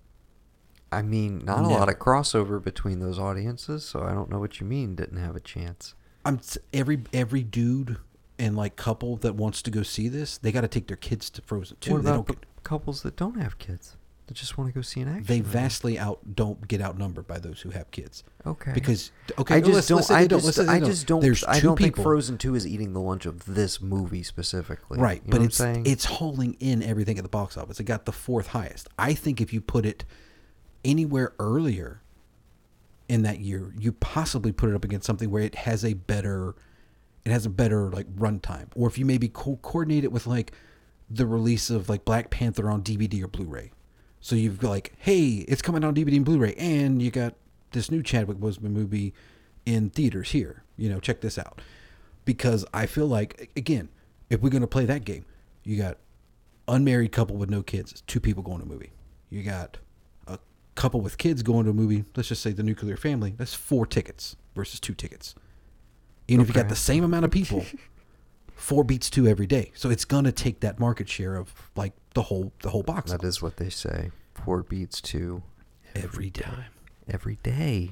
[0.91, 4.59] i mean not a lot of crossover between those audiences so i don't know what
[4.59, 5.93] you mean didn't have a chance
[6.25, 6.39] I'm
[6.73, 7.97] every every dude
[8.39, 11.29] and like couple that wants to go see this, they got to take their kids
[11.31, 11.93] to Frozen Two.
[11.93, 13.95] what They about don't the couples that don't have kids
[14.29, 17.37] that just want to go see an action they vastly out don't get outnumbered by
[17.39, 18.23] those who have kids.
[18.45, 20.09] okay Because okay, I just don't.
[20.11, 20.39] I don't.
[20.41, 20.89] just, they I don't.
[20.89, 21.19] just don't.
[21.19, 22.03] There's I two don't think people.
[22.03, 24.97] Frozen Two is eating the lunch of this movie specifically.
[24.99, 25.85] Right, You know but what it's I'm saying?
[25.87, 27.79] it's hauling in everything at the box office.
[27.79, 28.87] It got the fourth highest.
[28.97, 30.05] I think if you put it
[30.85, 32.01] anywhere earlier
[33.07, 36.55] in that year, you possibly put it up against something where it has a better
[37.25, 38.67] it has a better like runtime.
[38.75, 40.53] Or if you maybe co- coordinate it with like
[41.09, 43.71] the release of like Black Panther on DVD or Blu-ray.
[44.21, 47.35] So you've got like, hey, it's coming on DVD and Blu-ray, and you got
[47.71, 49.13] this new Chadwick Boseman movie
[49.65, 50.63] in theaters here.
[50.77, 51.61] You know, check this out.
[52.25, 53.89] Because I feel like again,
[54.29, 55.25] if we're gonna play that game,
[55.63, 55.97] you got
[56.67, 58.91] unmarried couple with no kids, two people going to a movie.
[59.29, 59.77] You got
[60.27, 60.39] a
[60.75, 62.05] couple with kids going to a movie.
[62.15, 63.33] Let's just say the nuclear family.
[63.37, 65.35] That's four tickets versus two tickets.
[66.27, 67.65] Even if you got the same amount of people,
[68.59, 69.71] four beats two every day.
[69.75, 73.11] So it's gonna take that market share of like the whole the whole box.
[73.11, 74.11] That is what they say.
[74.33, 75.43] Four beats two
[75.95, 76.65] every time.
[77.07, 77.91] every day,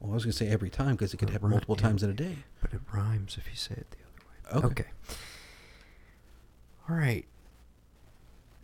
[0.00, 2.10] Well, I was gonna say every time because it could But happen multiple times in
[2.10, 2.36] a day.
[2.60, 3.96] but it rhymes if you say it the
[4.52, 4.66] other way.
[4.66, 4.82] Okay.
[4.82, 4.90] Okay.
[6.88, 7.24] All right.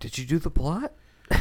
[0.01, 0.93] Did you do the plot?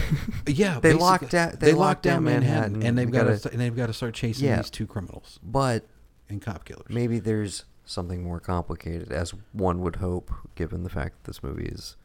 [0.48, 2.84] Yeah, They locked out- they locked down Manhattan.
[2.84, 4.58] and they've got to and they've got to start chasing Yeah.
[4.58, 5.86] these two criminals But
[6.30, 6.86] and cop killers.
[6.90, 11.66] maybe there's something more complicated, as one would hope, given the fact that this movie
[11.66, 11.96] is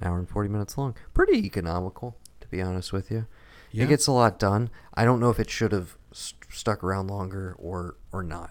[0.00, 0.94] an hour and 40 minutes long.
[1.14, 3.26] Pretty economical, to be honest with you.
[3.70, 3.84] Yeah.
[3.84, 4.70] It gets a lot done.
[4.94, 8.50] I don't know if it should have st- stuck around longer or, or not.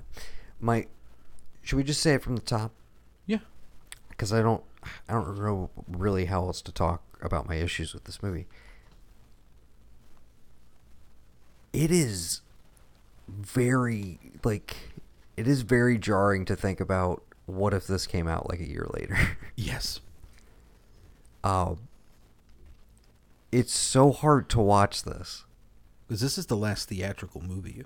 [0.59, 0.87] My,
[1.63, 2.71] should we just say it from the top?
[3.25, 3.39] Yeah.
[4.09, 4.63] Because I don't,
[5.09, 8.47] I don't know really how else to talk about my issues with this movie.
[11.73, 12.41] It is
[13.27, 14.77] very like
[15.37, 18.87] it is very jarring to think about what if this came out like a year
[18.93, 19.17] later.
[19.55, 20.01] Yes.
[21.43, 21.79] um,
[23.51, 25.45] it's so hard to watch this.
[26.07, 27.83] Because this is the last theatrical movie,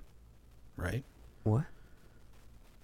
[0.76, 1.02] right?
[1.44, 1.64] What?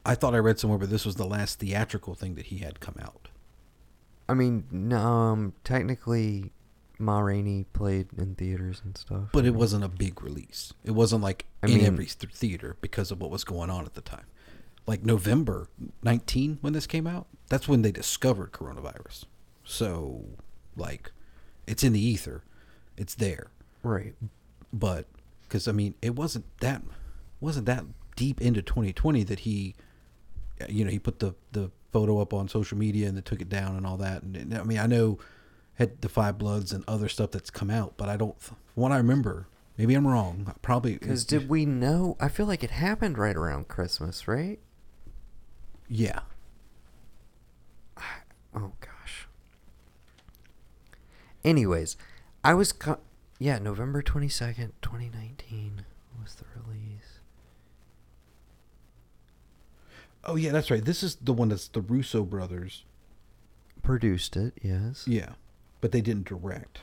[0.05, 2.81] I thought I read somewhere, but this was the last theatrical thing that he had
[2.81, 3.29] come out.
[4.29, 6.51] I mean, um, technically,
[6.99, 9.29] Ma Rainey played in theaters and stuff.
[9.33, 10.73] But it wasn't a big release.
[10.85, 13.85] It wasn't like I in mean- every th- theater because of what was going on
[13.85, 14.27] at the time.
[14.89, 15.69] Like November
[16.03, 19.27] 19 when this came out, that's when they discovered coronavirus.
[19.63, 20.25] So,
[20.77, 21.13] like,
[21.67, 22.43] it's in the ether.
[22.97, 23.49] It's there.
[23.83, 24.15] right.
[24.73, 25.07] but
[25.43, 26.83] because I mean, it wasn't that
[27.39, 27.85] wasn't that
[28.17, 29.75] deep into 2020 that he,
[30.69, 33.51] you know, he put the the photo up on social media and then took it
[33.51, 34.23] down and all that.
[34.23, 35.19] And, and, I mean, I know
[35.75, 38.37] had the Five Bloods and other stuff that's come out, but I don't.
[38.75, 40.55] What I remember, maybe I'm wrong.
[40.63, 42.17] Probably Because did we know?
[42.19, 44.61] I feel like it happened right around Christmas, right?
[45.89, 46.21] Yeah,
[48.55, 49.27] Oh gosh.
[51.45, 51.97] Anyways,
[52.45, 52.99] I was co-
[53.39, 55.83] yeah, November 22nd, 2019
[56.23, 57.21] was the release.
[60.25, 60.85] Oh yeah, that's right.
[60.85, 62.85] This is the one that's the Russo brothers.
[63.83, 65.05] Produced it, yes.
[65.07, 65.33] Yeah,
[65.81, 66.81] but they didn't direct.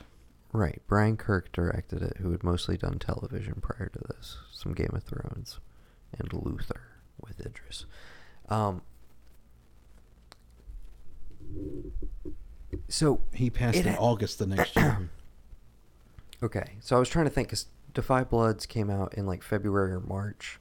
[0.52, 0.80] Right.
[0.88, 4.38] Brian Kirk directed it, who had mostly done television prior to this.
[4.50, 5.60] Some Game of Thrones
[6.18, 6.80] and Luther,
[7.20, 7.84] with Idris.
[8.48, 8.80] Um,
[12.88, 15.10] so He passed in ha- August the next year.
[16.42, 19.42] okay, so I was trying to think because Da 5 Bloods came out in like
[19.42, 20.60] February or March,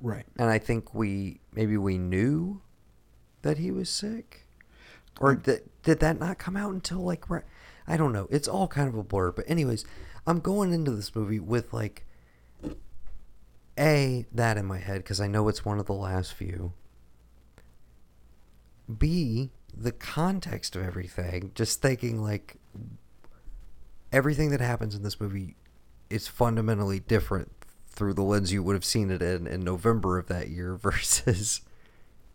[0.00, 0.24] right.
[0.38, 2.62] and I think we maybe we knew
[3.42, 4.46] that he was sick,
[5.20, 7.44] or did did that not come out until like right?
[7.86, 8.28] I don't know.
[8.30, 9.32] It's all kind of a blur.
[9.32, 9.84] But anyways,
[10.26, 12.06] I'm going into this movie with like
[13.78, 16.72] a that in my head because I know it's one of the last few.
[18.98, 22.56] B the context of everything, just thinking like
[24.12, 25.56] everything that happens in this movie
[26.08, 27.52] is fundamentally different
[27.86, 31.60] through the lens you would have seen it in in November of that year versus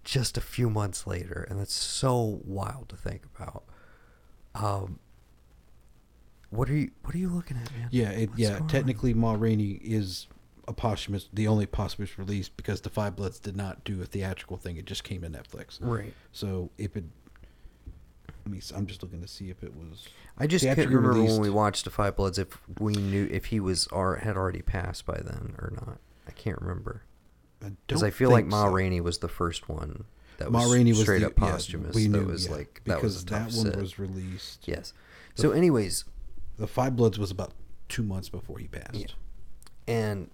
[0.03, 3.63] just a few months later, and that's so wild to think about.
[4.53, 4.99] Um,
[6.49, 7.89] what are you What are you looking at, man?
[7.91, 8.49] Yeah, it, yeah.
[8.51, 8.67] going on?
[8.67, 10.27] Technically, Ma Rainey is
[10.67, 14.57] a posthumous, the only posthumous release because the Five Bloods did not do a theatrical
[14.57, 14.77] thing.
[14.77, 15.79] It just came to Netflix.
[15.81, 16.13] right.
[16.31, 17.03] So if it,
[18.45, 18.57] let me.
[18.59, 20.07] s- I'm just looking to see if it was.
[20.37, 23.59] I just theatrically remember when we watched the Five Bloods if we knew if he
[23.59, 25.97] was or had already passed by then or not.
[26.27, 27.03] I can't remember
[27.87, 28.71] because I don't feel like Ma so.
[28.71, 30.05] Rainey was the first one
[30.37, 31.95] that Ma was Rainey was straight the, up yeah, posthumous.
[31.95, 33.75] we that was yeah, like that because was that one sit.
[33.77, 34.67] was released.
[34.67, 34.93] yes.
[35.35, 36.05] So, anyways,
[36.57, 37.51] The Five Bloods was about
[37.89, 38.95] two months before he passed.
[38.95, 39.07] Yeah.
[39.87, 40.29] and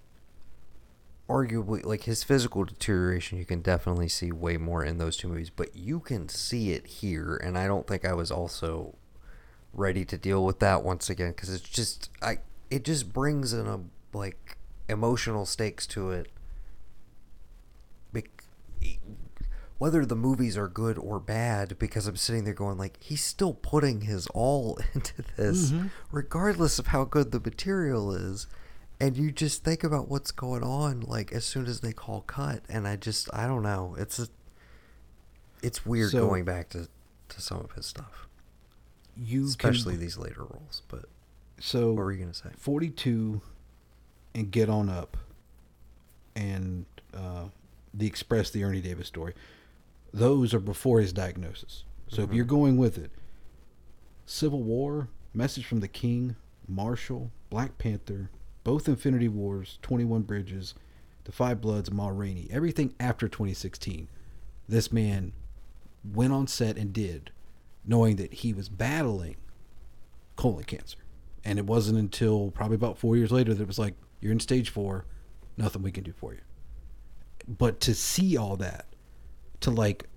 [1.32, 5.50] arguably like his physical deterioration you can definitely see way more in those two movies
[5.50, 8.96] but you can see it here and i don't think i was also
[9.74, 12.38] ready to deal with that once again because it's just i
[12.70, 13.80] it just brings in a
[14.14, 14.58] like
[14.90, 16.30] emotional stakes to it
[19.78, 23.54] whether the movies are good or bad because i'm sitting there going like he's still
[23.56, 25.90] putting his all into this Mhm.
[26.12, 28.46] regardless of how good the material is
[29.02, 32.62] and you just think about what's going on like as soon as they call cut
[32.70, 34.28] and i just i don't know it's a
[35.62, 36.88] it's weird So- going back to
[37.30, 38.28] to some of his stuff
[39.18, 41.06] You especially can, these later roles but
[41.60, 43.42] So what were you gonna say 42
[44.36, 45.18] and Get On Up
[46.36, 47.46] and uh,
[47.94, 49.34] The Express, the Ernie Davis story,
[50.14, 51.84] those are before his diagnosis.
[52.08, 52.36] So if Mhm.
[52.36, 53.12] you're going with it,
[54.26, 56.36] Civil War, Message from the King,
[56.68, 58.30] Marshall, Black Panther,
[58.64, 60.74] both Infinity Wars, 21 Bridges,
[61.24, 64.08] The Five Bloods, Ma Rainey, everything after 2016,
[64.68, 65.34] this man
[66.04, 67.32] went on set and did,
[67.86, 69.36] knowing that he was battling
[70.36, 70.98] colon cancer.
[71.44, 74.40] And it wasn't until probably about four years later that it was like, you're in
[74.40, 75.06] stage four,
[75.58, 76.42] nothing we can do for you.
[77.48, 78.86] But to see all that,
[79.62, 80.08] to like,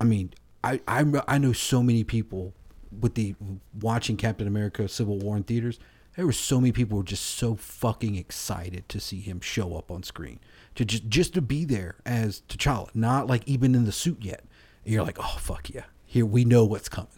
[0.00, 0.32] I mean,
[0.64, 2.52] I, I, I know so many people
[2.98, 3.34] with the
[3.80, 5.78] watching Captain America Civil War in theaters.
[6.16, 9.76] There were so many people who were just so fucking excited to see him show
[9.76, 10.40] up on screen.
[10.74, 14.44] To just just to be there as T'Challa, not like even in the suit yet.
[14.84, 15.84] And you're like, oh fuck yeah.
[16.04, 17.08] Here we know what's coming.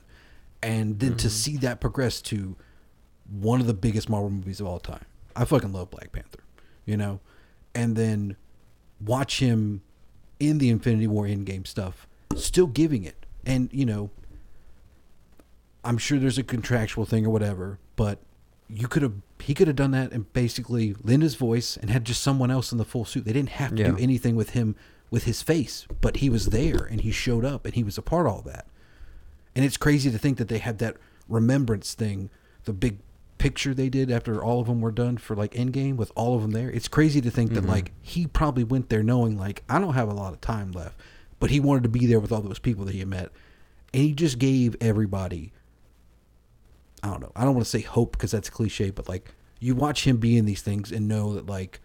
[0.62, 1.28] And then to mm-hmm.
[1.28, 2.56] see that progress to
[3.28, 5.04] one of the biggest Marvel movies of all time.
[5.34, 6.44] I fucking love Black Panther,
[6.84, 7.20] you know?
[7.74, 8.36] And then
[9.00, 9.82] watch him
[10.38, 13.26] in the Infinity War Endgame stuff, still giving it.
[13.46, 14.10] And, you know,
[15.82, 18.18] I'm sure there's a contractual thing or whatever, but
[18.68, 22.04] you could have he could have done that and basically lend his voice and had
[22.04, 23.24] just someone else in the full suit.
[23.24, 24.76] They didn't have to do anything with him
[25.10, 28.02] with his face, but he was there and he showed up and he was a
[28.02, 28.66] part of all that.
[29.56, 30.96] And it's crazy to think that they had that
[31.28, 32.30] remembrance thing,
[32.64, 32.98] the big
[33.38, 36.42] picture they did after all of them were done for like Endgame with all of
[36.42, 36.70] them there.
[36.70, 37.68] It's crazy to think that Mhm.
[37.68, 40.98] like he probably went there knowing like I don't have a lot of time left,
[41.40, 43.32] but he wanted to be there with all those people that he had met,
[43.92, 45.52] and he just gave everybody.
[47.02, 47.32] I don't know.
[47.34, 50.36] I don't want to say hope because that's cliche, but like you watch him be
[50.36, 51.80] in these things and know that like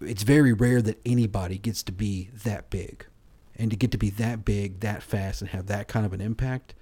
[0.00, 3.06] it's very rare that anybody gets to be that big.
[3.58, 6.20] And to get to be that big, that fast, and have that kind of an
[6.20, 6.74] impact,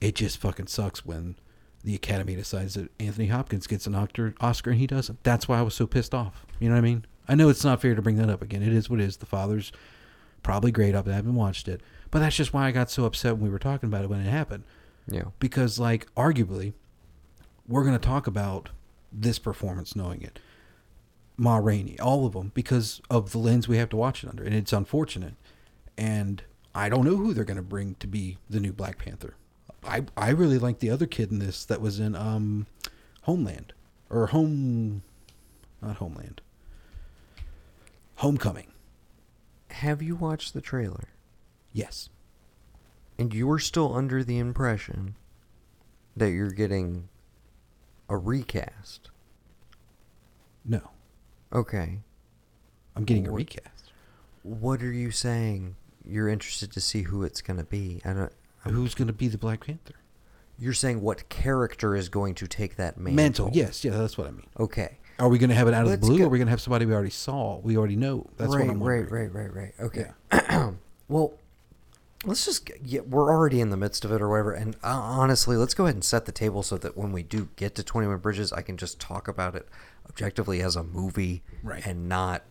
[0.00, 1.34] it just fucking sucks when
[1.82, 5.24] the Academy decides that Anthony Hopkins gets an Oscar, and he doesn't.
[5.24, 6.46] That's why I was so pissed off.
[6.60, 7.04] You know what I mean?
[7.28, 8.62] I know it's not fair to bring that up again.
[8.62, 9.16] It is what it is.
[9.16, 9.72] The father's
[10.44, 10.94] probably great.
[10.94, 11.08] up.
[11.08, 11.80] I haven't watched it,
[12.12, 14.20] but that's just why I got so upset when we were talking about it when
[14.20, 14.62] it happened
[15.10, 15.24] yeah.
[15.38, 16.74] Because like arguably
[17.66, 18.70] we're going to talk about
[19.12, 20.38] this performance knowing it.
[21.36, 24.44] Ma rainey all of them because of the lens we have to watch it under
[24.44, 25.34] and it's unfortunate.
[25.96, 26.42] And
[26.74, 29.34] i don't know who they're going to bring to be the new black panther.
[29.84, 32.66] I i really like the other kid in this that was in um
[33.22, 33.72] homeland
[34.10, 35.02] or home
[35.80, 36.40] not homeland.
[38.16, 38.72] Homecoming.
[39.70, 41.04] Have you watched the trailer?
[41.72, 42.08] Yes
[43.18, 45.14] and you're still under the impression
[46.16, 47.08] that you're getting
[48.08, 49.10] a recast
[50.64, 50.80] no
[51.52, 51.98] okay
[52.96, 53.92] i'm getting a recast
[54.44, 55.76] what are you saying?
[56.06, 58.00] You're interested to see who it's going to be.
[58.04, 58.32] I don't.
[58.64, 59.96] I'm- Who's going to be the Black Panther?
[60.58, 63.14] You're saying what character is going to take that mantle?
[63.16, 63.50] Mantle.
[63.52, 64.46] Yes, yeah, that's what I mean.
[64.58, 64.98] Okay.
[65.18, 66.38] Are we going to have it out of Let's the blue, go- or are we
[66.38, 67.58] going to have somebody we already saw?
[67.58, 68.26] We already know.
[68.38, 69.32] That's right, what I'm right, wondering.
[69.32, 70.08] right, right, right.
[70.32, 70.72] Okay.
[71.08, 71.34] well,
[72.24, 74.52] let's just get, yeah, we're already in the midst of it or whatever.
[74.52, 77.48] And uh, honestly, let's go ahead and set the table so that when we do
[77.56, 79.68] get to Twenty One Bridges, I can just talk about it
[80.08, 81.86] objectively as a movie, Right.
[81.86, 82.42] and not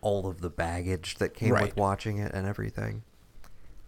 [0.00, 1.64] all of the baggage that came Right.
[1.64, 3.02] with watching it and everything.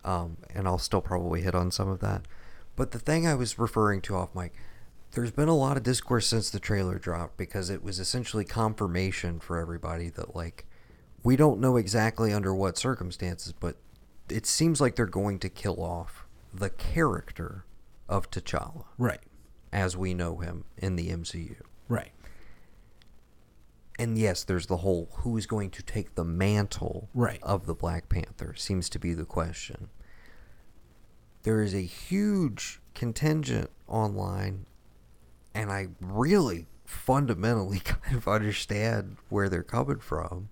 [0.05, 2.27] Um, and I'll still probably hit on some of that.
[2.77, 4.53] But the thing I was referring to off mic,
[5.13, 9.41] there's been a lot of discourse since the trailer dropped because it was essentially confirmation
[9.41, 10.67] for everybody that like
[11.23, 13.77] we don't know exactly under what circumstances, but
[14.29, 17.65] it seems like they're going to kill off the character
[18.09, 19.21] of T'Challa Right,
[19.73, 21.57] as we know him in the MCU.
[21.89, 22.11] right.
[23.97, 27.39] And yes, there's the whole who is going to take the mantle Right.
[27.43, 29.89] of the Black Panther seems to be the question.
[31.45, 34.67] There is a huge contingent online,
[35.55, 40.49] and I really fundamentally kind of understand where they're coming from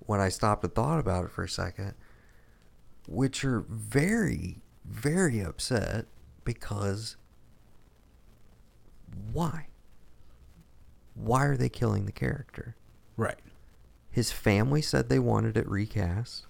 [0.00, 1.94] when I stopped and thought about it for a second,
[3.06, 6.06] which are very, very upset
[6.44, 7.16] because
[9.32, 9.68] why?
[11.14, 12.76] Why are they killing the character?
[13.16, 13.38] Right.
[14.10, 16.46] His family said they wanted it recast.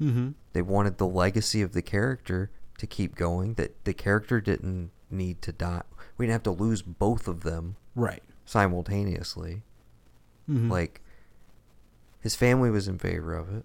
[0.00, 0.30] Mm-hmm.
[0.52, 3.54] They wanted the legacy of the character to keep going.
[3.54, 5.82] That the character didn't need to die.
[6.16, 8.22] We didn't have to lose both of them Right.
[8.44, 9.62] simultaneously.
[10.48, 10.70] Mm-hmm.
[10.70, 11.00] Like
[12.20, 13.64] his family was in favor of it.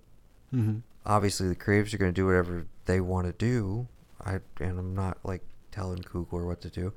[0.53, 0.79] Mm-hmm.
[1.05, 3.87] Obviously, the creatives are going to do whatever they want to do.
[4.23, 6.93] I and I'm not like telling Coogler what to do,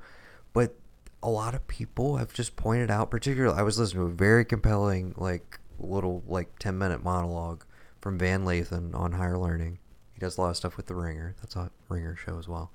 [0.53, 0.75] but
[1.21, 3.11] a lot of people have just pointed out.
[3.11, 7.65] Particularly, I was listening to a very compelling, like little like ten minute monologue
[8.01, 9.79] from Van Lathan on Higher Learning.
[10.13, 11.35] He does a lot of stuff with the Ringer.
[11.41, 12.71] That's a Ringer show as well,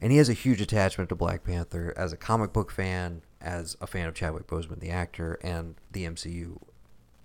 [0.00, 3.76] and he has a huge attachment to Black Panther as a comic book fan, as
[3.80, 6.60] a fan of Chadwick Boseman, the actor, and the MCU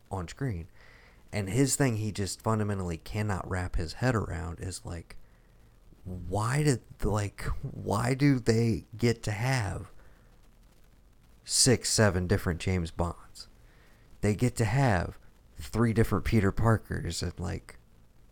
[0.10, 0.68] on screen.
[1.34, 5.18] And his thing he just fundamentally cannot wrap his head around is like
[6.04, 9.92] why did like why do they get to have
[11.44, 13.48] six, seven different James Bonds?
[14.22, 15.18] They get to have
[15.58, 17.78] three different Peter Parkers and like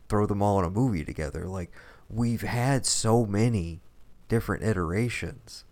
[0.07, 1.45] throw them all in a movie together.
[1.45, 1.71] Like
[2.09, 3.81] we've had so many
[4.27, 5.63] different iterations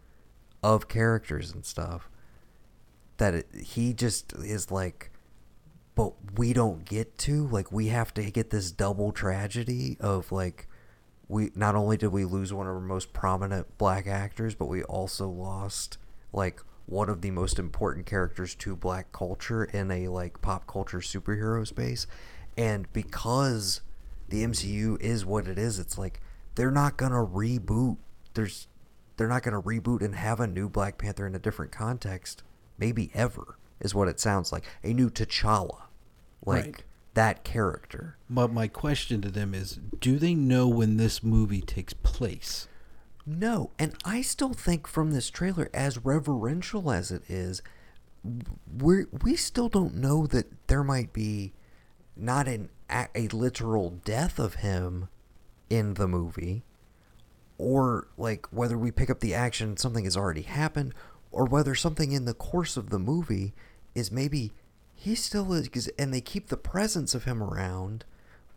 [0.63, 2.09] of characters and stuff
[3.17, 5.11] that it, he just is like
[5.97, 10.67] but we don't get to like we have to get this double tragedy of like
[11.27, 14.83] we not only did we lose one of our most prominent black actors but we
[14.83, 15.97] also lost
[16.31, 20.99] like one of the most important characters to black culture in a like pop culture
[20.99, 22.07] superhero space.
[22.55, 23.81] And because
[24.29, 26.21] the MCU is what it is it's like
[26.53, 27.97] they're not going to reboot
[28.35, 28.67] there's
[29.17, 32.43] they're not going to reboot and have a new Black Panther in a different context
[32.77, 34.63] maybe ever is what it sounds like.
[34.83, 35.86] A new T'Challa
[36.47, 36.83] like Right.
[37.13, 41.93] that character But my question to them is, do they know when this movie takes
[41.93, 42.67] place?
[43.25, 47.61] No, and I still think from this trailer, as reverential as it is,
[48.79, 51.53] we we still don't know that there might be
[52.15, 55.09] not an a, a literal death of him
[55.69, 56.63] in the movie,
[57.57, 60.93] or like whether we pick up the action something has already happened,
[61.31, 63.53] or whether something in the course of the movie
[63.93, 64.53] is maybe
[64.99, 68.03] he still is, and they keep the presence of him around,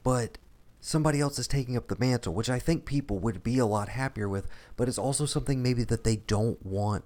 [0.03, 0.38] but
[0.80, 3.91] somebody else is taking up the mantle, which I think people would be a lot
[3.91, 7.05] happier with, but it's also something maybe that they don't want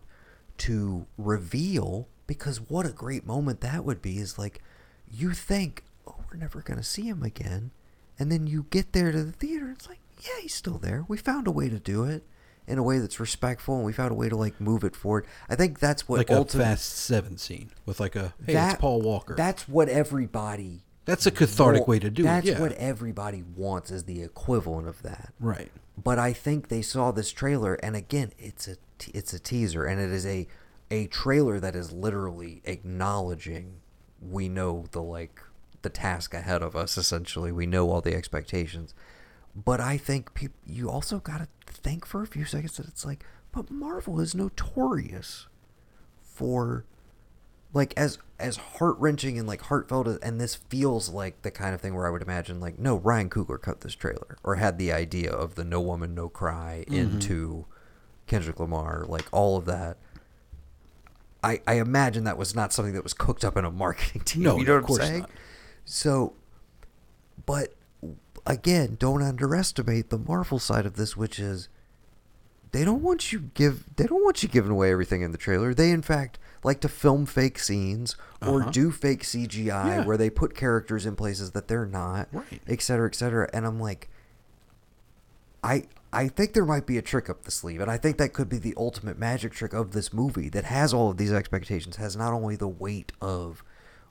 [0.58, 4.62] to reveal because what a great moment that would be is like
[5.10, 7.72] you think, oh, we're never going to see him again.
[8.16, 11.04] And then you get there to the theater, it's like, yeah, he's still there.
[11.08, 12.22] We found a way to do it
[12.66, 15.26] in a way that's respectful and we found a way to like move it forward.
[15.48, 18.80] I think that's what like a Fast Seven scene with like a hey, that- it's
[18.80, 19.34] Paul Walker.
[19.36, 22.52] That's what everybody That's a cathartic wa- way to do That's it.
[22.52, 22.60] Yeah.
[22.60, 25.32] what everybody wants is the equivalent of that.
[25.40, 25.70] right.
[26.02, 28.76] But I think they saw this trailer, and again, it's a
[29.12, 30.48] it's a teaser, and it is a
[30.90, 33.74] a trailer that is literally acknowledging
[34.20, 35.40] we know the like
[35.82, 36.96] the task ahead of us.
[36.98, 38.92] Essentially, we know all the expectations.
[39.56, 43.04] But I think peop- you also got to think for a few seconds that it's
[43.04, 45.46] like, but Marvel is notorious
[46.22, 46.84] for
[47.72, 51.74] like as as heart wrenching and like heartfelt as, and this feels like the kind
[51.74, 54.78] of thing where I would imagine like no Ryan Coogler cut this trailer or had
[54.78, 56.94] the idea of the No Woman No Cry mm-hmm.
[56.94, 57.66] into
[58.26, 59.98] Kendrick Lamar like all of that.
[61.42, 64.42] I I imagine that was not something that was cooked up in a marketing team.
[64.42, 65.20] No, you know of what course I'm saying?
[65.20, 65.30] not.
[65.84, 66.32] So,
[67.44, 67.73] but
[68.46, 71.68] again, don't underestimate the Marvel side of this, which is
[72.72, 75.72] they don't want you give they don't want you giving away everything in the trailer.
[75.74, 78.70] They in fact like to film fake scenes or Uh-huh.
[78.70, 80.04] do fake CGI Yeah.
[80.04, 82.60] where they put characters in places that they're not, Right.
[82.66, 83.48] et cetera, et cetera.
[83.52, 84.08] And I'm like,
[85.62, 88.32] I I think there might be a trick up the sleeve, and I think that
[88.32, 91.96] could be the ultimate magic trick of this movie that has all of these expectations,
[91.96, 93.64] has not only the weight of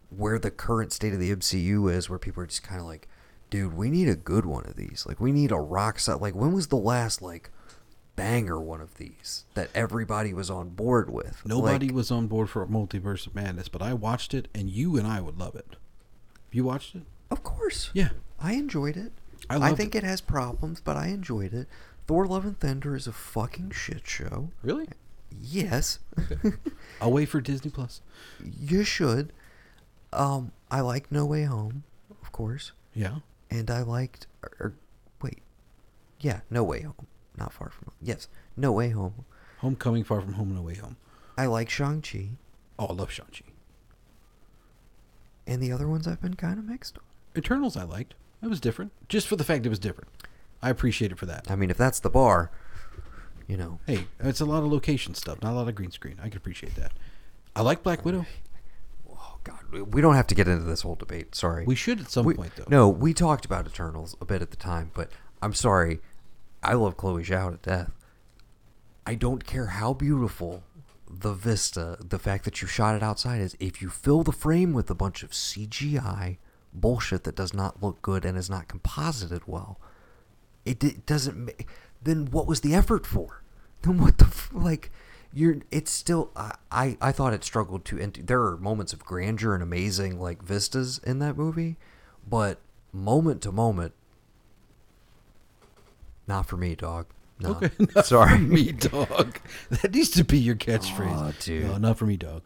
[0.10, 3.08] where the current state of the MCU is, where people are just kind of like,
[3.54, 5.06] dude, we need a good one of these.
[5.08, 6.22] Like, we need a rock solid.
[6.24, 7.52] Like, when was the last like
[8.16, 11.46] banger one of these that everybody was on board with?
[11.46, 14.98] Nobody Like, was on board for Multiverse of Madness, but I watched it, and you
[14.98, 15.76] and I would love it.
[16.52, 17.04] You watched it?
[17.30, 17.92] Of course.
[17.94, 18.10] Yeah.
[18.40, 19.12] I enjoyed it.
[19.52, 20.04] I I, think it.
[20.04, 20.08] it.
[20.08, 21.68] has problems, but I enjoyed it.
[22.08, 24.50] Thor: Love and Thunder is a fucking shit show.
[24.64, 24.88] Really?
[25.42, 26.00] Yes,
[27.02, 28.02] I'll wait for Disney Plus.
[28.44, 29.32] you should.
[30.12, 31.84] Um, I like No Way Home,
[32.22, 33.18] of course, Yeah.
[33.60, 34.28] And I liked.
[34.42, 34.74] Or, or,
[35.22, 35.40] wait,
[36.20, 37.96] yeah, No Way Home, not Far From Home.
[38.02, 38.28] Yes,
[38.58, 39.26] No Way Home.
[39.60, 40.98] Homecoming, Far From Home, and Away Home.
[41.38, 42.30] I like Shang Chi,
[42.78, 43.46] Oh, I love Shang-Chi.
[45.46, 47.04] and the other ones I've been kind of mixed on.
[47.38, 48.16] Eternals I liked.
[48.42, 48.92] It was different.
[49.10, 50.10] Just for the fact it was different.
[50.62, 51.50] I appreciate it for that.
[51.50, 52.52] I mean, if that's the bar,
[53.48, 56.18] you know, Hey, it's a lot of location stuff, not a lot of green screen.
[56.22, 56.92] I can appreciate that.
[57.56, 58.26] I like Black Widow.
[59.44, 61.36] God, we- don't have to get into this whole debate.
[61.36, 62.66] Sorry, We should at some We- point though.
[62.68, 66.02] No, we talked about Eternals a bit at the time, but I'm sorry.
[66.62, 67.92] I love Chloe Zhao to death.
[69.06, 70.64] I don't care how beautiful
[71.10, 73.56] the vista, the fact that you shot it outside is.
[73.60, 76.38] If you fill the frame with a bunch of CGI
[76.74, 79.80] bullshit that does not look good and is not composited well,
[80.66, 81.52] it, d- doesn't.
[82.02, 83.44] Then what was the effort for?
[83.82, 84.90] Then what the f- like?
[85.34, 85.58] You're.
[85.72, 86.32] It's still.
[86.36, 86.54] I.
[86.72, 88.00] I, I thought it struggled to.
[88.00, 91.78] And there are moments of grandeur and amazing like vistas in that movie,
[92.28, 92.60] but
[92.92, 93.94] moment to moment,
[96.28, 97.08] not for me, dog.
[97.40, 97.52] No.
[97.52, 98.38] Okay, not sorry.
[98.38, 99.40] for me, dog.
[99.70, 101.12] That needs to be your catchphrase.
[101.12, 101.66] Aw, dude.
[101.66, 102.44] No, not for me, dog.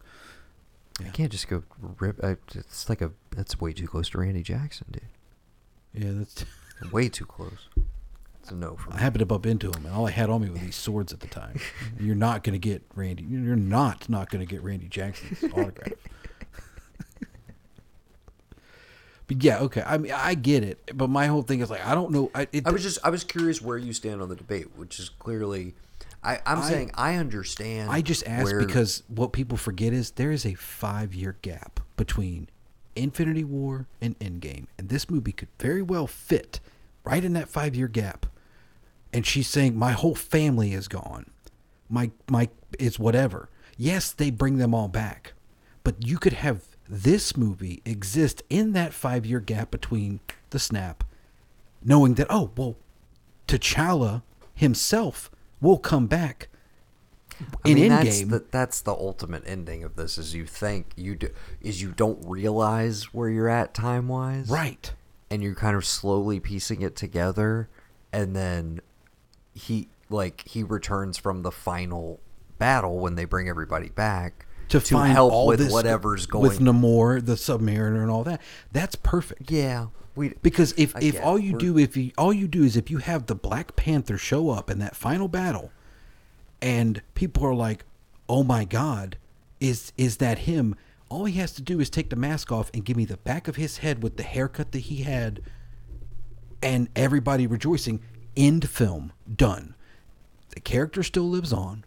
[1.00, 1.62] I can't just go
[2.00, 2.22] rip.
[2.24, 3.12] I, it's like a.
[3.30, 5.02] That's way too close to Randy Jackson, dude.
[5.94, 6.44] Yeah, that's.
[6.92, 7.68] Way too close.
[8.48, 10.40] It's a no for I happened to bump into him, and all I had on
[10.40, 11.60] me were these swords at the time.
[12.00, 13.24] You're not gonna get Randy.
[13.24, 15.92] You're not not gonna get Randy Jackson's autograph.
[19.26, 19.82] but yeah, okay.
[19.84, 22.30] I mean, I get it, but my whole thing is like, I don't know.
[22.34, 22.98] I, it, I was just.
[23.04, 25.74] I was curious where you stand on the debate, which is clearly.
[26.24, 27.90] I, I'm I- saying I understand.
[27.90, 31.80] I just asked where- because what people forget is there is a five year gap
[31.98, 32.48] between
[32.96, 34.66] Infinity War and Endgame.
[34.78, 36.60] And this movie could very well fit
[37.04, 38.24] right in that five year gap.
[39.12, 41.30] And she's saying, My whole family is gone.
[41.88, 42.48] My my
[42.78, 43.48] it's whatever.
[43.76, 45.32] Yes, they bring them all back.
[45.84, 51.04] But you could have this movie exist in that five year gap between the snap,
[51.84, 52.76] knowing that, oh, well,
[53.46, 54.22] T'Challa
[54.54, 55.30] himself
[55.60, 56.48] will come back
[57.64, 60.18] I in mean, that's the, that's the ultimate ending of this.
[60.18, 61.28] Is you think you do
[61.60, 64.92] is you don't realize where you're at time wise, right.
[65.30, 67.68] and you're kind of slowly piecing it together,
[68.12, 68.80] and then
[69.58, 72.20] he like he returns from the final
[72.58, 76.42] battle when they bring everybody back To, find help all with this whatever's going.
[76.48, 78.40] with Namor, the Submariner, and all that.
[78.72, 79.50] That's perfect.
[79.50, 79.86] yeah,
[80.16, 82.76] we Because if, I if all you We're- do if you all you do is
[82.76, 85.70] if you have the Black Panther show up in that final battle,
[86.60, 87.84] and people are like,
[88.28, 89.16] "Oh my God,
[89.60, 90.74] is is that him?"
[91.10, 93.48] All he has to do is take the mask off and give me the back
[93.48, 95.40] of his head with the haircut that he had,
[96.62, 98.00] and everybody rejoicing.
[98.38, 99.74] End film done.
[100.50, 101.84] The character still lives on,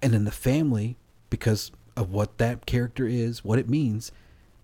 [0.00, 0.96] and then the family,
[1.28, 4.12] because of what that character is, what it means,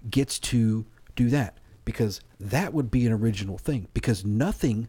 [0.09, 4.87] gets to do that because that would be an original thing because nothing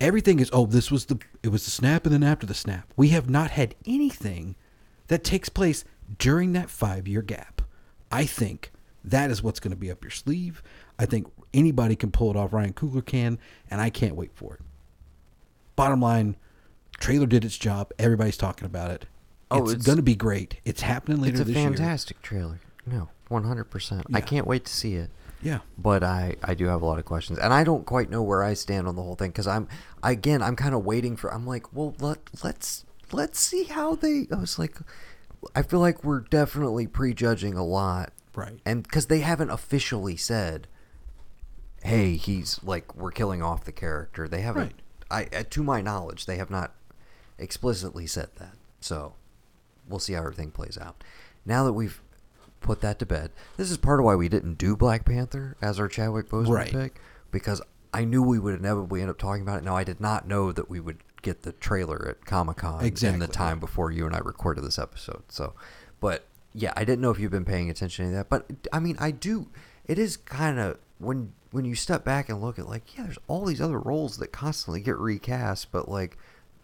[0.00, 2.92] everything is oh this was the it was the snap and then after the snap.
[2.96, 4.56] We have not had anything
[5.08, 5.84] that takes place
[6.18, 7.62] during that 5 year gap.
[8.10, 8.70] I think
[9.04, 10.62] that is what's going to be up your sleeve.
[10.98, 12.52] I think anybody can pull it off.
[12.52, 13.38] Ryan coogler can
[13.70, 14.60] and i can't wait for it
[15.78, 16.36] bottom line
[16.98, 19.06] trailer did its job everybody's talking about it
[19.50, 22.20] Oh, it's, it's- going to be great it's happening later it's a this year fantastic
[22.20, 22.60] trailer.
[22.86, 24.04] No, one hundred percent.
[24.12, 25.10] I can't wait to see it.
[25.42, 28.22] yeah but I, I do have a lot of questions and i don't quite know
[28.22, 29.68] where i stand on the whole thing because i'm
[30.02, 34.26] again i'm kind of waiting for i'm like well let, let's let's see how they
[34.32, 34.76] i was like
[35.54, 38.58] i feel like we're definitely prejudging a lot Right.
[38.66, 40.66] and because they haven't officially said
[41.84, 44.74] hey he's like we're killing off the character they haven't Right.
[45.10, 46.74] I uh, to my knowledge they have not
[47.38, 49.14] explicitly said that so
[49.88, 51.02] we'll see how everything plays out
[51.46, 52.00] now that we've
[52.60, 55.78] put that to bed this is part of why we didn't do black panther as
[55.78, 56.70] our chadwick boseman Right.
[56.72, 57.00] pick
[57.30, 57.62] because
[57.94, 59.64] I knew we would inevitably end up talking about it.
[59.64, 62.84] Now I did not know that we would get the trailer at Comic Con
[63.14, 65.22] in the time before you and I recorded this episode.
[65.28, 65.54] So,
[65.98, 68.28] but yeah, I didn't know if you've been paying attention to that.
[68.28, 68.44] But
[68.74, 69.48] I mean, I do.
[69.86, 73.18] It is kind of when when you step back and look at like, yeah, there's
[73.26, 76.16] all these other roles that constantly get recast, but like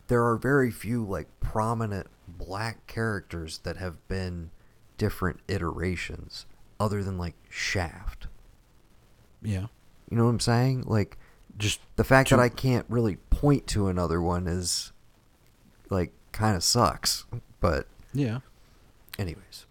[0.08, 4.50] there are very few like prominent black characters that have been
[4.98, 6.46] different iterations
[6.78, 8.26] other than like Shaft.
[9.42, 9.66] Yeah.
[10.10, 10.84] You know what I'm saying?
[10.86, 11.16] Like,
[11.56, 14.92] just the fact To- that I can't really point to another one is,
[15.90, 17.24] like, kind of sucks.
[17.60, 18.40] But, Yeah.
[19.18, 19.66] anyways,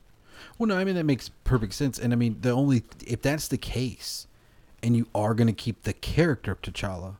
[0.58, 1.98] Well, no, I mean that makes perfect sense.
[2.00, 4.28] And I mean the only if that's the case,
[4.84, 7.16] and you are going to keep the character of T'Challa,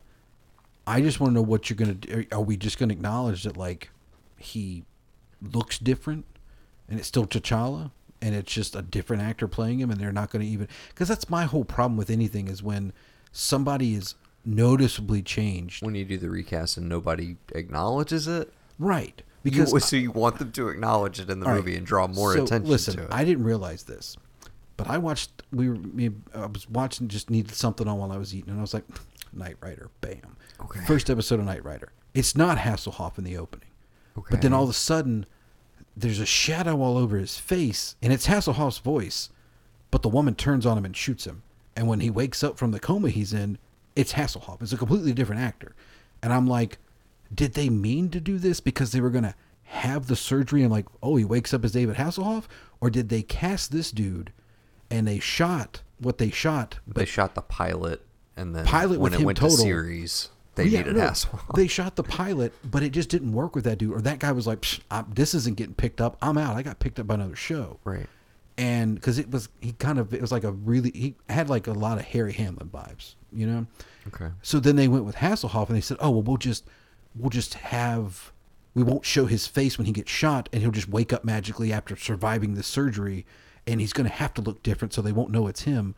[0.86, 2.26] I just want to know what you're going to do.
[2.30, 3.90] Are we just going to acknowledge that like
[4.36, 4.84] he
[5.42, 6.26] looks different,
[6.88, 7.90] and it's still T'Challa,
[8.20, 11.08] and it's just a different actor playing him, and they're not going to even because
[11.08, 12.92] that's my whole problem with anything is when
[13.32, 15.82] somebody is noticeably changed.
[15.82, 19.22] when you do the recast and nobody acknowledges it, right.
[19.42, 21.58] because Because so you want them to acknowledge it in the All right.
[21.58, 23.04] movie and draw more So, attention listen, to it.
[23.04, 24.18] Listen, I didn't realize this,
[24.76, 25.42] but I watched.
[25.52, 25.78] We were.
[26.34, 27.08] I was watching.
[27.08, 28.84] Just needed something on while I was eating, and I was like,
[29.32, 29.90] Knight Rider.
[30.00, 30.36] Bam.
[30.60, 30.80] Okay.
[30.86, 31.92] First episode of Knight Rider.
[32.12, 33.68] It's not Hasselhoff in the opening,
[34.30, 35.26] but then all of a sudden,
[35.96, 39.30] there's a shadow all over his face, and it's Hasselhoff's voice,
[39.90, 41.42] but the woman turns on him and shoots him.
[41.74, 43.58] And when he wakes up from the coma he's in,
[43.96, 44.62] it's Hasselhoff.
[44.62, 45.74] It's a completely different actor,
[46.22, 46.78] and I'm like,
[47.34, 50.86] did they mean to do this because they were gonna have the surgery and like,
[51.02, 52.44] oh, he wakes up as David Hasselhoff,
[52.80, 54.32] or did they cast this dude
[54.94, 56.78] and they shot what they shot?
[56.86, 58.02] they shot the pilot,
[58.36, 59.56] and then Pilot when with it him went total.
[59.56, 61.12] to series, they Yeah, needed no.
[61.56, 63.92] They shot the pilot, but it just didn't work with that dude.
[63.92, 66.16] Or that guy was like, Psh, I, "This isn't getting picked up.
[66.22, 66.56] I'm out.
[66.56, 68.06] I got picked up by another show." Right.
[68.56, 71.66] And because it was, he kind of, it was like a really, he had like
[71.66, 73.66] a lot of Harry Hamlin vibes, you know.
[74.06, 74.28] Okay.
[74.42, 76.64] So then they went with Hasselhoff, and they said, "Oh well, we'll just,
[77.16, 78.30] we'll just have,
[78.74, 81.72] we won't show his face when he gets shot, and he'll just wake up magically
[81.72, 83.26] after surviving the surgery,
[83.66, 85.94] and he's going to have to look different, so they won't know it's him,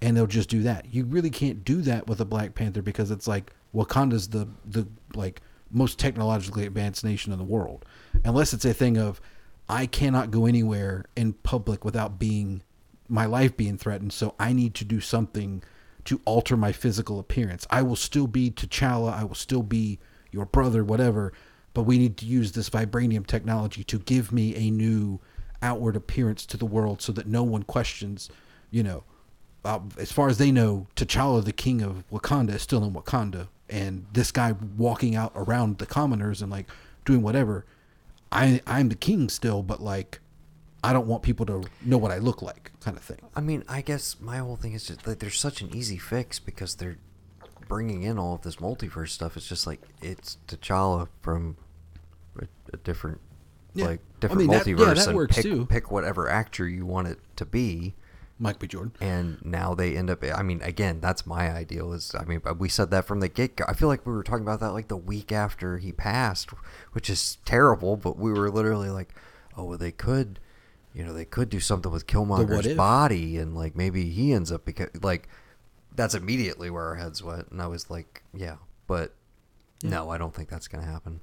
[0.00, 0.86] and they'll just do that.
[0.92, 4.86] You really can't do that with a Black Panther because it's like Wakanda's the the
[5.14, 5.40] like
[5.70, 7.84] most technologically advanced nation in the world,
[8.24, 9.20] unless it's a thing of,
[9.68, 12.62] I cannot go anywhere in public without being,
[13.08, 15.62] my life being threatened, so I need to do something."
[16.06, 17.66] to alter my physical appearance.
[17.68, 19.12] I will still be T'Challa.
[19.12, 19.98] I will still be
[20.30, 21.32] your brother, whatever.
[21.74, 25.20] But we need to use this vibranium technology to give me a new
[25.62, 28.30] outward appearance to the world, so that no one questions.
[28.70, 29.04] You know,
[29.64, 33.48] uh, as far as they know, T'Challa, the king of Wakanda, is still in Wakanda,
[33.68, 36.66] and this guy walking out around the commoners and like
[37.04, 37.64] doing whatever.
[38.30, 40.20] I I'm the king still, but like.
[40.84, 43.18] I don't want people to know what I look like, kind of thing.
[43.34, 46.38] I mean, I guess my whole thing is just that there's such an easy fix
[46.38, 46.98] because they're
[47.66, 49.36] bringing in all of this multiverse stuff.
[49.36, 51.56] It's just like it's T'Challa from
[52.38, 53.20] a, a different,
[53.76, 53.86] Yeah.
[53.86, 55.66] like I different mean, that- yeah, multiverse, that and works pick too.
[55.66, 57.94] pick whatever actor you want it to be.
[58.38, 58.66] Mike B.
[58.66, 58.92] Jordan.
[59.00, 60.22] And now they end up.
[60.22, 61.94] I mean, again, that's my ideal.
[61.94, 63.64] Is I mean, we said that from the get go.
[63.66, 66.50] I feel like we were talking about that like the week after he passed,
[66.92, 67.96] which is terrible.
[67.96, 69.14] But we were literally like,
[69.56, 70.38] oh, well, they could,
[70.92, 74.66] you know, they could do something with Killmonger's body, and like maybe he ends up
[74.66, 75.30] because like
[75.94, 78.56] that's immediately where our heads went, and I was like, yeah,
[78.86, 79.14] but
[79.82, 81.20] no, I don't think that's gonna happen.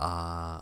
[0.00, 0.60] Uh,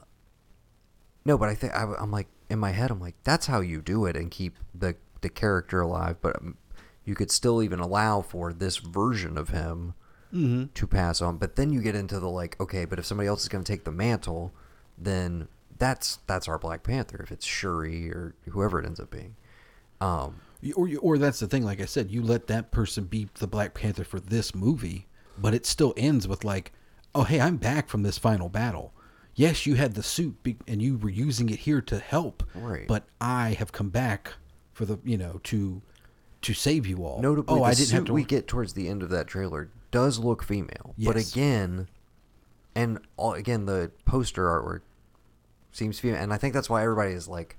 [1.24, 3.80] no, but I think I, am like in my head, I'm like, that's how you
[3.80, 6.16] do it and keep the the character alive.
[6.20, 6.56] But um,
[7.04, 9.94] you could still even allow for this version of him
[10.32, 10.72] Mm-hmm.
[10.72, 11.36] to pass on.
[11.36, 13.70] But then you get into the like, okay, but if somebody else is going to
[13.70, 14.54] take the mantle,
[14.96, 15.46] then
[15.76, 17.20] that's that's our Black Panther.
[17.22, 19.36] If it's Shuri or whoever it ends up being.
[20.00, 20.40] Um,
[20.74, 21.64] Or, or that's the thing.
[21.64, 25.52] Like I said, you let that person be the Black Panther for this movie, but
[25.52, 26.72] it still ends with like,
[27.14, 28.94] oh hey, I'm back from this final battle.
[29.34, 32.86] Yes, you had the suit be- and you were using it here to help, Right.
[32.86, 34.34] but I have come back
[34.74, 35.80] for the you know to
[36.42, 37.20] to save you all.
[37.22, 38.12] Notably, oh, the I didn't suit have to.
[38.12, 41.12] we get towards the end of that trailer does look female, Yes.
[41.12, 41.88] but again,
[42.74, 44.80] and all, again the poster artwork
[45.70, 47.56] seems female, and I think that's why everybody is like,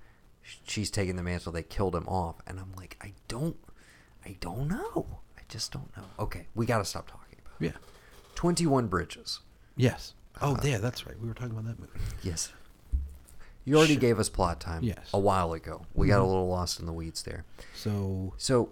[0.67, 1.51] she's taking the mantle.
[1.51, 3.55] They killed him off, and I'm like, I don't,
[4.25, 5.19] I don't know.
[5.37, 6.03] I just don't know.
[6.19, 7.55] Okay, we got to stop talking about.
[7.61, 7.65] it.
[7.65, 7.79] yeah.
[8.35, 9.39] Twenty One Bridges.
[9.77, 10.13] Yes.
[10.41, 11.19] Oh, Uh, yeah, that's right.
[11.21, 11.91] We were talking about that movie.
[12.21, 12.51] Yes.
[13.65, 14.01] You already Sure.
[14.01, 14.83] gave us plot time.
[14.83, 15.09] Yes.
[15.13, 16.27] A while ago, we got a Mhm.
[16.27, 17.45] little lost in the weeds there.
[17.75, 18.69] So So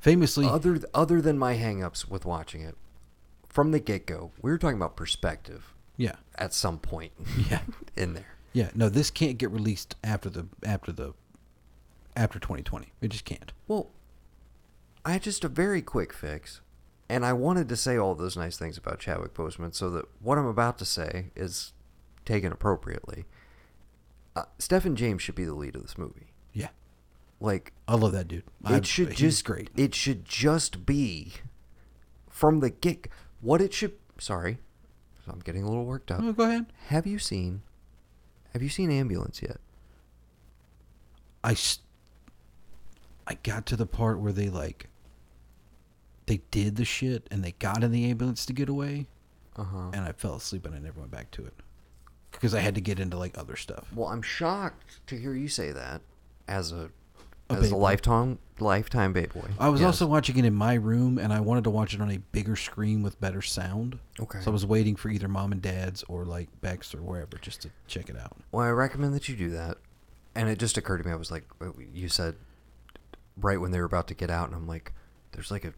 [0.00, 2.76] famously, other other than my hangups with watching it
[3.48, 7.12] from the get go, we were talking about perspective yeah, at some point
[7.48, 7.62] yeah,
[7.96, 8.34] in there.
[8.52, 8.70] yeah.
[8.74, 11.14] No, this can't get released after the after the
[12.16, 12.92] after 2020.
[13.00, 13.52] It just can't.
[13.68, 13.90] Well,
[15.04, 16.60] I had just a very quick fix.
[17.08, 20.38] And I wanted to say all those nice things about Chadwick Boseman so that what
[20.38, 21.72] I'm about to say is
[22.24, 23.26] taken appropriately.
[24.34, 26.32] Uh, Stephan James should be the lead of this movie.
[26.52, 26.68] Yeah.
[27.40, 28.44] Like I love that dude.
[28.64, 29.68] it I- should just great.
[29.76, 31.34] It should just be
[32.30, 33.08] from the get.
[33.42, 33.92] What it should.
[34.18, 34.58] Sorry,
[35.28, 36.20] I'm getting a little worked up.
[36.22, 36.66] Oh, go ahead.
[36.86, 37.62] Have you seen?
[38.54, 39.58] Have you seen Ambulance yet?
[41.42, 41.80] I, s-
[43.26, 44.88] I got to the part where they like
[46.26, 49.06] they did the shit and they got in the ambulance to get away
[49.56, 49.90] Uh huh.
[49.92, 51.54] and I fell asleep and I never went back to it
[52.32, 53.86] because I had to get into like other stuff.
[53.94, 56.00] Well, I'm shocked to hear you say that
[56.48, 56.90] as a,
[57.50, 59.48] A as a lifetime lifetime babe boy.
[59.58, 59.86] I was Yes.
[59.88, 62.56] also watching it in my room and I wanted to watch it on a bigger
[62.56, 63.98] screen with better sound.
[64.20, 64.40] Okay.
[64.40, 67.62] So I was waiting for either mom and dad's or like Bex or wherever just
[67.62, 68.36] to check it out.
[68.52, 69.78] Well, I recommend that you do that.
[70.36, 71.12] And it just occurred to me.
[71.12, 72.34] I was like, uh, you said
[73.36, 74.92] right when they were about to get out, and I'm like,
[75.32, 75.72] there's like a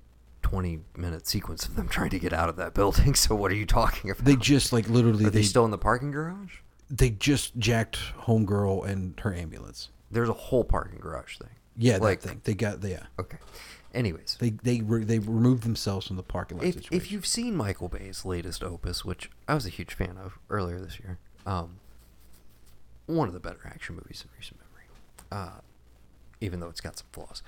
[0.46, 3.14] 20 minute sequence of them trying to get out of that building.
[3.26, 4.24] So what are you talking about?
[4.24, 6.58] They just like literally Are they they still in the parking garage?
[6.88, 9.88] they just jacked homegirl and her ambulance.
[10.08, 11.48] There's a whole parking garage thing.
[11.76, 12.40] Yeah, Like- that thing.
[12.44, 13.02] They got yeah.
[13.18, 13.38] Okay.
[13.92, 16.96] Anyways, They they re- they removed themselves from the parking lot if, situation.
[16.96, 20.78] if you've seen Michael Bay's latest opus, which I was a huge fan of earlier
[20.78, 21.78] this year, um,
[23.06, 24.86] one of the better action movies in recent memory,
[25.32, 25.60] uh,
[26.40, 27.42] even though it's got some flaws.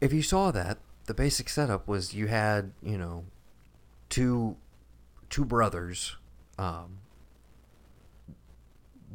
[0.00, 0.78] If you saw that,
[1.08, 3.24] the basic setup was you had you know
[4.08, 4.56] two
[5.30, 6.16] two brothers,
[6.58, 6.98] um,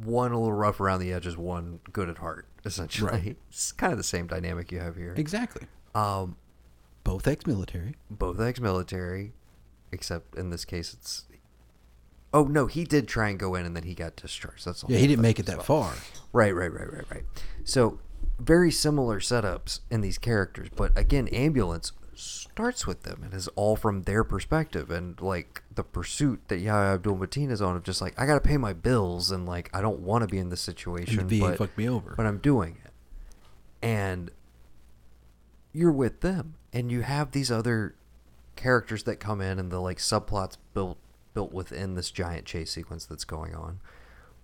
[0.02, 2.46] one a little rough around the edges, one good at heart.
[2.64, 3.36] Essentially, Right.
[3.50, 5.14] it's kind of the same dynamic you have here.
[5.16, 5.66] exactly.
[5.94, 6.36] Um,
[7.04, 7.94] Both ex-military.
[8.10, 9.32] both ex-military,
[9.92, 11.24] except in this case it's.
[12.32, 14.64] Oh no, he did try and go in, and then he got discharged.
[14.66, 15.64] That's the Yeah, he didn't make it that well.
[15.82, 15.94] far.
[16.32, 17.24] Right, right, right, right, right.
[17.62, 18.00] So
[18.38, 23.76] very similar setups in these characters, but again, ambulance starts with them and is all
[23.76, 28.00] from their perspective, and like the pursuit that Yahya Abdul Mateen is on of just
[28.00, 30.50] like I got to pay my bills, and like I don't want to be in
[30.50, 32.14] this situation, And the VA but, fucked me over.
[32.16, 32.92] but I'm doing it,
[33.82, 34.30] and
[35.74, 37.94] you're with them and you have these other
[38.56, 40.96] characters that come in and the like subplots built
[41.34, 43.80] built within this giant chase sequence that's going on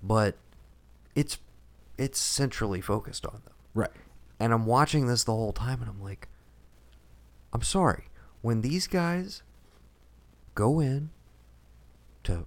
[0.03, 0.37] but
[1.15, 1.39] it's
[1.97, 3.91] it's centrally focused on them Right.
[4.39, 6.29] and i'm watching this the whole time and i'm like
[7.53, 8.05] i'm sorry
[8.43, 9.43] when these guys
[10.55, 11.11] go in
[12.25, 12.47] to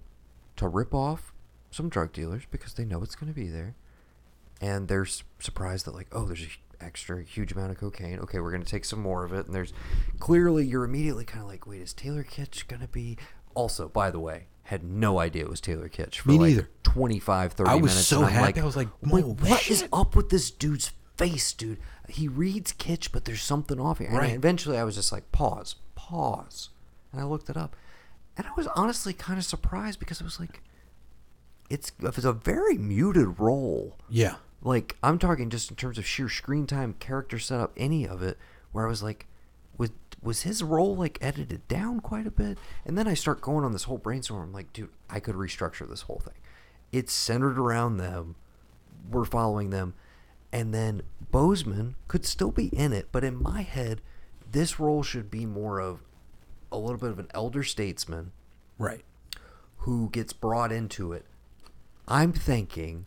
[0.56, 1.32] to rip off
[1.70, 3.74] some drug dealers because they know it's going to be there
[4.60, 8.38] and they're s- surprised that like oh there's a extra huge amount of cocaine okay
[8.40, 9.72] we're going to take some more of it and there's
[10.18, 13.16] clearly you're immediately kind of like wait is taylor kitsch going to be
[13.54, 16.68] also by the way had no idea it was taylor kitsch for Me like neither.
[16.82, 18.44] 25 30 I was minutes so happy.
[18.44, 21.78] like, I was like, wait "Oh, what is shit." up with this dude's face dude
[22.08, 24.34] he reads kitsch but there's something off here and Right.
[24.34, 26.70] eventually i was just like pause pause
[27.12, 27.76] and i looked it up
[28.36, 30.60] and i was honestly kind of surprised because it was like
[31.70, 34.36] it's it's a very muted role Yeah.
[34.62, 38.38] like I'm talking just in terms of sheer screen time, character setup, any of it,
[38.72, 39.26] where I was like,
[39.78, 39.90] was
[40.22, 42.58] was his role like edited down quite a bit?
[42.84, 44.42] And then I start going on this whole brainstorm.
[44.42, 46.34] I'm like, dude, I could restructure this whole thing.
[46.92, 48.36] It's centered around them.
[49.10, 49.94] We're following them,
[50.54, 51.02] and then
[51.32, 54.00] Boseman could still be in it, but in my head,
[54.50, 56.00] this role should be more of
[56.70, 58.30] a little bit of an elder statesman
[58.78, 59.04] Right.
[59.78, 61.26] who gets brought into it.
[62.06, 63.06] I'm thinking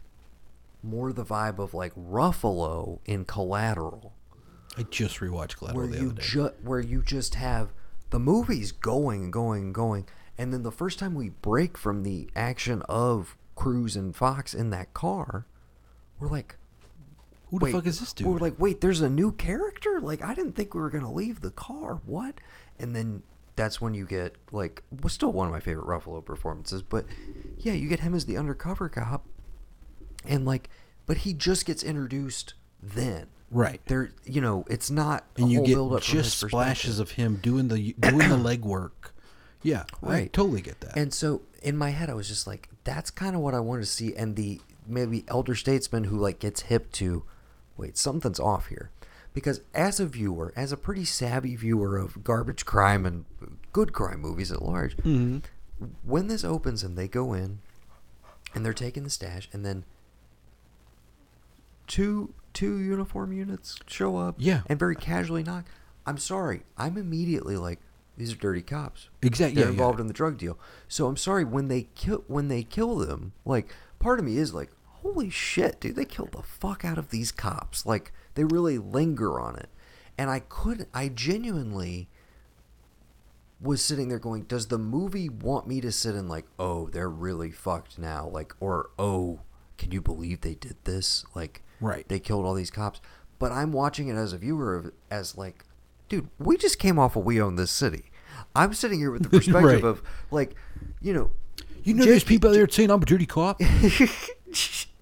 [0.84, 4.14] more the vibe of like Ruffalo in Collateral,
[4.78, 6.22] I just rewatched Collateral the other day.
[6.22, 7.72] ju- where you just have
[8.10, 10.06] the movies going and going and going,
[10.38, 14.70] and then the first time we break from the action of Cruise and Foxx in
[14.70, 15.46] that car,
[16.20, 16.58] we're like,
[17.50, 18.28] Who the wait, fuck is this dude?
[18.28, 20.00] We're like, wait, there's a new character.
[20.02, 22.02] Like, I didn't think we were gonna leave the car.
[22.06, 22.36] What?
[22.80, 23.24] And then
[23.56, 26.82] that's when you get like, was still one of my favorite Ruffalo performances.
[26.84, 27.06] But
[27.58, 29.26] yeah, you get him as the undercover cop,
[30.26, 30.70] and like,
[31.06, 32.54] but he just gets introduced
[32.84, 33.28] then.
[33.50, 33.80] Right.
[33.86, 37.94] There, you know, it's not and you whole get just splashes of him doing the
[37.94, 38.92] doing the legwork.
[39.64, 40.34] Yeah, I Right.
[40.34, 40.98] totally get that.
[40.98, 43.82] And so in my head, I was just like, that's kind of what I wanted
[43.84, 44.14] to see.
[44.16, 47.24] And the maybe elder statesman who like gets hip to,
[47.78, 48.90] wait, something's off here.
[49.34, 53.26] Because as a viewer, as a pretty savvy viewer of garbage crime and
[53.72, 55.44] good crime movies at large, Mhm.
[56.04, 57.60] when this opens and they go in
[58.56, 59.86] and they're taking the stash and then
[61.86, 64.62] two two uniform units show up Yeah.
[64.68, 65.66] and very casually knock
[66.06, 67.80] i'm sorry i'm immediately like
[68.18, 69.56] these are dirty cops Exactly.
[69.56, 69.72] they're yeah, yeah.
[69.72, 73.34] involved in the drug deal so i'm sorry when they kill when they kill them
[73.46, 74.72] like part of me is like
[75.14, 79.40] holy shit dude they killed the fuck out of these cops like they really linger
[79.40, 79.70] on it
[80.18, 80.90] and i couldn't.
[80.94, 82.10] i genuinely
[83.60, 87.10] was sitting there going, does the movie want me to sit in like, oh, they're
[87.10, 89.40] really fucked now, like, or oh,
[89.80, 91.26] can you believe they did this?
[91.34, 92.08] Like, Right.
[92.08, 93.02] They killed all these cops.
[93.40, 95.64] But I'm watching it as a viewer of, as like,
[96.08, 98.06] dude, we just came off of We Own This City.
[98.56, 99.84] I'm sitting here with the perspective Right.
[99.84, 100.54] of like,
[101.02, 101.32] you know,
[101.84, 103.60] You know, Jake- there's people out there saying I'm a dirty cop.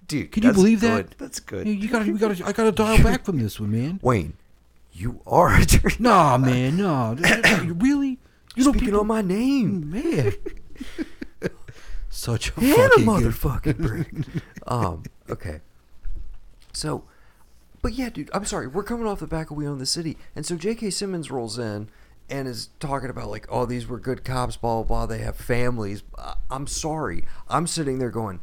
[0.08, 0.32] dude.
[0.32, 1.10] Can you believe good.
[1.12, 1.18] that?
[1.18, 1.68] That's good.
[1.68, 4.00] You, you gotta, you gotta, I gotta dial back from this one, man.
[4.02, 4.34] Wayne,
[4.94, 5.98] you are a dirty.
[6.00, 7.16] Nah, man, no.
[7.80, 8.20] really?
[8.56, 9.90] You know, Speaking people, on my name.
[9.90, 10.34] man.
[12.10, 14.44] Such a and fucking good- motherfucking brick.
[14.68, 15.60] um, okay.
[16.72, 17.04] So,
[17.82, 18.68] but yeah, dude, I'm sorry.
[18.68, 20.18] We're coming off the back of We Own the City.
[20.36, 20.92] And so J.K.
[20.92, 21.90] Simmons rolls in
[22.30, 25.06] and is talking about, like, oh, these were good cops, blah, blah, blah.
[25.06, 26.04] They have families.
[26.50, 27.26] I'm sorry.
[27.50, 28.40] I'm sitting there going,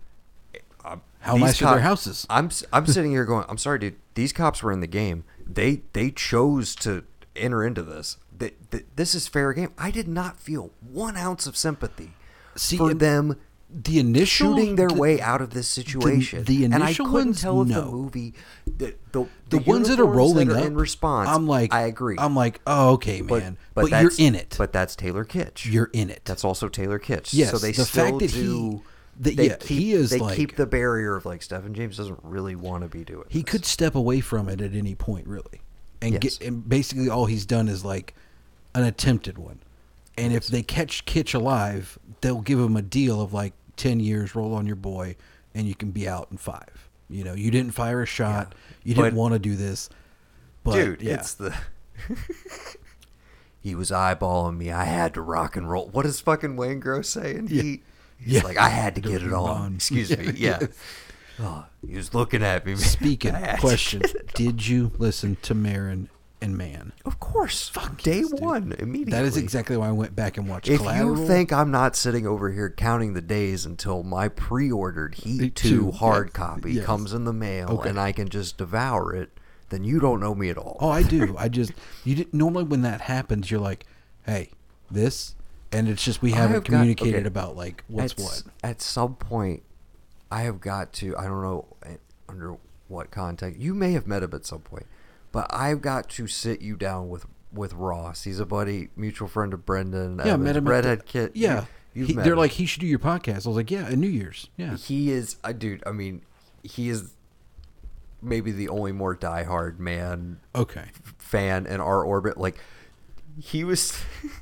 [1.23, 2.27] How these nice are their houses?
[2.28, 3.97] I'm, I'm sitting here going, I'm sorry, dude.
[4.15, 5.24] These cops were in the game.
[5.47, 7.05] They, they chose to
[7.35, 8.19] enter into this.
[8.39, 9.73] Th- th- this is fair game.
[9.78, 12.12] I did not feel one ounce of sympathy
[12.57, 13.36] See, for them
[13.70, 16.44] The initial shooting their the- way out of this situation.
[16.44, 17.90] the and I initial couldn't ones, tell if the no.
[17.90, 18.35] movie,
[18.66, 21.28] the the, the, ones that are rolling that are up in response.
[21.28, 22.16] I'm like, I agree.
[22.19, 23.57] I'm like, oh, okay, man.
[23.74, 24.57] but, But, you're in it.
[24.59, 25.70] But that's Taylor Kitsch.
[25.70, 26.23] you're in it.
[26.24, 27.32] that's also Taylor Kitsch.
[27.32, 28.81] Yes, so they the still fact that he-
[29.23, 31.97] that- they yeah, keep, he is They like- keep the barrier of like Stephan James
[31.97, 33.24] doesn't really want to be doing.
[33.28, 33.51] he this.
[33.51, 35.61] could step away from it at any point, really,
[36.01, 36.39] and Yes.
[36.39, 36.47] get.
[36.49, 38.15] And basically, all he's done is like
[38.74, 39.61] an attempted one.
[40.19, 44.35] And if they catch Kitsch alive, they'll give him a deal of like ten years.
[44.35, 45.16] Roll on your boy,
[45.55, 46.89] and you can be out in five.
[47.09, 48.55] You know, you didn't fire a shot.
[48.85, 48.89] Yeah.
[48.90, 49.89] You didn't want to do this.
[50.65, 51.03] But dude.
[51.03, 51.15] yeah.
[51.15, 51.55] It's the.
[53.61, 54.70] he was eyeballing me.
[54.70, 55.89] I had to rock and roll.
[55.89, 57.35] What does fucking Waingro say?
[57.36, 57.82] And he,
[58.24, 58.43] he's Yeah.
[58.43, 59.74] like, I had to get it on.
[59.77, 60.32] Excuse me.
[60.36, 60.61] Yeah.
[61.40, 62.73] Oh, he was looking at me.
[62.73, 62.81] man.
[62.81, 64.27] Speaking I had to question, get it on.
[64.47, 66.09] did you listen to Maron
[66.43, 66.93] and Mann?
[67.07, 67.69] Of course.
[67.69, 68.39] Fuck day dude.
[68.40, 69.12] one, immediately.
[69.12, 71.19] That is exactly why I went back and watched If Collateral.
[71.20, 75.55] you think I'm not sitting over here counting the days until my pre-ordered Heat Heat
[75.57, 76.85] 2 2, hard yes, copy yes.
[76.85, 77.89] comes in the mail Okay.
[77.90, 79.31] and I can just devour it,
[79.70, 80.77] then you don't know me at all.
[80.81, 81.35] Oh, I do.
[81.39, 81.73] I just
[82.05, 83.86] you did, normally when that happens, you're like,
[84.27, 84.51] "Hey,
[84.90, 85.35] this,"
[85.73, 87.27] and it's just we haven't have got- communicated okay.
[87.27, 88.43] about like what's at, what.
[88.62, 89.62] At some point,
[90.31, 91.16] I have got to.
[91.16, 91.97] I don't know eh,
[92.28, 92.57] under
[92.89, 93.59] what context.
[93.61, 94.86] You may have met him at some point,
[95.32, 98.24] but I've got to sit you down with with Ross.
[98.24, 100.19] He's a buddy, mutual friend of Brendan.
[100.19, 100.69] Yeah, Evans, met him.
[100.69, 101.32] Redhead the, Kid.
[101.35, 102.39] Yeah, you, He- they're him.
[102.39, 103.47] like, he should do your podcast.
[103.47, 104.49] I was like, yeah, at New Year's.
[104.57, 105.82] Yeah, he is a dude.
[105.86, 106.23] I mean,
[106.62, 107.15] he is
[108.20, 110.85] maybe the only more diehard man okay.
[111.19, 112.39] fan in our orbit.
[112.39, 112.59] Like
[113.40, 114.01] he was.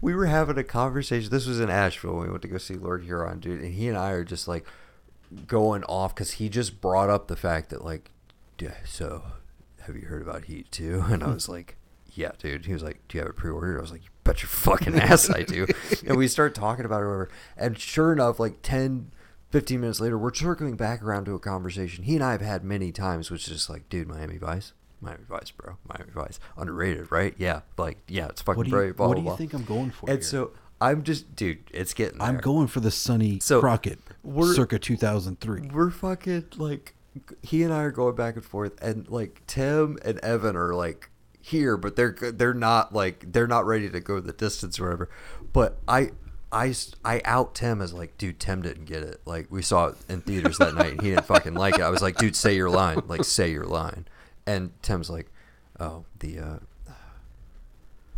[0.00, 1.30] we were having a conversation.
[1.30, 3.88] This was in Asheville when we went to go see Lord Huron, dude, and he
[3.88, 4.66] and I are just like
[5.46, 8.10] going off because he just brought up the fact that like,
[8.58, 9.22] "Yeah, so
[9.86, 11.04] have you heard about Heat 2?
[11.10, 11.76] And I was like,
[12.12, 12.66] yeah, dude.
[12.66, 13.78] He was like, do you have it pre-ordered?
[13.78, 15.66] I was like, you bet your fucking ass I do.
[16.06, 17.30] and we start talking about it, or whatever.
[17.56, 19.12] And sure enough, like 10,
[19.50, 22.64] 15 minutes later, we're circling back around to a conversation he and I have had
[22.64, 24.72] many times, which is just like, dude, Miami Vice.
[25.00, 25.76] Miami Vice, bro.
[25.88, 26.38] Miami Vice.
[26.56, 27.34] Underrated, right?
[27.38, 27.60] Yeah.
[27.76, 28.94] Like, yeah, it's fucking What you.
[28.94, 29.36] Blah, What blah, do you blah.
[29.36, 30.08] think I'm going for?
[30.08, 30.22] And here?
[30.22, 30.50] so
[30.80, 32.28] I'm just, dude, it's getting there.
[32.28, 35.70] I'm going for the Sonny So, Crockett, we're- circa 2003.
[35.72, 36.94] We're fucking like
[37.42, 41.10] he and I are going back and forth, and like Tim and Evan are like
[41.40, 45.10] here, but they're they're not like they're not ready to go the distance or whatever.
[45.52, 46.10] But I.
[46.52, 46.72] I,
[47.04, 49.20] I out Tim as like, dude, Tim didn't get it.
[49.26, 51.80] Like, we saw it in theaters that night and he didn't fucking like it.
[51.82, 53.02] I was like, dude, say your line.
[53.08, 54.06] Like, say your line.
[54.46, 55.30] And Tim's like,
[55.80, 56.58] oh, the, uh,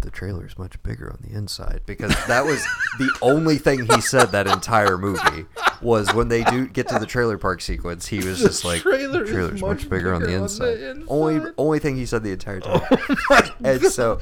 [0.01, 2.63] the trailer is much bigger on the inside because that was
[2.99, 5.45] the only thing he said that entire movie
[5.83, 9.19] was when they do get to the trailer park sequence he was just like trailer
[9.19, 10.75] the is trailer's much, much bigger, on, the bigger on inside.
[10.77, 11.53] the only inside.
[11.59, 12.83] only thing he said the entire time
[13.65, 14.21] and so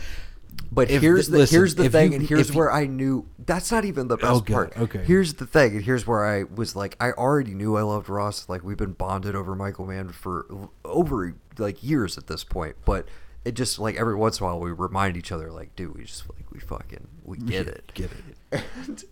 [0.72, 2.72] but If here's the- the listen, here's the thing you- and here's if you- where
[2.72, 5.04] I knew that's not even the best Oh, God, part okay.
[5.04, 8.48] here's the thing and here's where I was like I already knew I loved Ross
[8.48, 10.46] like we've been bonded over Michael Mann for
[10.86, 13.06] over like years at this point but
[13.44, 16.04] it just like every once in a while we remind each other like dude we
[16.04, 18.62] just like we fucking we get it Get it.
[18.86, 19.04] and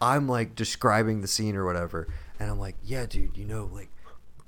[0.00, 3.90] I'm like describing the scene or whatever, and I'm like, yeah, dude, you know, like,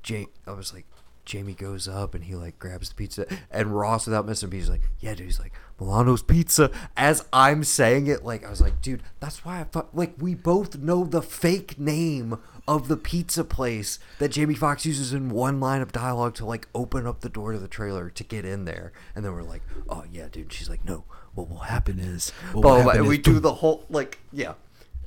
[0.02, 0.86] Jay, I was like,
[1.26, 4.66] Jamie goes up and he like grabs the pizza, and Ross, without missing a beat,
[4.68, 5.52] like, yeah, dude, he's like
[5.82, 6.70] Milano's Pizza.
[6.96, 10.34] As I'm saying it, like I was like, dude, that's why I thought, like, we
[10.34, 12.38] both know the fake name
[12.68, 16.68] of the pizza place that Jamie Foxx uses in one line of dialogue to like
[16.74, 19.62] open up the door to the trailer to get in there, and then we're like,
[19.88, 20.52] oh yeah, dude.
[20.52, 21.04] She's like, no,
[21.34, 24.54] what will happen is, What will happen and we is- do the whole like, yeah.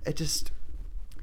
[0.06, 0.52] It just,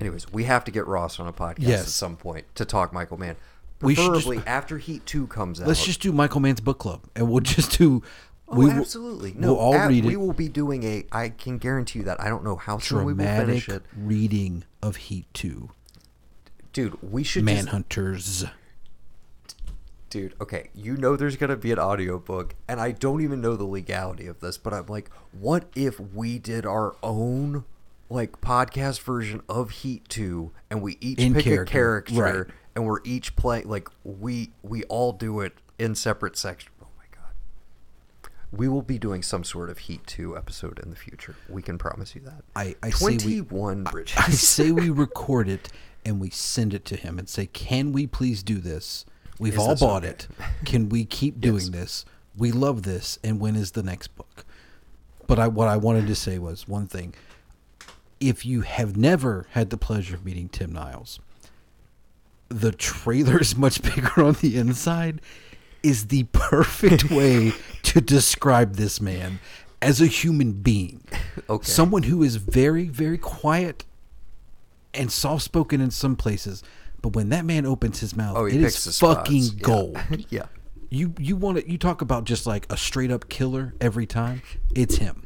[0.01, 3.19] anyways, we have to get Ross on a podcast at some point to talk Michael
[3.19, 3.37] Mann.
[3.81, 5.67] We should just- after Heat Two comes out.
[5.69, 8.03] Let's just do Michael Mann's book club, and we'll just do
[8.53, 9.35] Oh, We absolutely.
[9.37, 11.05] No, we'll all ab- read we will be doing a.
[11.11, 12.21] I can guarantee you that.
[12.21, 15.71] I don't know how soon we will finish it, reading of Heat Two.
[16.73, 16.97] dude.
[17.03, 18.51] We should just Manhunters.
[20.11, 23.65] dude okay you know there's gonna be an audiobook and i don't even know the
[23.65, 27.65] legality of this but i'm like what if we did our own
[28.11, 32.55] like podcast version of heat 2 and we each In pick character, a character right.
[32.77, 36.72] and we're each playing like we we all do it in separate sections
[38.53, 41.79] we will be doing some sort of heat 2 episode in the future we can
[41.79, 45.69] promise you that I- I say we- 21 bridges I say we record it
[46.05, 49.05] and we send it to him and say, "Can we please do this?
[49.39, 50.29] We've Is all bought okay?" it.
[50.65, 51.69] Can we keep doing Yes.
[51.69, 52.05] this?
[52.37, 53.21] We love this.
[53.23, 54.45] And when is the next book?"
[55.29, 57.15] But I, what I wanted to say was one thing:
[58.19, 61.21] if you have never had the pleasure of meeting Tim Niles,
[62.49, 65.21] the trailer is much bigger on the inside.
[65.83, 67.53] Is the perfect way
[67.83, 69.41] to describe this man
[69.81, 71.03] as a human being.
[71.51, 71.65] Okay.
[71.67, 73.85] Someone who is very very quiet
[74.95, 76.63] and soft spoken in some places
[77.01, 79.55] but when that man opens his mouth oh it is fucking spots.
[79.61, 79.63] Yeah.
[79.67, 79.99] gold.
[80.31, 80.47] Yeah.
[80.91, 84.43] You you want to you talk about just like a straight up killer every time?
[84.75, 85.25] It's him.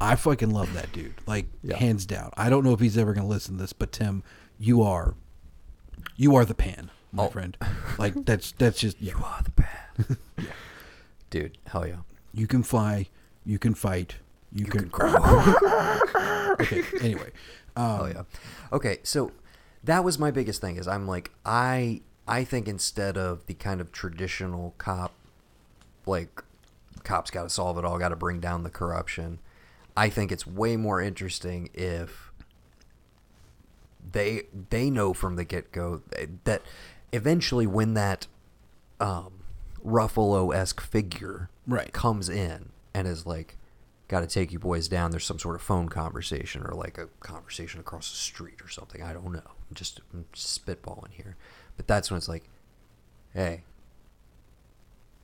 [0.00, 1.14] I fucking love that dude.
[1.26, 1.76] Like Yeah.
[1.76, 2.30] hands down.
[2.38, 4.22] I don't know if he's ever gonna listen to this but tim
[4.58, 5.14] you are
[6.16, 7.28] you are the pan my Oh.
[7.28, 7.56] friend
[7.98, 10.16] like that's that's just you are the bad
[11.30, 11.96] dude hell yeah
[12.32, 13.06] you can fly
[13.44, 14.16] you can fight
[14.52, 14.90] you, can,
[16.60, 17.30] okay anyway
[17.76, 18.22] um, Oh yeah.
[18.72, 19.30] Okay, so
[19.84, 23.80] that was my biggest thing is I'm like I I think instead of the kind
[23.80, 25.12] of traditional cop
[26.06, 26.42] like
[27.04, 29.38] cops got to solve it all, got to bring down the corruption.
[29.96, 32.32] I think it's way more interesting if
[34.12, 36.02] they they know from the get-go
[36.44, 36.62] that
[37.12, 38.26] eventually when that
[39.00, 39.32] um
[39.84, 41.92] Ruffalo-esque figure Right.
[41.92, 43.56] comes in and is like
[44.08, 47.06] got to take you boys down there's some sort of phone conversation or like a
[47.20, 49.40] conversation across the street or something i don't know.
[49.44, 51.36] I'm just, I'm just spitballing here.
[51.76, 52.44] But that's when it's like
[53.32, 53.62] hey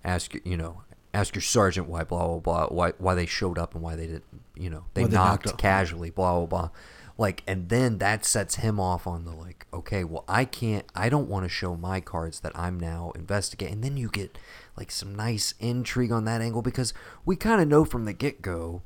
[0.04, 0.82] ask your- you know
[1.12, 4.06] ask your sergeant why blah blah blah why why they showed up and why they
[4.06, 6.70] didn't, you know they they knocked knocked casually blah blah blah
[7.18, 11.08] like and then that sets him off on the like okay well i can't i
[11.08, 13.74] don't want to show my cards that i'm now investigating.
[13.74, 14.38] And then you get
[14.76, 16.92] like some nice intrigue on that angle because
[17.24, 18.82] we kind of know from the get-go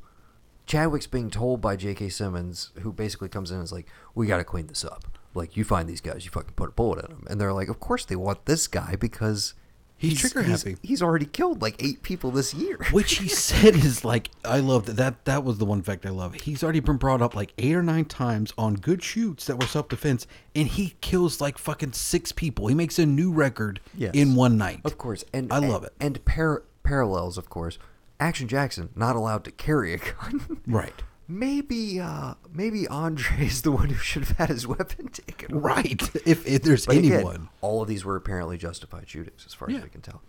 [0.66, 4.38] chadwick's being told by j.k simmons who basically comes in and is like we got
[4.38, 5.18] to clean this up.
[5.34, 7.68] Like you find these guys you fucking put a bullet in them and they're like
[7.68, 9.54] of course they want this guy because
[10.00, 10.76] He's trigger he's, happy.
[10.82, 14.86] he's already killed like eight people this year which he said is like I love
[14.86, 16.34] that that that was the one fact I love.
[16.34, 19.66] He's already been brought up like eight or nine times on good shoots that were
[19.66, 22.66] self defense, and he kills like fucking six people.
[22.68, 24.12] He makes a new record Yes.
[24.14, 24.80] in one night.
[24.84, 25.92] Of course, and I and- love it.
[26.00, 27.78] And par- parallels, of course.
[28.18, 30.60] Action Jackson not allowed to carry a gun.
[30.66, 31.02] Right.
[31.30, 35.54] Maybe, uh, maybe Andre is the one who should have had his weapon taken.
[35.54, 35.62] away.
[35.62, 36.16] Right.
[36.26, 37.48] If, if there's But again, anyone.
[37.60, 39.78] all of these were apparently justified shootings, as far Yeah.
[39.78, 40.22] as I can tell.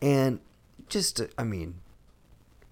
[0.00, 0.40] And
[0.88, 1.76] just, uh, I mean,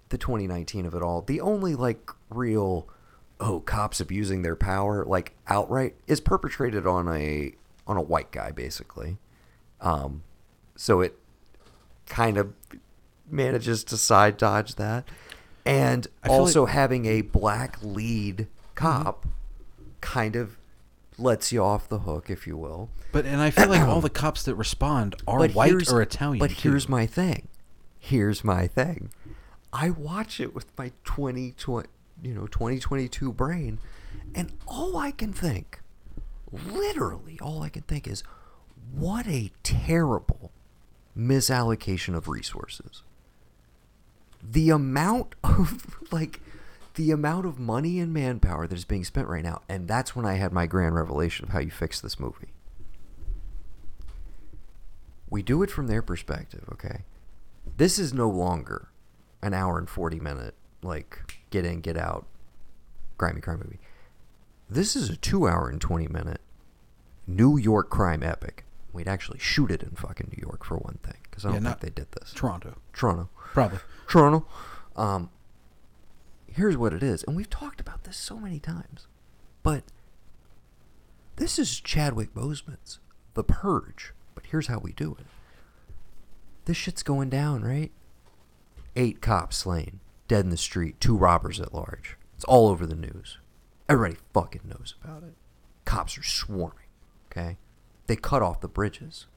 [0.09, 2.87] the 2019 of it all, the only like real,
[3.39, 7.53] oh, cops abusing their power, like outright, is perpetrated on a
[7.87, 9.17] on a white guy, basically.
[9.79, 10.23] Um,
[10.75, 11.17] so it
[12.05, 12.53] kind of
[13.29, 15.07] manages to side dodge that,
[15.65, 16.77] and also like- Mm-hmm.
[16.77, 19.25] having a black lead cop
[20.01, 20.57] kind of
[21.17, 22.89] lets you off the hook, if you will.
[23.11, 26.39] But and I feel like all the cops that respond are But white or Italian.
[26.39, 26.69] But too.
[26.69, 27.47] here's my thing.
[27.99, 29.11] Here's my thing.
[29.71, 31.87] I watch it with my 2020,
[32.23, 33.79] you know, 2022 brain,
[34.33, 35.79] and all I can think,
[36.51, 38.23] literally all I can think is,
[38.93, 40.51] what a terrible
[41.17, 43.03] misallocation of resources.
[44.43, 46.41] The amount of like
[46.95, 50.25] the amount of money and manpower that is being spent right now, and that's when
[50.25, 52.49] I had my grand revelation of how you fix this movie
[55.31, 57.03] we do it from their perspective, okay?
[57.77, 58.89] This is no longer
[59.41, 60.53] an hour and 40 minute,
[60.83, 62.27] like, get in, get out,
[63.17, 63.79] grimy crime movie.
[64.69, 66.41] This is a two hour and 20 minute
[67.25, 68.65] New York crime epic.
[68.93, 71.79] We'd actually shoot it in fucking New York for one thing, because I don't not-
[71.79, 72.33] think they did this.
[72.33, 72.75] Toronto.
[72.91, 73.29] Toronto.
[73.53, 73.79] Probably.
[74.11, 74.45] Toronto.
[74.97, 75.29] Um,
[76.45, 79.07] here's what it is, and we've talked about this so many times,
[79.63, 79.85] but
[81.37, 82.99] this is Chadwick Boseman's
[83.35, 84.13] The Purge.
[84.35, 85.25] But here's how we do it.
[86.65, 87.91] This shit's going down, right?
[88.97, 92.17] Eight cops slain, dead in the street, two robbers at large.
[92.35, 93.37] It's all over the news.
[93.87, 95.35] Everybody fucking knows about it.
[95.85, 96.89] Cops are swarming,
[97.31, 97.57] okay?
[98.07, 99.27] They cut off the bridges.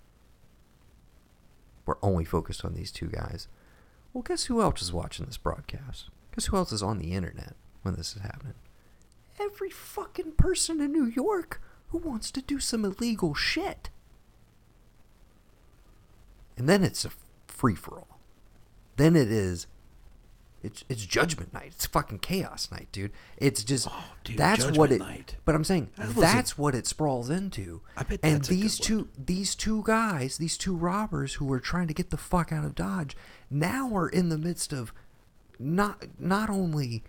[1.86, 3.46] We're only focused on these two guys.
[4.14, 6.08] Well, guess who else is watching this broadcast?
[6.34, 8.54] Guess who else is on the internet when this is happening?
[9.38, 13.90] Every fucking person in New York who wants to do some illegal shit.
[16.56, 17.10] And then it's a
[17.48, 18.20] free for all.
[18.96, 19.66] Then it is.
[20.62, 21.72] It's it's judgment night.
[21.74, 23.10] It's fucking chaos night, dude.
[23.36, 24.98] It's just Oh, dude, that's what it.
[24.98, 25.36] Night.
[25.44, 27.82] But I'm saying That was a- that's what it sprawls into.
[27.98, 31.88] I bet and that's these two these two guys, these two robbers who are trying
[31.88, 33.14] to get the fuck out of Dodge,
[33.54, 34.92] now we're in the midst of
[35.58, 37.04] not not only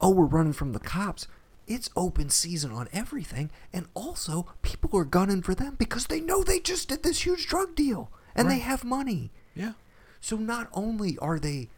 [0.00, 1.26] oh we're running from the cops,
[1.66, 6.42] it's open season on everything, and also people are gunning for them because they know
[6.42, 9.30] they just did this huge drug deal and they have money.
[9.54, 9.72] Yeah.
[10.20, 11.68] So not only are they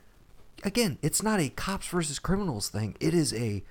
[0.63, 2.97] again, it's not a cops versus criminals thing.
[3.01, 3.63] It is a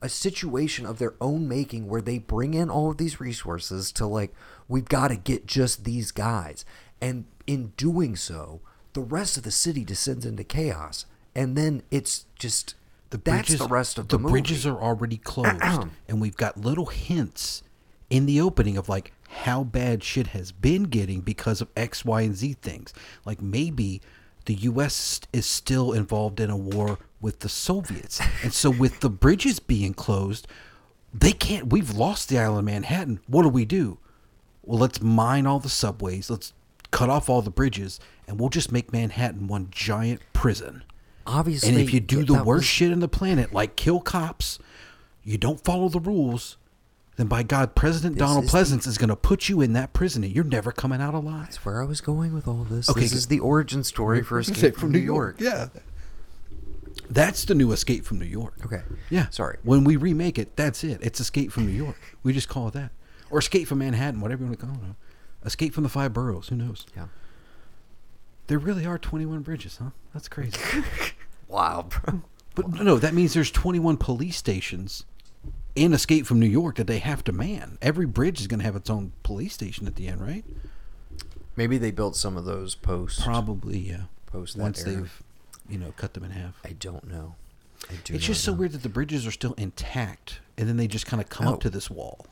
[0.00, 4.06] a situation of their own making where they bring in all of these resources to
[4.06, 4.32] like
[4.68, 6.64] we've got to get just these guys.
[7.00, 8.60] And in doing so,
[8.92, 11.06] the rest of the city descends into chaos.
[11.34, 12.74] And then it's just
[13.10, 15.62] The that's bridges, the rest of the, the bridges are already closed,
[16.08, 17.62] and we've got little hints
[18.10, 22.20] in the opening of like how bad shit has been getting because of X, Y,
[22.20, 22.92] and Z things.
[23.24, 24.02] Like maybe
[24.44, 25.20] the U.S.
[25.32, 29.94] is still involved in a war with the Soviets, and so with the bridges being
[29.94, 30.46] closed,
[31.14, 31.72] they can't.
[31.72, 33.20] We've lost the island of Manhattan.
[33.26, 33.98] What do we do?
[34.62, 36.28] Well, let's mine all the subways.
[36.28, 36.52] Let's
[36.92, 37.98] cut off all the bridges,
[38.28, 40.84] and we'll just make Manhattan one giant prison.
[41.26, 44.58] Obviously, And if you do the worst was- shit on the planet, like kill cops,
[45.24, 46.56] you don't follow the rules,
[47.16, 49.72] then by God, President This Donald is the- Pleasence is going to put you in
[49.74, 51.42] that prison and you're never coming out alive.
[51.46, 52.88] That's where I was going with all this.
[52.88, 55.36] Okay, this is the origin story for Escape from New York.
[55.40, 55.68] Yeah.
[57.10, 58.54] That's the new Escape from New York.
[58.64, 58.82] Okay.
[59.10, 59.28] Yeah.
[59.30, 59.58] Sorry.
[59.62, 60.98] When we remake it, that's it.
[61.02, 61.96] It's Escape from New York.
[62.22, 62.90] We just call it that.
[63.30, 64.96] Or Escape from Manhattan, whatever you want to call it.
[65.44, 66.48] Escape from the Five Boroughs.
[66.48, 66.86] Who knows?
[66.96, 67.06] Yeah.
[68.46, 69.90] There really are 21 bridges, huh?
[70.12, 70.58] That's crazy.
[71.48, 72.22] Wow, bro.
[72.54, 75.04] But no, no, that means there's 21 police stations
[75.74, 77.76] in Escape from New York that they have to man.
[77.82, 80.46] Every bridge is going to have its own police station at the end, right?
[81.54, 83.22] Maybe they built some of those posts.
[83.22, 84.04] Probably, yeah.
[84.24, 85.22] Post that Once they've,
[85.68, 86.58] you know, cut them in half.
[86.64, 87.34] I don't know.
[87.90, 88.14] I do.
[88.14, 91.20] It's just so weird that the bridges are still intact, and then they just kind
[91.20, 91.52] of come Oh.
[91.52, 92.24] up to this wall.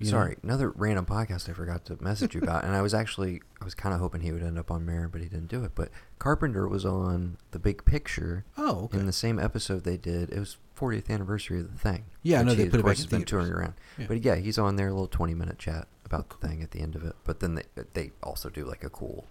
[0.00, 0.10] You know?
[0.18, 3.64] Sorry, another random podcast I forgot to message you about, and I was actually I
[3.64, 5.72] was kind of hoping he would end up on Mirror, but he didn't do it.
[5.74, 8.44] But Carpenter was on The Big Picture.
[8.56, 8.98] Oh, okay.
[8.98, 12.04] In the same episode they did, it was 40th anniversary of the thing.
[12.22, 13.74] Yeah, I know he, they of put it back course, in has been touring around.
[13.98, 14.06] Yeah.
[14.08, 16.80] But yeah, he's on there a little 20 minute chat about the thing at the
[16.80, 17.14] end of it.
[17.24, 19.26] But then they they also do like a cool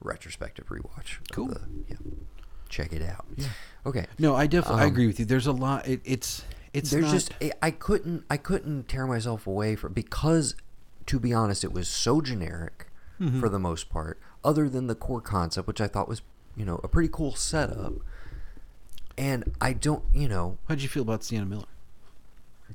[0.00, 1.18] retrospective rewatch.
[1.32, 1.48] Cool.
[1.48, 1.96] the- yeah,
[2.68, 3.26] check it out.
[3.36, 3.48] Yeah.
[3.86, 4.06] Okay.
[4.18, 5.24] No, I definitely I Um, agree with you.
[5.24, 5.88] There's a lot.
[5.88, 6.44] It, it's
[6.74, 10.54] it's there's not, just I- I couldn't I couldn't tear myself away from because
[11.06, 12.86] to be honest it was so generic
[13.20, 13.40] Mm-hmm.
[13.40, 16.22] for the most part other than the core concept which I thought was
[16.56, 17.94] you know a pretty cool setup
[19.16, 21.64] and I don't you know How'd you feel about Sienna Miller?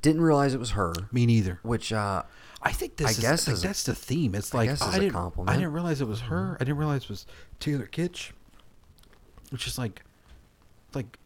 [0.02, 1.60] didn't realize it was her Me neither.
[1.62, 2.24] which uh
[2.62, 4.34] I think this I is guess like, that's the theme.
[4.34, 5.48] It's like I a didn't compliment.
[5.48, 5.50] Mm-hmm.
[5.50, 6.56] I didn't realize it was her.
[6.58, 7.26] I didn't realize it was
[7.60, 8.30] Taylor Kitsch.
[9.50, 10.02] Which is like
[10.94, 11.18] like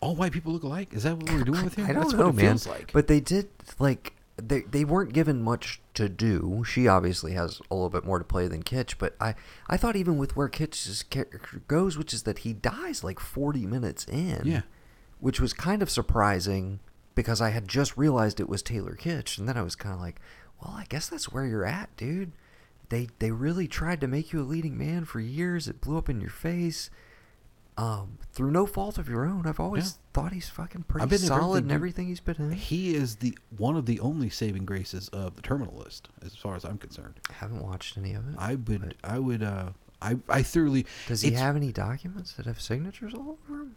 [0.00, 0.92] all white people look alike.
[0.94, 1.84] Is that what we're doing with here?
[1.86, 2.92] I don't that's know what it man like.
[2.92, 3.48] but they did
[3.78, 8.18] like they they weren't given much to do she obviously has a little bit more
[8.18, 9.34] to play than Kitsch, but I
[9.68, 13.66] I thought even with where Kitsch's character goes which is that he dies like 40
[13.66, 14.60] minutes in Yeah.
[15.18, 16.78] which was kind of surprising
[17.16, 20.00] because I had just realized it was Taylor Kitsch, and then I was kind of
[20.00, 20.20] like,
[20.62, 22.30] well, I guess that's where you're at, dude.
[22.90, 25.66] They they really tried to make you a leading man for years.
[25.66, 26.90] It blew up in your face.
[27.78, 29.46] Um, through no fault of your own.
[29.46, 30.12] I've always Yeah.
[30.12, 32.52] thought he's fucking pretty I've been solid everything, in everything he's been in.
[32.52, 36.56] he is the one of the only saving graces of the terminal list, as far
[36.56, 37.14] as I'm concerned.
[37.30, 38.34] I haven't watched any of it.
[38.36, 39.70] I would I would uh
[40.02, 43.76] I I thoroughly Does he have any documents that have signatures all over him?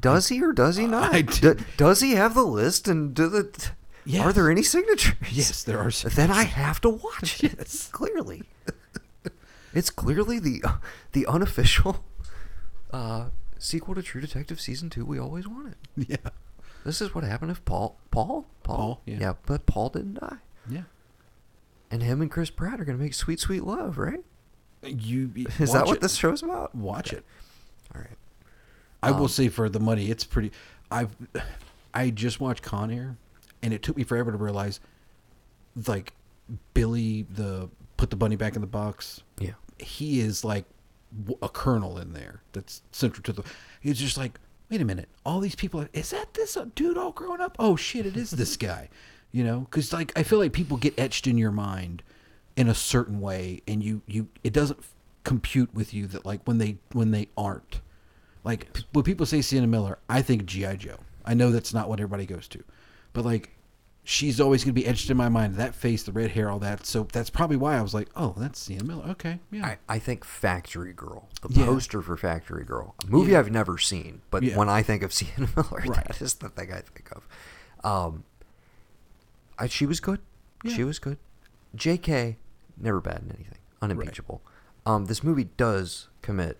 [0.00, 1.14] does he or does he not?
[1.14, 3.70] I Do- does he have the list and do the?
[4.04, 4.24] Yes.
[4.26, 5.14] Are there any signatures?
[5.30, 7.54] Yes, there are Then I have to watch it.
[7.58, 7.88] Yes.
[7.92, 8.42] Clearly,
[9.74, 10.62] it's clearly the
[11.12, 12.04] the unofficial
[12.92, 13.26] uh,
[13.58, 15.76] sequel to True Detective season two we always wanted.
[15.96, 16.16] Yeah.
[16.84, 19.34] This is what happened if Paul Paul Paul, Paul, yeah.
[19.46, 20.36] but Paul didn't die,
[20.68, 20.82] Yeah.
[21.90, 24.24] and him and Chris Pratt are gonna make sweet sweet love, right?
[24.82, 26.00] You Is that what it.
[26.00, 26.74] this show's about?
[26.74, 27.24] Watch it.
[27.94, 28.16] All right.
[29.02, 30.52] I will Um, say for the money, it's pretty.
[30.90, 31.14] I've
[31.92, 33.16] I just watched Con Air,
[33.62, 34.80] and it took me forever to realize,
[35.86, 36.14] like,
[36.72, 37.68] Billy the
[37.98, 39.22] put the bunny back in the box.
[39.80, 40.64] He is like
[41.42, 42.42] a colonel in there.
[42.52, 43.42] That's central to the.
[43.80, 44.38] He's just like,
[44.70, 45.86] wait a minute, all these people.
[45.92, 47.56] Is that this uh, dude all grown up?
[47.58, 48.88] Oh shit, it is this guy.
[49.32, 52.02] You know, because like I feel like people get etched in your mind
[52.56, 54.80] in a certain way, and you you it doesn't
[55.22, 57.80] compute with you that like when they when they aren't.
[58.42, 60.96] Like p- when people say Sienna Miller, I think GI Joe.
[61.24, 62.64] I know that's not what everybody goes to,
[63.12, 63.50] but like
[64.10, 65.54] she's always going to be etched in my mind.
[65.54, 66.84] That face, the red hair, all that.
[66.84, 69.04] So that's probably why I was like, oh, that's Sienna Miller.
[69.10, 69.64] Okay, yeah.
[69.66, 71.66] I, I think Factory Girl, the Yeah.
[71.66, 73.38] poster for Factory Girl, a movie Yeah.
[73.38, 74.56] I've never seen, but Yeah.
[74.56, 76.08] when I think of Sienna Miller, Right.
[76.08, 77.28] that is the thing I think of.
[77.88, 78.24] Um,
[79.58, 80.20] I, she was good.
[80.66, 81.16] She was good.
[81.74, 82.36] J.K.
[82.76, 84.42] never bad in anything, unimpeachable.
[84.84, 86.58] Um, this movie does commit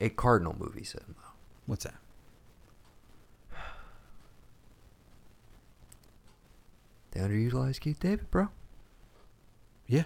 [0.00, 1.32] a cardinal movie sin though.
[1.66, 1.94] What's that?
[7.12, 8.48] They underutilized Keith David, bro.
[9.86, 10.04] Yeah.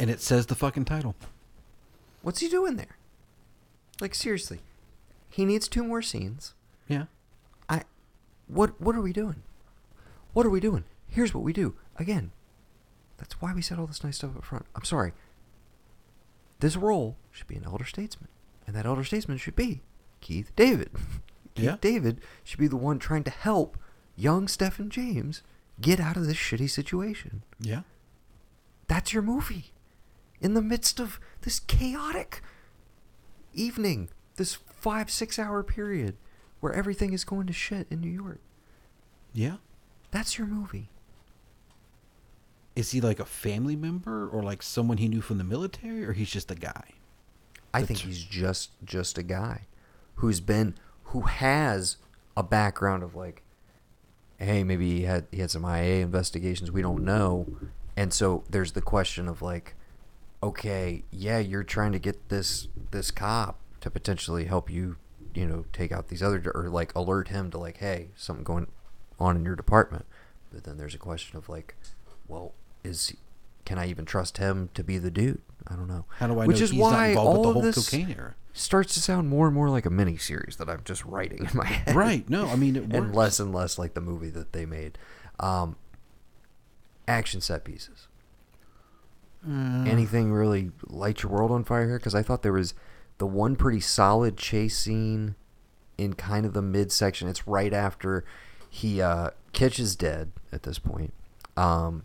[0.00, 1.14] And it says the fucking title.
[2.22, 2.96] What's he doing there?
[4.00, 4.60] Like seriously,
[5.28, 6.54] he needs two more scenes.
[6.86, 7.04] Yeah.
[7.68, 7.82] I,
[8.46, 9.42] what what are we doing?
[10.32, 10.84] What are we doing?
[11.08, 11.74] Here's what we do.
[11.96, 12.30] Again,
[13.18, 14.66] that's why we said all this nice stuff up front.
[14.74, 15.12] I'm sorry.
[16.60, 18.28] This role should be an elder statesman,
[18.66, 19.82] and that elder statesman should be
[20.20, 20.90] Keith David.
[21.54, 21.76] Keith Yeah.
[21.80, 23.76] David should be the one trying to help
[24.16, 25.42] young Stephan James
[25.80, 27.42] get out of this shitty situation.
[27.60, 27.82] Yeah.
[28.88, 29.72] That's your movie.
[30.40, 32.42] In the midst of this chaotic
[33.54, 36.16] evening, this five, six hour period
[36.60, 38.40] where everything is going to shit in New York.
[39.32, 39.56] Yeah.
[40.10, 40.90] That's your movie.
[42.76, 46.12] Is he like a family member or like someone he knew from the military or
[46.12, 46.84] he's just a guy?
[47.74, 49.66] I That's- think he's just just a guy
[50.16, 50.74] who's been
[51.04, 51.96] who has
[52.36, 53.42] a background of like
[54.38, 57.46] hey, maybe he had he had some IA investigations we don't know.
[57.96, 59.74] And so there's the question of like
[60.42, 64.96] okay, yeah, you're trying to get this this cop to potentially help you,
[65.34, 68.68] you know, take out these other or like alert him to like, hey, something going
[69.18, 70.06] on in your department.
[70.52, 71.76] But then there's a question of like,
[72.26, 72.54] well,
[72.84, 73.14] is
[73.64, 75.42] can I even trust him to be the dude?
[75.66, 76.06] I don't know.
[76.18, 78.10] How do I Which know is he's why not involved with the whole this cocaine
[78.16, 78.34] era?
[78.58, 81.50] Starts to sound more and more like a mini series that I'm just writing in
[81.56, 81.94] my head.
[81.94, 82.28] Right.
[82.28, 84.98] No, I mean and less and less like the movie that they made.
[85.38, 85.76] Um,
[87.06, 88.08] action set pieces.
[89.48, 91.98] Uh, Anything really light your world on fire here?
[91.98, 92.74] Because I thought there was
[93.18, 95.36] the one pretty solid chase scene
[95.96, 97.28] in kind of the midsection.
[97.28, 98.24] It's right after
[98.68, 101.14] he uh, Kitsch is dead at this point.
[101.56, 102.02] Um,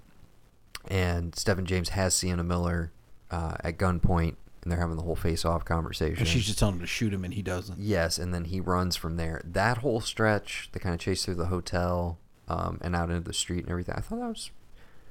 [0.88, 2.92] and Stephan James has Sienna Miller
[3.32, 6.20] uh, at gunpoint, and they're having the whole face-off conversation.
[6.20, 7.78] and she's just telling him to shoot him and he doesn't.
[7.80, 9.42] Yes, and then he runs from there.
[9.44, 12.18] That whole stretch, the kind of chase through the hotel
[12.48, 14.52] um, and out into the street and everything, I thought that was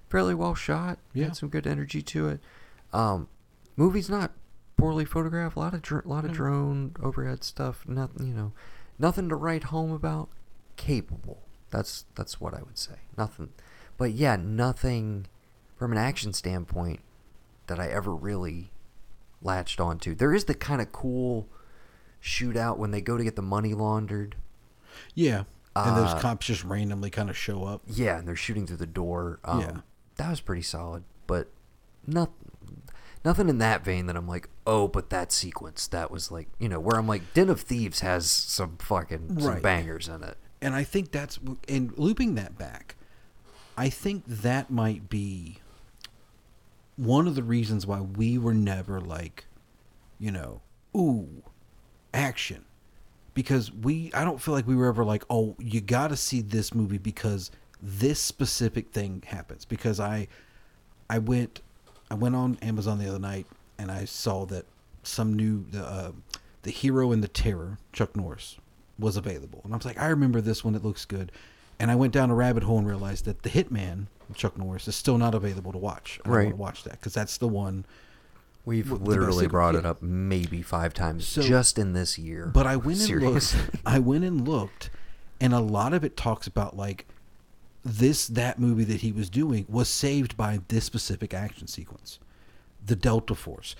[0.09, 0.99] fairly well shot.
[1.15, 1.25] Yeah.
[1.27, 2.41] Had some good energy to it.
[2.93, 3.29] Um,
[3.77, 4.33] movie's not
[4.77, 5.57] poorly photographed.
[5.57, 6.37] A lot of dr- lot of No.
[6.37, 7.87] drone overhead stuff.
[7.87, 8.53] Nothing, you know,
[8.99, 10.29] nothing to write home about.
[10.77, 11.43] Capable.
[11.71, 12.97] That's that's what I would say.
[13.17, 13.51] Nothing,
[13.97, 15.27] but yeah, nothing
[15.77, 17.01] from an action standpoint
[17.69, 18.72] that I ever really
[19.45, 20.15] latched onto.
[20.15, 21.49] There is the kind of cool
[22.23, 24.37] shootout when they go to get the money laundered.
[25.15, 25.45] Yeah.
[25.75, 27.83] And those Uh, cops just randomly kind of show up.
[27.87, 29.41] Yeah, and they're shooting through the door.
[29.45, 29.77] Um, Yeah.
[30.17, 31.49] that was pretty solid, but
[32.07, 32.31] not
[33.25, 36.69] nothing in that vein that I'm like, oh, but that sequence that was like, you
[36.69, 39.63] know, where I'm like, Den of Thieves has some fucking some Right.
[39.63, 40.37] bangers in it.
[40.61, 41.39] And I think that's
[41.69, 42.97] and looping that back,
[43.77, 45.61] I think that might be
[46.97, 49.47] one of the reasons why we were never like,
[50.19, 50.61] you know,
[50.97, 51.43] ooh,
[52.13, 52.65] action.
[53.35, 56.43] Because we I don't feel like we were ever like, oh, you got to see
[56.43, 57.51] this movie because
[57.81, 59.65] this specific thing happens.
[59.65, 60.29] Because I
[61.09, 61.63] I went
[62.11, 63.47] I went on Amazon the other night
[63.79, 64.67] and I saw that
[65.03, 66.13] some new the uh,
[66.63, 68.59] the hero and the terror Chuck Norris
[68.99, 69.63] was available.
[69.65, 70.75] And I was like I remember this one.
[70.75, 71.33] It looks good.
[71.79, 74.97] And I went down a rabbit hole and realized that the Hitman Chuck Norris is
[74.97, 76.45] still not available to watch I Right.
[76.45, 77.85] want to watch that because that's the one
[78.65, 82.47] We've the literally brought it up maybe five times So- just in this year.
[82.47, 83.57] But I went and looked.
[83.87, 84.91] I went and looked,
[85.41, 87.07] and a lot of it talks about like
[87.85, 92.21] this that movie that he was doing was saved by this specific action sequence,
[92.87, 93.75] the Delta Force,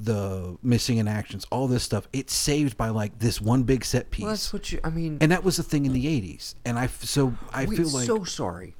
[0.00, 2.08] the missing in actions, all this stuff.
[2.12, 4.80] It's saved by like this one big set piece, Well, that's what you.
[4.82, 6.56] I mean, and that was the thing in the '80s.
[6.64, 8.74] And I so I we, feel like so sorry.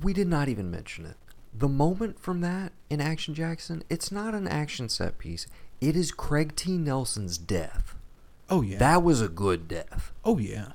[0.00, 1.16] We did not even mention it.
[1.54, 5.46] The moment from that in Action Jackson, it's not an action set piece.
[5.80, 6.78] It is Craig T.
[6.78, 7.94] Nelson's death.
[8.48, 10.12] oh yeah, That was a good death.
[10.24, 10.68] oh yeah,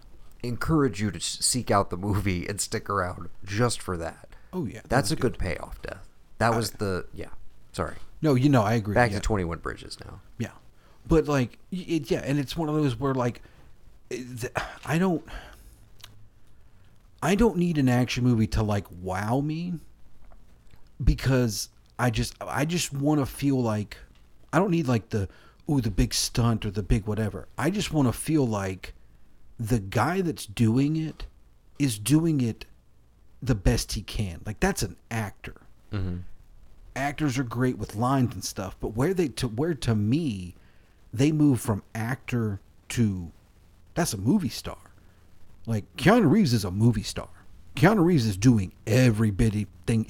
[0.44, 4.30] Encourage you to seek out the movie and stick around just for that.
[4.54, 4.82] oh yeah.
[4.82, 6.08] that That's a good payoff death.
[6.38, 7.30] That was the yeah.
[7.72, 7.96] Sorry.
[8.22, 8.94] No, you know I agree.
[8.94, 9.18] Back yeah.
[9.18, 10.20] to Twenty One Bridges now.
[10.38, 10.52] Yeah,
[11.08, 13.42] but like, it, yeah, and it's one of those where like,
[14.12, 14.52] eh, it-
[14.86, 15.24] I don't,
[17.22, 19.74] I don't need an action movie to like wow me,
[21.04, 21.70] because
[22.00, 23.98] I just, I just want to feel like
[24.54, 25.28] I don't need like the
[25.70, 27.48] ooh the big stunt or the big whatever.
[27.58, 28.94] I just want to feel like
[29.60, 31.26] the guy that's doing it
[31.80, 32.66] is doing it
[33.42, 34.42] the best he can.
[34.46, 35.56] Like that's an actor.
[35.92, 36.18] Mm-hmm.
[36.96, 40.56] Actors are great with lines and stuff, but where they to where to me
[41.14, 43.32] they move from actor to
[43.94, 44.78] that's a movie star.
[45.68, 47.28] Like Keanu Reeves is a movie star.
[47.76, 50.08] Keanu Reeves is doing every bitty thing,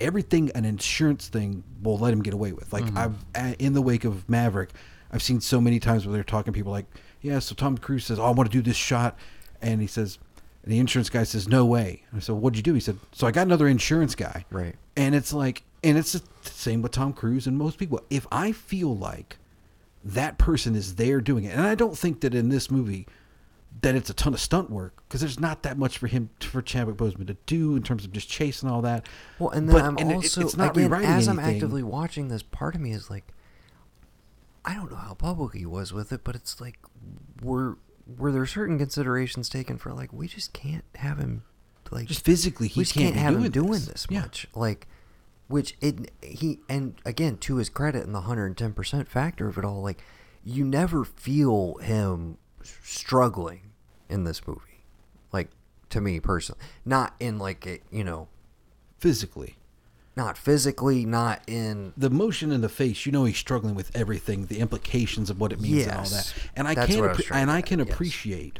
[0.00, 2.72] everything an insurance thing will let him get away with.
[2.72, 4.70] Like I've uh, in the wake of Maverick,
[5.12, 6.86] I've seen so many times where they're talking to people like,
[7.20, 9.16] yeah, so Tom Cruise says, oh, I want to do this shot,
[9.62, 10.18] and he says,
[10.64, 12.02] and the insurance guy says, no way.
[12.14, 12.74] I said, what'd you do?
[12.74, 14.44] He said, so I got another insurance guy.
[14.50, 14.74] Right.
[14.96, 18.00] And it's like, and it's the same with Tom Cruise and most people.
[18.10, 19.38] If I feel like
[20.04, 23.06] that person is there doing it, and I don't think that in this movie
[23.82, 26.62] that it's a ton of stunt work because there's not that much for him for
[26.62, 29.06] Chadwick Boseman to do in terms of just chasing all that.
[29.38, 31.56] Well, and then But- I'm and it- also not again as I'm anything.
[31.56, 33.24] actively watching this, part of me is like,
[34.64, 36.78] I don't know how public he was with it, but it's like,
[37.42, 37.78] were
[38.18, 41.42] were there certain considerations taken for like we just can't have him
[41.90, 43.86] like Just physically, he can't can't, have doing him doing this.
[43.86, 44.22] this, Yeah.
[44.22, 44.86] much like.
[45.48, 49.46] Which it he and again to his credit and the hundred and ten percent factor
[49.46, 50.02] of it all, like
[50.42, 52.38] you never feel him
[52.82, 53.65] struggling
[54.08, 54.84] in this movie,
[55.32, 55.48] like
[55.90, 58.28] to me personally, not in like a you know
[58.98, 59.56] physically.
[60.16, 64.46] not physically, not in The motion in the face, you know, he's struggling with everything,
[64.46, 66.34] the implications of what it means and all that.
[66.56, 67.94] And I can I and I can at, yes.
[67.94, 68.58] appreciate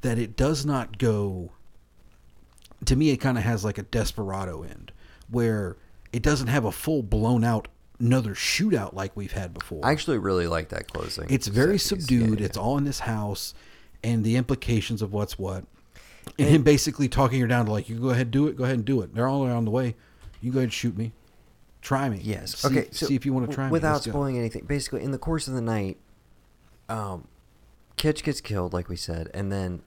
[0.00, 1.50] that it does not go.
[2.86, 4.92] To me, it kind of has like a desperado end,
[5.28, 5.76] where
[6.12, 7.68] it doesn't have a full blown out
[8.00, 9.80] another shootout like we've had before.
[9.84, 11.26] I actually really like that closing.
[11.30, 12.40] It's very subdued.
[12.40, 13.54] Yeah, It's all in this house,
[14.04, 15.64] and the implications of what's what,
[16.38, 18.56] and, him basically talking her down to like, "You go ahead, and do it.
[18.56, 19.14] Go ahead and do it.
[19.14, 19.96] They're all around the way.
[20.40, 21.12] You go ahead and shoot me.
[21.80, 22.20] Try me.
[22.22, 22.58] Yes.
[22.58, 22.88] See, okay.
[22.90, 23.72] So see if you want to try me.
[23.72, 24.66] without spoiling anything.
[24.66, 25.96] Basically, in the course of the night,
[26.88, 27.26] um,
[27.96, 29.82] Kitsch gets killed, like we said, and then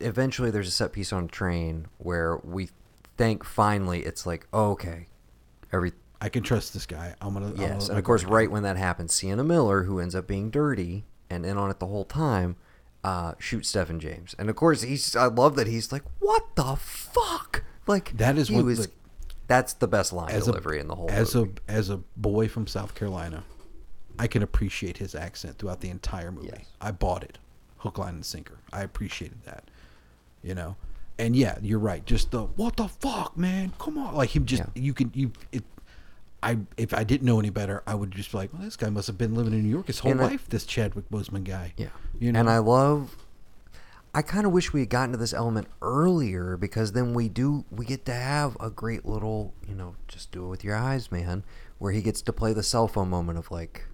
[0.00, 2.68] eventually there's a set piece on a train where we
[3.16, 5.06] think finally it's like oh, okay,
[5.72, 7.14] every I can trust this guy.
[7.20, 7.46] I'm gonna.
[7.46, 10.26] I'm gonna yes, and of course right when that happens, Sienna Miller, who ends up
[10.26, 12.56] being dirty and in on it the whole time,
[13.04, 16.76] uh, shoots Stephan James, and of course he's I love that he's like what the
[16.76, 18.86] fuck like That is he what was.
[18.86, 18.92] the-
[19.46, 21.52] that's the best line delivery a in the whole as movie.
[21.68, 23.44] a as a boy from South Carolina,
[24.18, 26.48] I can appreciate his accent throughout the entire movie.
[26.52, 26.66] Yes.
[26.82, 27.38] I bought it,
[27.78, 28.58] hook, line, and sinker.
[28.74, 29.64] I appreciated that,
[30.42, 30.76] you know.
[31.18, 32.04] And yeah, you're right.
[32.04, 33.72] Just the what the fuck, man?
[33.78, 34.44] Come on, like him.
[34.44, 34.82] Just Yeah.
[34.82, 35.32] you can you.
[35.50, 35.64] It,
[36.42, 38.90] I if I didn't know any better, I would just be like, well, this guy
[38.90, 40.48] must have been living in New York his whole And I- life.
[40.48, 41.72] this Chadwick Boseman guy.
[41.76, 41.88] Yeah.
[42.18, 42.38] you know.
[42.40, 43.16] And I love
[44.14, 47.64] I kind of wish we had gotten to this element earlier because then we do
[47.70, 51.10] we get to have a great little, you know, just do it with your eyes,
[51.12, 51.44] man,
[51.78, 53.86] where he gets to play the cell phone moment of like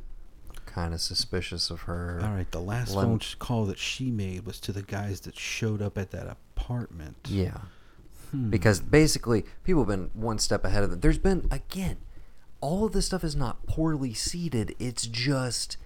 [0.67, 2.21] kind of suspicious of her.
[2.23, 5.81] All right, the last phone call that she made was to the guys that showed
[5.83, 7.17] up at that apartment.
[7.29, 7.59] Yeah.
[8.31, 8.51] Hmm.
[8.51, 11.01] Because basically, people have been one step ahead of them.
[11.01, 11.99] There's been, again,
[12.65, 14.75] all of this stuff is not poorly seeded.
[14.79, 15.77] It's just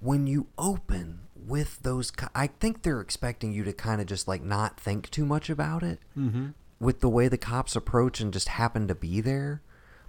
[0.00, 2.12] when you open with those.
[2.34, 5.82] I think they're expecting you to kind of just like not think too much about
[5.84, 6.48] it Mm-hmm.
[6.80, 9.62] with the way the cops approach and just happen to be there.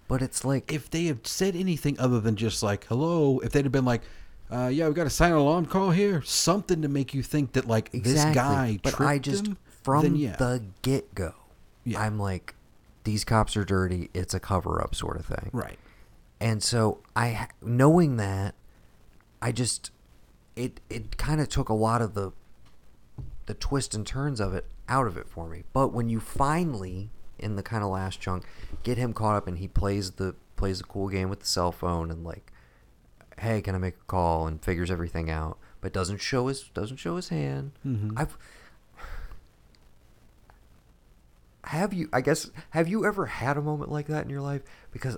[0.08, 3.64] But it's like, if they had said anything other than just like hello, if they'd
[3.66, 4.02] have been like,
[4.52, 7.68] uh, yeah, we got a silent alarm call here, something to make you think that
[7.68, 8.12] like exactly.
[8.14, 11.34] this guy but tripped I just, him, from then yeah, the get go,
[11.86, 12.02] Yeah.
[12.02, 12.56] I'm like,
[13.04, 14.10] these cops are dirty.
[14.14, 15.50] It's a cover up sort of thing.
[15.54, 15.78] right.
[16.42, 18.56] And so I knowing that
[19.42, 19.92] I just
[20.56, 22.32] it it kind of took a lot of the
[23.46, 25.64] the twists and turns of it out of it for me.
[25.72, 28.44] But when you finally in the kind of last chunk
[28.84, 31.72] get him caught up and he plays the plays the cool game with the cell
[31.72, 32.52] phone and like
[33.40, 36.98] hey, can I make a call and figures everything out but doesn't show his doesn't
[36.98, 37.72] show his hand.
[37.86, 38.14] Mhm.
[38.18, 38.36] I've
[41.66, 44.64] have you i guess have you ever had a moment like that in your life
[44.92, 45.16] because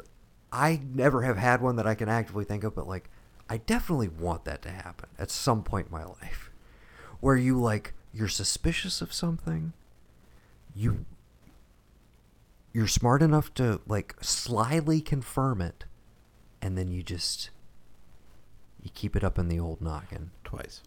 [0.53, 3.09] i never have had one that i can actively think of but like
[3.49, 6.49] i definitely want that to happen at some point in my life
[7.19, 9.73] where you like you're suspicious of something
[10.75, 11.05] you
[12.71, 15.85] you're smart enough to like slyly confirm it
[16.61, 17.49] and then you just
[18.81, 20.81] you keep it up in the old noggin Twice.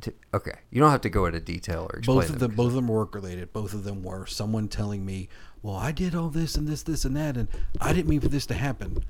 [0.00, 2.56] T- okay you don't have to go into detail or explain Both of them, because-
[2.56, 3.52] both of them were work related.
[3.52, 5.28] Both of them were someone telling me,
[5.66, 7.48] "Well, I did all this and this, this and that, and
[7.80, 9.02] I didn't mean for this to happen."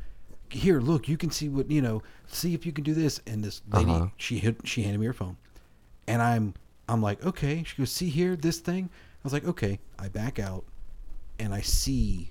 [0.49, 2.03] Here, look, you can see what you know.
[2.29, 3.21] See if you can do this.
[3.27, 4.07] And this lady, Uh-huh.
[4.17, 5.37] she hit, she handed me her phone,
[6.07, 6.55] and I'm,
[6.89, 7.63] I'm like, okay.
[7.65, 8.89] She goes, see here, this thing.
[8.93, 9.81] I was like, okay.
[9.99, 10.65] I back out,
[11.39, 12.31] and I see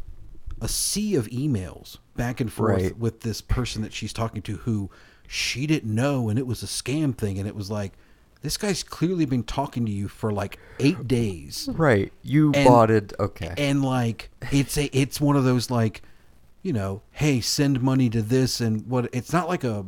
[0.61, 2.97] a sea of emails back and forth Right.
[2.97, 4.89] with this person that she's talking to who
[5.27, 7.91] she didn't know and it was a scam thing and it was like
[8.45, 12.13] this guy's clearly been talking to you for like eight days Right.
[12.21, 13.11] You And- bought it.
[13.19, 13.53] Okay.
[13.57, 16.01] and like it's a it's one of those like
[16.61, 19.85] you know hey send money to this and what it's not like a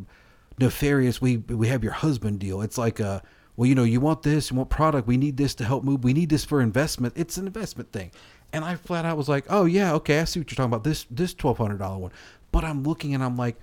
[0.59, 3.21] nefarious we we have your husband deal it's like a
[3.55, 6.03] well you know you want this you want product we need this to help move
[6.03, 8.09] we need this for investment it's an investment thing
[8.53, 10.84] and i flat out was like oh yeah okay i see what you're talking about
[10.84, 12.11] this this $1200 one
[12.51, 13.55] but i'm looking and i'm like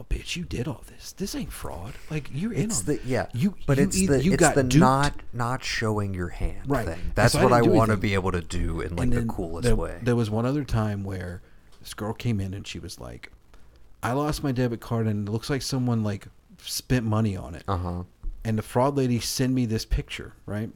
[0.00, 3.00] oh bitch you did all this this ain't fraud like you're in it's on the
[3.04, 4.80] yeah, you but you it's either- the you it's got the duped.
[4.80, 6.86] not not showing your hand Right.
[6.86, 7.12] thing.
[7.14, 9.64] That's so what I, didn't want to be able to do in like the coolest
[9.66, 9.98] there, way.
[10.02, 11.42] There was one other time where
[11.80, 13.32] this girl came in and she was like,
[14.02, 16.26] "I lost my debit card and it looks like someone like
[16.58, 18.02] spent money on it." Uh huh.
[18.44, 20.70] And the fraud lady sent me this picture, right?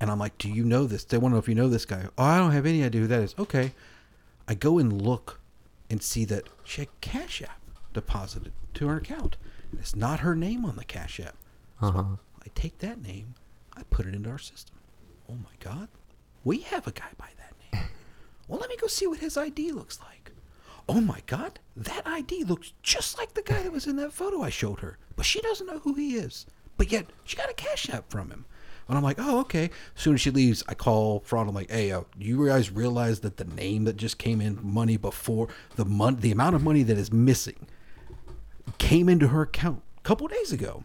[0.00, 1.84] And I'm like, "Do you know this?" They want to know if you know this
[1.84, 2.06] guy.
[2.18, 3.34] Oh, I don't have any idea who that is.
[3.38, 3.72] Okay,
[4.48, 5.38] I go and look
[5.90, 7.58] and see that she had Cash App
[7.92, 9.36] deposited to her account.
[9.70, 11.36] And it's not her name on the Cash App.
[11.80, 12.04] So Uh huh.
[12.44, 13.34] I take that name,
[13.76, 14.76] I put it into our system.
[15.30, 15.88] Oh my God,
[16.44, 17.88] we have a guy by that name.
[18.48, 20.32] Well, let me go see what his ID looks like.
[20.88, 24.42] Oh my God, that ID looks just like the guy that was in that photo
[24.42, 26.44] I showed her, but she doesn't know who he is.
[26.76, 28.44] But yet, she got a cash app from him.
[28.88, 29.70] And I'm like, oh, okay.
[29.96, 31.48] As soon as she leaves, I call fraud.
[31.48, 34.96] I'm like, hey, uh, you guys realize that the name that just came in, money
[34.96, 37.68] before the mon- the amount of money that is missing,
[38.78, 40.84] came into her account a couple days ago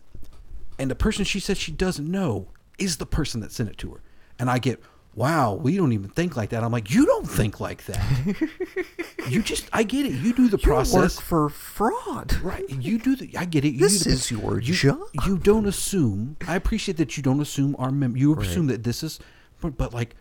[0.80, 2.48] and the person she says she doesn't know
[2.78, 4.02] is the person that sent it to her.
[4.40, 4.80] And I get,
[5.16, 6.64] wow, we don't even think like that.
[6.64, 8.48] I'm like, you don't think like that.
[9.30, 10.12] you just, I get it.
[10.14, 11.20] You do the You work process.
[11.20, 12.34] for fraud.
[12.44, 12.70] Right.
[12.70, 13.70] You do the, I get it.
[13.74, 15.00] You This do the- is your you, job.
[15.26, 18.46] You don't assume, I appreciate that you don't assume our mem, you Right.
[18.46, 19.20] assume that this is,
[19.60, 20.16] but, but like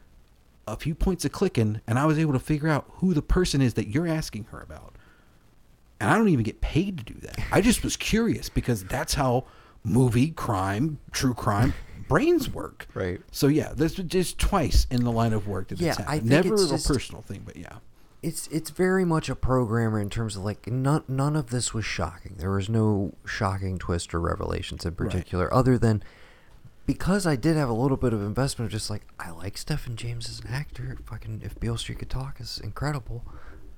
[0.67, 3.61] a few points of clicking and I was able to figure out who the person
[3.61, 4.96] is that you're asking her about.
[6.01, 7.39] And I don't even get paid to do that.
[7.51, 9.47] I just was curious because that's how
[9.83, 11.73] movie, crime, true crime
[12.09, 12.87] brains work.
[12.95, 13.21] Right.
[13.33, 16.21] So yeah, there's just twice in the line of work that Yeah, it's I happened.
[16.29, 17.79] think Never it's a just- personal thing, but yeah.
[18.23, 21.85] it's it's very much a programmer in terms of like none none of this was
[21.85, 22.35] shocking.
[22.39, 26.03] There was no shocking twist or revelations in particular, other than
[26.87, 29.97] because I did have a little bit of investment of just like I like Stephan
[29.97, 30.97] James as an actor.
[31.07, 33.25] Fucking if Beale Street could talk is incredible.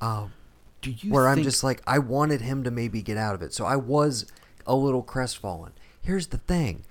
[0.01, 0.32] Um,
[0.80, 3.52] Do you where I'm just like I wanted him to maybe get out of it,
[3.52, 4.26] so I was
[4.66, 5.72] a little crestfallen.
[6.00, 6.84] Here's the thing: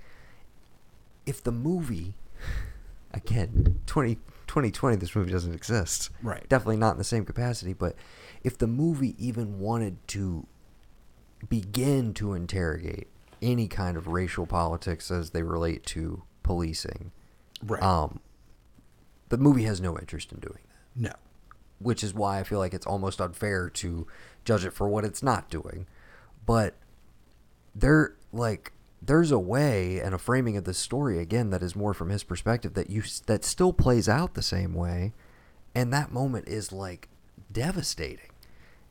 [1.26, 2.14] if the movie,
[3.12, 4.16] again, 20,
[4.46, 6.10] 2020, this movie doesn't exist.
[6.22, 6.46] Right.
[6.48, 7.94] Definitely not in the same capacity, but
[8.44, 10.46] if the movie even wanted to
[11.48, 13.08] begin to interrogate
[13.40, 17.12] any kind of racial politics as they relate to policing,
[17.64, 17.82] right.
[17.82, 18.20] um,
[19.28, 21.12] the movie has no interest in doing that no.
[21.78, 24.06] Which is why I feel like it's almost unfair to
[24.44, 25.86] judge it for what it's not doing.
[26.46, 26.74] But
[27.74, 31.94] there, like, there's a way and a framing of this story again that is more
[31.94, 35.12] from his perspective that you that still plays out the same way,
[35.74, 37.08] and that moment is like
[37.52, 38.30] devastating,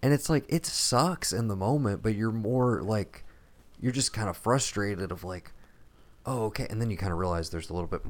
[0.02, 3.26] and it's like it sucks in the moment, but you're more like
[3.80, 5.52] you're just kind of frustrated of like
[6.26, 6.68] oh okay.
[6.70, 8.02] And then you kind of realize there's a little bit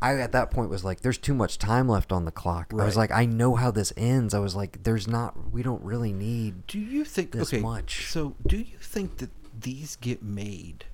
[0.00, 2.84] i at that point was like there's too much time left on the clock i
[2.84, 6.12] was like i know how this ends i was like there's not we don't really
[6.12, 8.06] need Do you think this okay, much.
[8.10, 10.84] So, do you think that these get made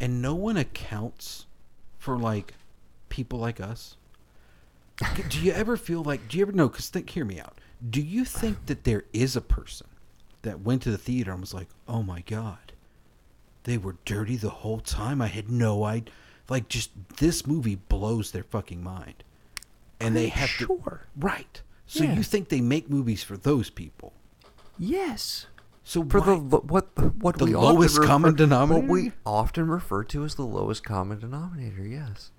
[0.00, 1.46] and no one accounts
[1.98, 2.54] for like
[3.08, 3.96] people like us?
[5.28, 7.58] do you ever feel like do you ever know cuz think hear me out.
[7.88, 9.88] Do you think that there is a person
[10.42, 12.72] that went to the theater and was like, "Oh my god.
[13.64, 15.20] They were dirty the whole time.
[15.20, 16.12] I had no idea."
[16.48, 19.24] Like just this movie blows their fucking mind.
[20.00, 20.66] And they I'm have sure.
[20.66, 21.62] to Right.
[21.86, 22.14] So Yeah.
[22.16, 24.12] you think they make movies for those people?
[24.78, 25.46] yes
[25.84, 26.88] So for the why- lo- what
[27.22, 28.86] what The we lowest refer- common what denominator?
[28.92, 32.30] we often refer to as the lowest common denominator yes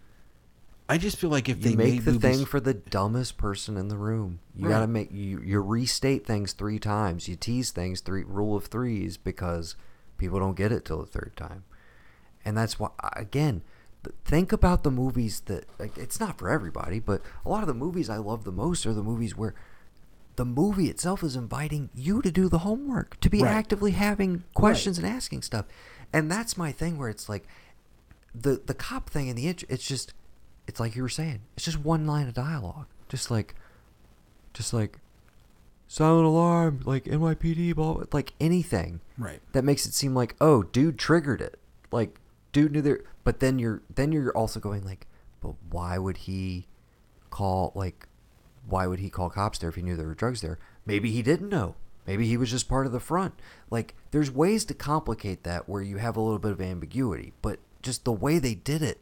[0.90, 3.76] I just feel like if they you make the movies, thing for the dumbest person
[3.76, 4.40] in the room.
[4.56, 4.73] You Right.
[4.73, 7.27] gotta make you you restate things three times.
[7.27, 9.76] You tease things three rule of threes because
[10.19, 11.64] people don't get it till the third time,
[12.44, 13.64] and that's why again.
[14.06, 17.68] Th- Think about the movies that like, it's not for everybody, but a lot of
[17.68, 19.53] the movies I love the most are the movies where
[20.38, 23.52] the movie itself is inviting you to do the homework, to be Right.
[23.53, 25.65] actively having questions and asking stuff,
[26.14, 27.45] and that's my thing where it's like
[28.34, 30.14] the the cop thing in the intro, it's just
[30.68, 33.56] it's like you were saying it's just one line of dialogue just like
[34.53, 34.98] just like
[35.88, 39.40] silent alarm like NYPD blah, blah like anything Right.
[39.53, 41.57] that makes it seem like oh dude triggered it
[41.91, 42.19] like
[42.56, 45.06] dude knew there but then you're then you're also going like
[45.41, 46.68] but why would he
[47.30, 48.07] call like
[48.68, 51.22] why would he call cops there if he knew there were drugs there maybe he
[51.22, 51.76] didn't know.
[52.07, 53.34] Maybe he was just part of the front.
[53.72, 57.57] Like, there's ways to complicate that where you have a little bit of ambiguity, but
[57.82, 58.99] just the way they did it.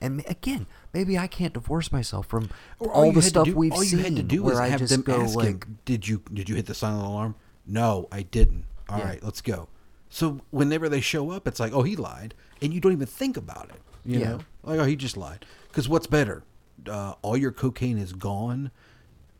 [0.00, 3.72] And again, maybe I can't divorce myself from Or all, you the stuff do- we've
[3.72, 5.66] all seen you had to do where was I have just them go ask like,
[5.84, 7.34] "Did you did you hit the silent alarm?"
[7.66, 8.66] No, I didn't.
[8.88, 9.24] All right, Yeah.
[9.24, 9.66] let's go.
[10.08, 13.36] So whenever they show up, it's like, "Oh, he lied," and you don't even think
[13.36, 13.80] about it.
[14.04, 14.28] You Yeah.
[14.30, 16.42] know, like, "Oh, he just lied." Because what's better?
[16.88, 18.70] Uh, all your cocaine is gone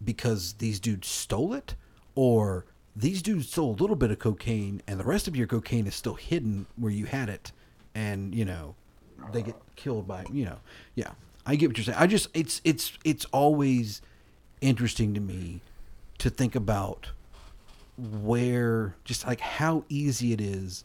[0.04, 1.74] because these dudes stole it,
[2.14, 2.64] or
[2.94, 5.94] these dudes stole a little bit of cocaine, and the rest of your cocaine is
[5.94, 7.50] still hidden where you had it,
[7.94, 8.74] and you know
[9.32, 10.58] they get killed by you know
[10.96, 11.10] yeah
[11.46, 14.02] i get what you're saying i just it's it's it's always
[14.60, 15.60] interesting to me
[16.18, 17.10] to think about
[17.96, 20.84] where just like how easy it is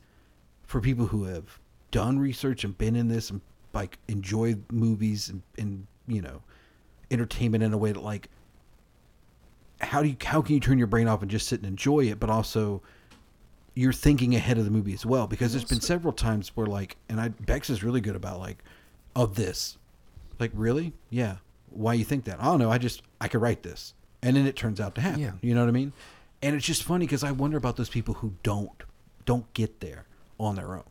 [0.63, 1.59] for people who have
[1.91, 3.41] done research and been in this and
[3.73, 6.41] like enjoy movies and, and you know
[7.11, 8.29] entertainment in a way that like
[9.81, 12.01] how do you how can you turn your brain off and just sit and enjoy
[12.01, 12.81] it but also
[13.79, 15.25] you're thinking ahead of the movie as well?
[15.25, 18.63] Because there's been several times where like and I Bex is really good about like
[19.15, 19.77] oh this.
[20.37, 20.93] Like really?
[21.09, 21.37] Yeah.
[21.69, 22.41] Why you think that?
[22.41, 22.71] I don't know.
[22.71, 23.93] I just I could write this.
[24.21, 25.21] And then it turns out to happen.
[25.21, 25.31] Yeah.
[25.41, 25.93] you know what I mean?
[26.41, 28.83] And it's just funny because I wonder about those people who don't
[29.25, 30.05] don't get there
[30.39, 30.83] on their own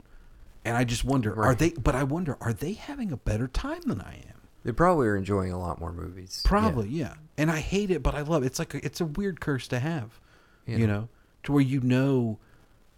[0.68, 3.82] and I just wonder are they but I wonder are they having a better time
[3.86, 6.42] than I am they probably are enjoying a lot more movies.
[6.44, 7.14] Probably, yeah.
[7.36, 8.46] And I hate it, but I love it.
[8.46, 10.20] It's like a, it's a weird curse to have,
[10.66, 10.92] You you know.
[10.92, 11.08] know,
[11.44, 12.38] to where you know,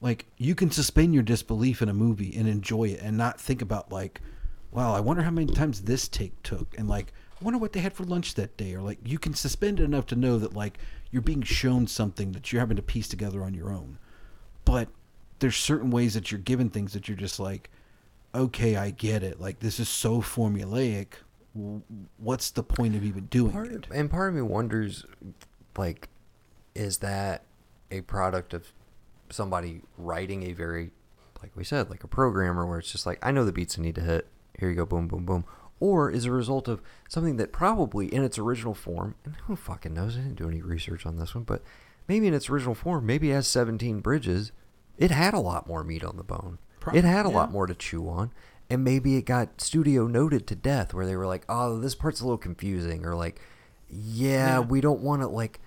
[0.00, 3.62] like you can suspend your disbelief in a movie and enjoy it, and not think
[3.62, 4.20] about like,
[4.72, 7.80] wow, I wonder how many times this take took, and like, I wonder what they
[7.80, 10.54] had for lunch that day, or like you can suspend it enough to know that
[10.54, 10.78] like
[11.10, 13.98] you're being shown something that you're having to piece together on your own,
[14.64, 14.88] but
[15.40, 17.70] there's certain ways that you're given things that you're just like,
[18.34, 19.40] okay, I get it.
[19.40, 21.08] Like this is so formulaic.
[22.18, 23.86] What's the point of even doing part it?
[23.92, 25.04] and part of me wonders
[25.76, 26.08] like
[26.76, 27.44] is that
[27.90, 28.72] a product of
[29.30, 30.90] somebody writing a very
[31.42, 33.82] like we said like a programmer where it's just like i know the beats i
[33.82, 35.44] need to hit here you go boom boom boom
[35.80, 39.94] or is a result of something that probably in its original form and who fucking
[39.94, 41.62] knows i didn't do any research on this one but
[42.06, 44.52] maybe in its original form maybe it has 17 bridges
[45.00, 47.66] it had a lot more meat on the bone Pro- it had a lot more
[47.66, 48.30] to chew on
[48.70, 52.20] and maybe it got studio noted to death where they were like oh this part's
[52.20, 53.40] a little confusing or like
[53.88, 54.60] yeah, Yeah.
[54.60, 55.58] we don't want to like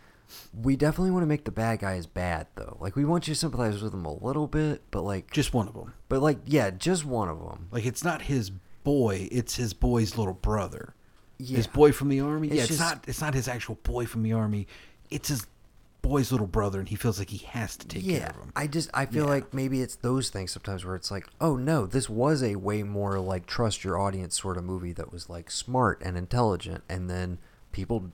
[0.64, 3.40] we definitely want to make the bad guys bad though like we want you to
[3.40, 5.94] sympathize with them a little bit but like Just one of them.
[6.10, 8.52] but like yeah just one of them Like it's not his
[8.84, 10.94] boy; it's his boy's little brother.
[11.40, 12.48] His boy from the army.
[12.50, 13.06] It's yeah, it's just- not.
[13.08, 14.68] It's not his actual boy from the army.
[15.10, 15.48] It's his
[16.04, 18.52] boy's little brother, and he feels like he has to take yeah care of him.
[18.56, 19.30] i just i feel Yeah.
[19.32, 22.84] like maybe it's those things sometimes where it's like oh no this was a way
[22.84, 27.10] more like trust your audience sort of movie that was like smart and intelligent and
[27.10, 27.40] then
[27.72, 28.12] people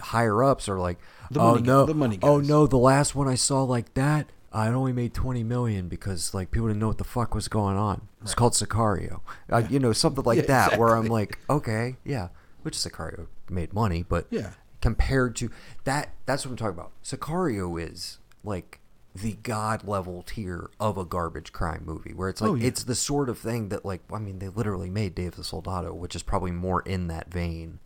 [0.00, 0.98] higher ups are like
[1.30, 4.26] The oh money no the money oh no the last one i saw like that
[4.50, 7.76] I only made 20 million because like people didn't know what the fuck was going
[7.76, 8.06] on.
[8.22, 9.20] It's called Sicario.
[9.50, 12.28] Uh, you know, something like Yeah, that where I'm like, okay, yeah,
[12.62, 14.50] which Sicario made money, but Yeah.
[14.84, 15.50] Compared to
[15.84, 16.92] that that's what I'm talking about.
[17.02, 18.80] Sicario is like
[19.14, 22.66] the god level tier of a garbage crime movie where it's oh, like Oh, yeah.
[22.66, 25.42] it's the sort of thing that like I mean they literally made Day of the
[25.44, 27.78] Soldado, which is probably more in that vein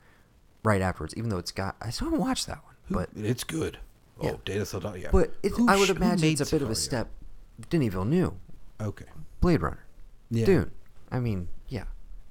[0.65, 2.75] right afterwards, even though it's got I still haven't watched that one.
[2.91, 3.79] But it's good.
[4.21, 4.33] Oh, yeah.
[4.33, 4.97] Oh, the Soldado.
[4.97, 5.11] Yeah.
[5.13, 7.11] but it's, I would imagine it's a bit of a step
[7.71, 8.35] Denis Villeneuve,
[8.81, 9.05] Okay.
[9.41, 9.85] Blade Runner.
[10.33, 10.47] Yeah.
[10.47, 10.71] Dune.
[11.13, 11.85] I mean, yeah.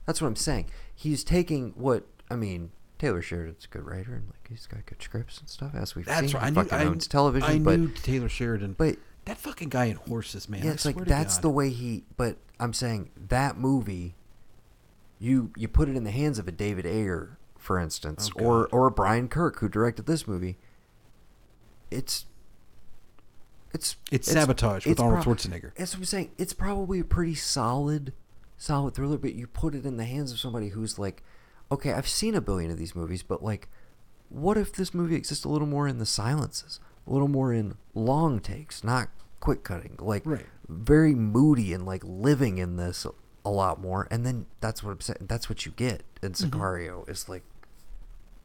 [0.05, 0.69] That's what I'm saying.
[0.93, 5.01] He's taking what I mean, Taylor Sheridan's a good writer and like he's got good
[5.01, 6.35] scripts and stuff as we've That's seen.
[6.39, 6.43] right.
[6.43, 6.63] I He knew.
[6.63, 8.73] fucking I, owns television, I but knew Taylor Sheridan.
[8.73, 10.63] but that fucking guy in horses, man.
[10.63, 11.41] yeah, it's like that's God.
[11.43, 12.03] the way he.
[12.15, 14.15] But I'm saying that movie,
[15.19, 18.67] you you put it in the hands of a David Ayer, for instance, Oh, or
[18.71, 20.57] or a Brian Kirk who directed this movie.
[21.91, 22.25] It's
[23.73, 25.71] it's It's sabotage with Arnold prob- Schwarzenegger.
[25.75, 26.31] That's what I'm saying.
[26.37, 28.13] It's probably a pretty solid,
[28.57, 31.21] solid thriller, but you put it in the hands of somebody who's like,
[31.71, 33.67] okay, I've seen a billion of these movies, but like,
[34.29, 37.75] what if this movie exists a little more in the silences, a little more in
[37.93, 40.45] long takes, not quick cutting, like Right.
[40.67, 43.05] very moody and like living in this
[43.45, 45.19] a lot more, and then that's what I'm saying.
[45.21, 46.49] That's what you get in Mm-hmm.
[46.59, 47.07] Sicario.
[47.07, 47.43] It's like,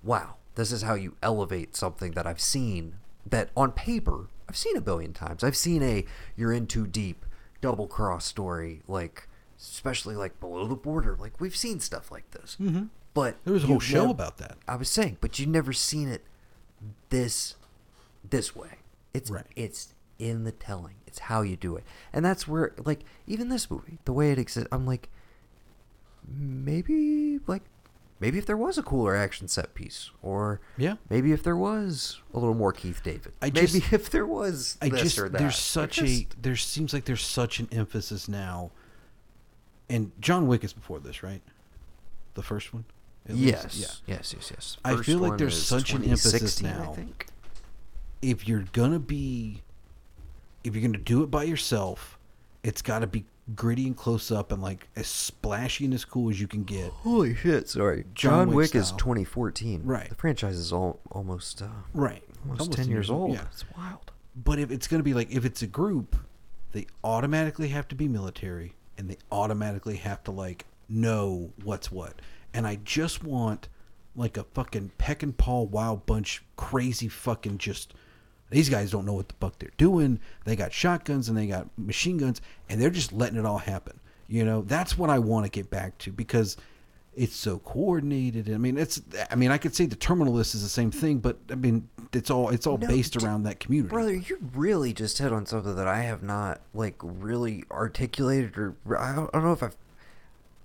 [0.03, 2.97] wow, this is how you elevate something that I've seen
[3.27, 5.43] that on paper I've seen a billion times.
[5.43, 6.05] I've seen a
[6.37, 7.25] you're in too deep
[7.61, 9.29] double cross story, like
[9.59, 11.17] especially like below the border.
[11.19, 12.87] Like we've seen stuff like this, mm-hmm.
[13.15, 14.59] But There was a whole show nev- about that.
[14.67, 16.25] I was saying, but you've never seen it
[17.11, 17.57] this
[18.29, 18.79] this way.
[19.15, 19.47] It's Right.
[19.57, 20.95] it's in the telling.
[21.07, 24.39] It's how you do it, and that's where like even this movie, the way it
[24.39, 25.09] exists, I'm like
[26.27, 27.63] maybe like
[28.21, 30.95] maybe if there was a cooler action set piece, or Yeah.
[31.11, 34.79] maybe if there was a little more Keith David, I maybe just- if there was
[34.81, 35.39] I this just or that.
[35.39, 38.71] there's such just- a there seems like there's such an emphasis now,
[39.91, 41.43] and John Wick is before this, right?
[42.35, 42.85] The first one.
[43.29, 43.47] At least?
[43.47, 44.17] yes, Yeah.
[44.17, 44.77] yes, yes, yes.
[44.85, 46.91] I feel like there's such an emphasis now.
[46.93, 47.27] I think.
[48.21, 49.63] If you're gonna be,
[50.65, 52.19] if you're gonna do it by yourself,
[52.63, 53.25] it's got to be
[53.57, 56.91] gritty and close up and like as splashy and as cool as you can get.
[56.91, 57.69] Holy shit!
[57.69, 59.83] Sorry, John John, Wick Wick, is 2014.
[59.85, 60.09] Right.
[60.09, 62.23] The franchise is all almost uh, Right.
[62.49, 63.33] almost, 10 years old.
[63.35, 63.45] Yeah.
[63.51, 64.13] It's wild.
[64.37, 66.17] But if it's going to be like, if it's a group,
[66.73, 72.15] they automatically have to be military and they automatically have to like know what's what.
[72.55, 73.69] And I just want
[74.15, 77.95] like a fucking Peckinpah wild bunch, crazy fucking just.
[78.51, 80.21] These guys don't know what the fuck they're doing.
[80.45, 83.99] They got shotguns and they got machine guns and they're just letting it all happen.
[84.29, 86.59] You know, that's what I want to get back to because
[87.15, 88.53] it's so coordinated.
[88.53, 89.01] I mean, it's.
[89.31, 91.89] I mean, I could say the terminal list is the same thing, but I mean,
[92.13, 93.91] it's all it's all No, based d- around that community.
[93.91, 98.75] Brother, you really just hit on something that I have not like really articulated or
[98.99, 99.77] I don't, I don't know if I've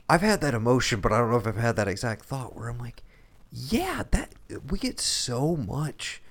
[0.09, 2.69] I've had that emotion, but I don't know if I've had that exact thought where
[2.69, 3.03] I'm like,
[3.51, 4.34] yeah, that
[4.69, 6.21] we get so much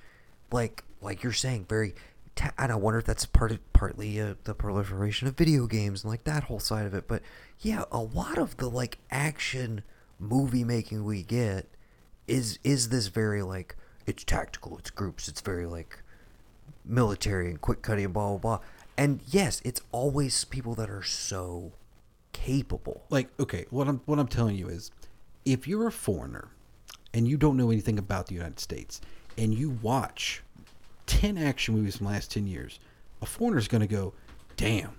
[0.51, 1.93] like like you're saying very
[2.35, 6.03] ta- and I wonder if that's part of partly uh, the proliferation of video games
[6.03, 7.21] and like that whole side of it, but
[7.59, 9.83] yeah, a lot of the like action
[10.19, 11.67] movie making we get
[12.27, 13.75] is is this very like
[14.05, 16.01] it's tactical, it's groups, it's very like
[16.85, 18.59] military and quick cutting and blah blah blah.
[18.97, 21.73] And yes, it's always people that are so
[22.37, 23.03] capable.
[23.09, 24.91] like okay what i'm what i'm telling you is
[25.43, 26.49] if you're a foreigner
[27.13, 29.01] and you don't know anything about the united states
[29.39, 30.43] and you watch
[31.07, 32.79] 10 action movies from the last 10 years
[33.23, 34.13] a foreigner's going to go
[34.55, 34.91] damn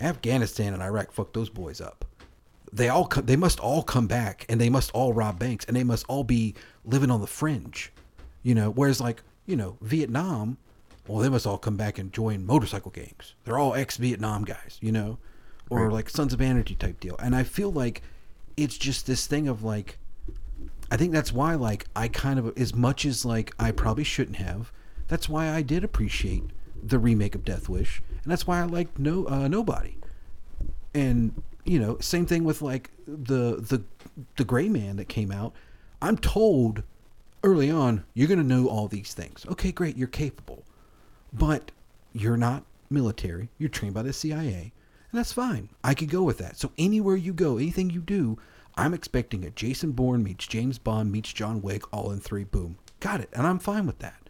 [0.00, 2.04] afghanistan and iraq fucked those boys up.
[2.72, 5.76] They all co- they must all come back and they must all rob banks and
[5.76, 7.92] they must all be living on the fringe
[8.44, 8.70] you know?
[8.70, 10.58] Whereas like you know vietnam
[11.08, 13.34] well they must all come back and join motorcycle gangs.
[13.44, 15.18] They're all ex-vietnam guys you know
[15.70, 15.92] or Right.
[15.92, 17.16] like sons of anarchy type deal.
[17.18, 18.02] And i feel like
[18.56, 19.98] it's just this thing of like
[20.90, 24.36] i think that's why like i kind of as much as like i probably shouldn't
[24.38, 24.72] have
[25.06, 26.42] that's why i did appreciate
[26.82, 29.94] the remake of death wish and that's why i liked no uh, nobody.
[30.94, 33.82] And you know same thing with like the the
[34.36, 35.52] the gray man that came out.
[36.00, 36.82] I'm told
[37.44, 39.44] early on you're going to know all these things.
[39.50, 40.64] Okay great you're capable.
[41.32, 41.70] But
[42.12, 43.50] you're not military.
[43.58, 44.72] You're trained by the cia
[45.10, 45.70] and that's fine.
[45.82, 46.58] I could go with that.
[46.58, 48.38] So anywhere you go anything you do
[48.76, 52.76] i'm expecting a jason bourne meets james bond meets john wick all in three boom.
[53.00, 53.30] Got it.
[53.32, 54.28] And i'm fine with that.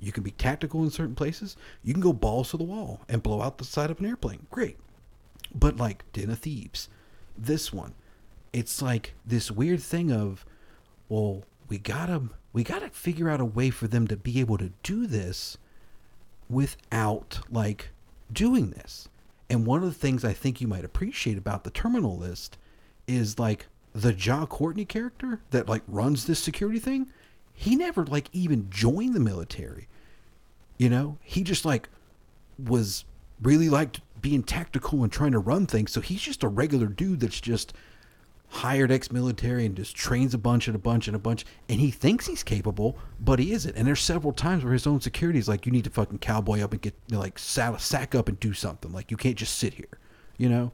[0.00, 1.56] You can be tactical in certain places.
[1.84, 4.46] You can go balls to the wall and blow out the side of an airplane.
[4.50, 4.78] Great.
[5.54, 6.88] But like Den of Thieves,
[7.36, 7.94] this one,
[8.52, 10.46] it's like this weird thing of,
[11.08, 12.22] well, we gotta
[12.52, 15.58] we gotta figure out a way for them to be able to do this
[16.48, 17.90] without like
[18.32, 19.08] doing this.
[19.50, 22.56] And one of the things I think you might appreciate about the terminal list
[23.08, 27.10] is like the Jai Courtney character that like runs this security thing.
[27.52, 29.88] He never like even joined the military.
[30.78, 31.88] You know, he just like
[32.64, 33.04] was
[33.42, 35.90] really liked being tactical and trying to run things.
[35.90, 37.72] So he's just a regular dude that's just
[38.50, 41.90] hired ex-military and just trains a bunch and a bunch and a bunch and he
[41.90, 45.48] thinks he's capable but he isn't and there's several times where his own security is
[45.48, 48.40] like you need to fucking cowboy up and get you know, like sack up and
[48.40, 49.98] do something like you can't just sit here
[50.36, 50.72] you know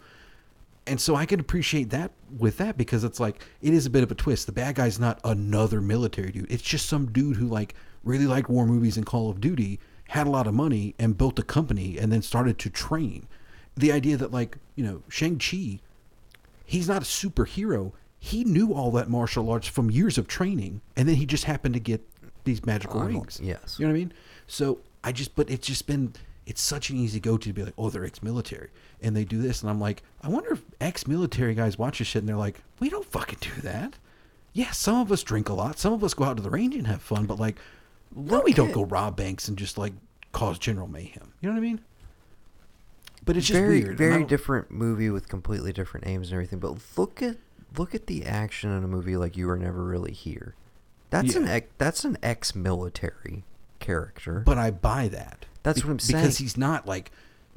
[0.86, 4.05] and so I can appreciate that with that because it's like it is a bit
[4.05, 4.47] of a twist.
[4.47, 6.51] The bad guy's not another military dude.
[6.51, 7.74] It's just some dude who like
[8.05, 11.39] really liked war movies and Call of Duty, had a lot of money and built
[11.39, 13.27] a company and then started to train.
[13.77, 15.81] The idea that like, you know, Shang-Chi,
[16.66, 17.93] he's not a superhero.
[18.18, 21.74] He knew all that martial arts from years of training and then he just happened
[21.74, 22.02] to get
[22.44, 23.40] these magical Oh, rings.
[23.43, 23.76] yes.
[23.78, 24.12] You know what I mean?
[24.47, 26.12] So I just, but it's just been,
[26.47, 28.68] it's such an easy go to to be like, oh, they're ex military
[29.02, 29.62] and they do this.
[29.62, 32.60] And I'm like, I wonder if ex military guys watch this shit and they're like,
[32.80, 33.94] we don't fucking do that.
[34.52, 35.78] Yeah, some of us drink a lot.
[35.78, 37.56] Some of us go out to the range and have fun, but like,
[38.14, 39.93] no, we don't go rob banks and just like
[40.32, 41.32] cause general mayhem.
[41.40, 41.80] You know what I mean?
[43.27, 43.98] But it's just very weird.
[43.98, 46.61] very different movie with completely different aims and everything.
[46.61, 47.36] But look at
[47.77, 50.55] look at the action in a movie like You Were Never Really Here.
[51.11, 53.44] That's an ex, that's an ex-military
[53.78, 54.43] character.
[54.44, 55.47] But I buy that.
[55.62, 56.23] That's Be- what I'm saying.
[56.23, 57.11] Because he's not like,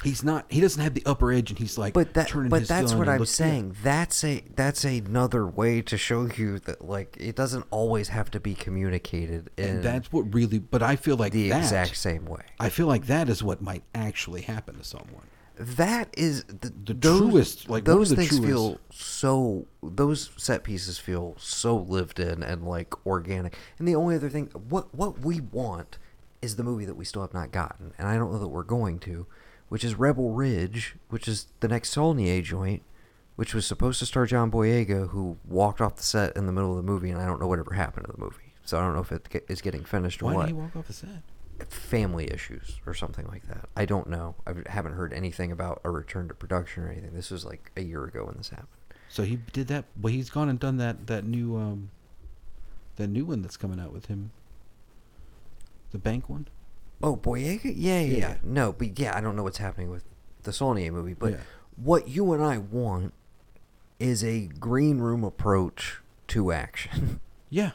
[0.03, 2.93] he's not, he doesn't have the upper edge and he's like, but that but that's
[2.93, 3.25] what I'm yeah.
[3.25, 3.75] saying.
[3.83, 8.39] That's a that's another way to show you that like it doesn't always have to
[8.39, 12.25] be communicated in And that's what really, but I feel like the that, exact same
[12.25, 12.43] way.
[12.59, 15.25] I feel like that is what might actually happen to someone.
[15.59, 18.47] That is the, The those, truest, like, those things truest.
[18.47, 24.15] feel so those set pieces feel so lived in and like organic and the only
[24.15, 25.97] other thing what what we want
[26.41, 28.63] is the movie that we still have not gotten and i don't know that we're
[28.63, 29.25] going to
[29.67, 32.81] which is rebel ridge which is the next Saulnier joint
[33.35, 36.71] which was supposed to star john boyega who walked off the set in the middle
[36.71, 38.93] of the movie and i don't know whatever happened to the movie so i don't
[38.93, 41.09] know if it is getting finished or Why what did he walk off the set?
[41.65, 43.67] Family issues or something like that.
[43.75, 44.35] I don't know.
[44.47, 47.13] I haven't heard anything about a return to production or anything.
[47.13, 48.67] This was like a year ago when this happened.
[49.09, 51.89] So he did that, but he's gone and done that that new um
[52.97, 54.31] that new one that's coming out with him.
[55.91, 56.47] The bank one.
[57.01, 57.73] Oh, Boyega?
[57.75, 58.17] Yeah, yeah, Yeah.
[58.17, 58.35] yeah.
[58.43, 60.03] No, but yeah, I don't know what's happening with
[60.43, 61.13] the Saulnier movie.
[61.13, 61.37] But Yeah.
[61.77, 63.13] what you and I want
[63.99, 67.19] is a green room approach to action.
[67.51, 67.71] Yeah.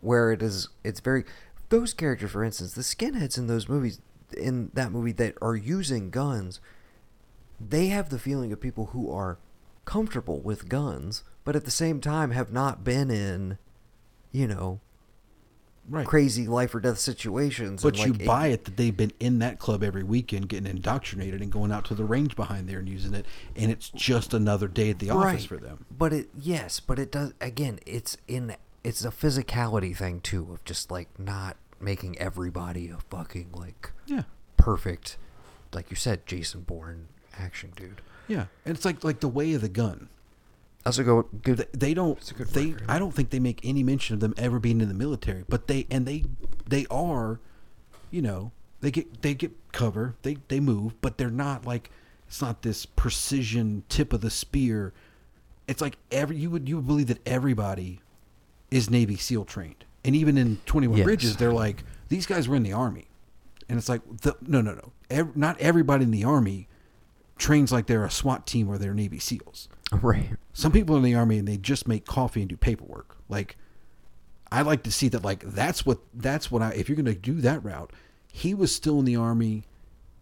[0.00, 1.24] where it is it's very
[1.68, 4.00] those characters for instance the skinheads in those movies
[4.36, 6.60] in that movie that are using guns
[7.60, 9.38] they have the feeling of people who are
[9.84, 13.58] comfortable with guns but at the same time have not been in
[14.32, 14.80] you know
[15.88, 16.04] Right.
[16.04, 19.60] crazy life or death situations But you like, buy it that they've been in that
[19.60, 23.14] club every weekend getting indoctrinated and going out to the range behind there and using
[23.14, 23.24] it
[23.54, 25.42] and it's just another day at the office Right.
[25.46, 25.84] for them.
[25.96, 27.78] But it yes, but it does again.
[27.86, 28.56] It's in
[28.86, 34.22] it's a physicality thing too of just like not making everybody a fucking like Yeah.
[34.56, 35.18] perfect,
[35.72, 37.08] like you said, Jason Bourne
[37.38, 38.00] action dude.
[38.28, 38.46] Yeah.
[38.64, 40.08] And it's like like the way of the gun.
[40.84, 41.58] Also, go good.
[41.58, 44.20] They, they don't a good they for I don't think they make any mention of
[44.20, 46.24] them ever being in the military, but they and they
[46.68, 47.40] they are
[48.10, 51.90] you know, they get they get cover, they they move, but they're not like
[52.28, 54.92] it's not this precision tip of the spear.
[55.66, 58.00] It's like every you would you would believe that everybody
[58.70, 59.84] is Navy SEAL trained.
[60.04, 61.04] And even in 21 Yes.
[61.04, 63.08] Bridges, they're like these guys were in the army.
[63.68, 64.92] And it's like the, no no no.
[65.10, 66.68] Ev- not everybody in the army
[67.38, 69.68] trains like they're a SWAT team or they're Navy SEAls.
[70.02, 70.30] right.
[70.52, 73.16] Some people in the army and they just make coffee and do paperwork.
[73.28, 73.56] Like
[74.52, 77.40] I like to see that like that's what that's what I if you're gonna do
[77.40, 77.92] that route,
[78.32, 79.64] he was still in the army,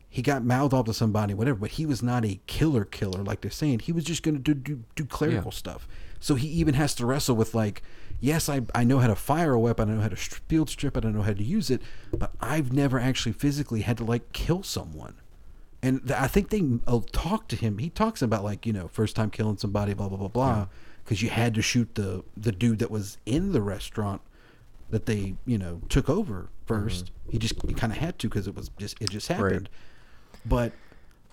[0.09, 3.43] he got mouthed off to somebody, whatever, but he was not a killer killer like
[3.43, 3.81] they're saying.
[3.81, 5.59] He was just gonna do do, do clerical Yeah.
[5.59, 5.87] stuff.
[6.21, 7.83] So he even has to wrestle with like,
[8.20, 10.97] yes, I I know how to fire a weapon, I know how to field strip
[10.97, 11.82] it, I know how to use it,
[12.16, 15.15] but I've never actually physically had to like kill someone.
[15.82, 17.78] And th- I think they uh, talk to him.
[17.78, 20.69] He talks about like you know first time killing somebody, blah blah blah blah,
[21.05, 24.23] because you had to shoot the the dude that was in the restaurant
[24.91, 28.47] that they you know took over 1st He just he kind of had to because
[28.47, 29.69] it was just it just happened.
[30.47, 30.73] But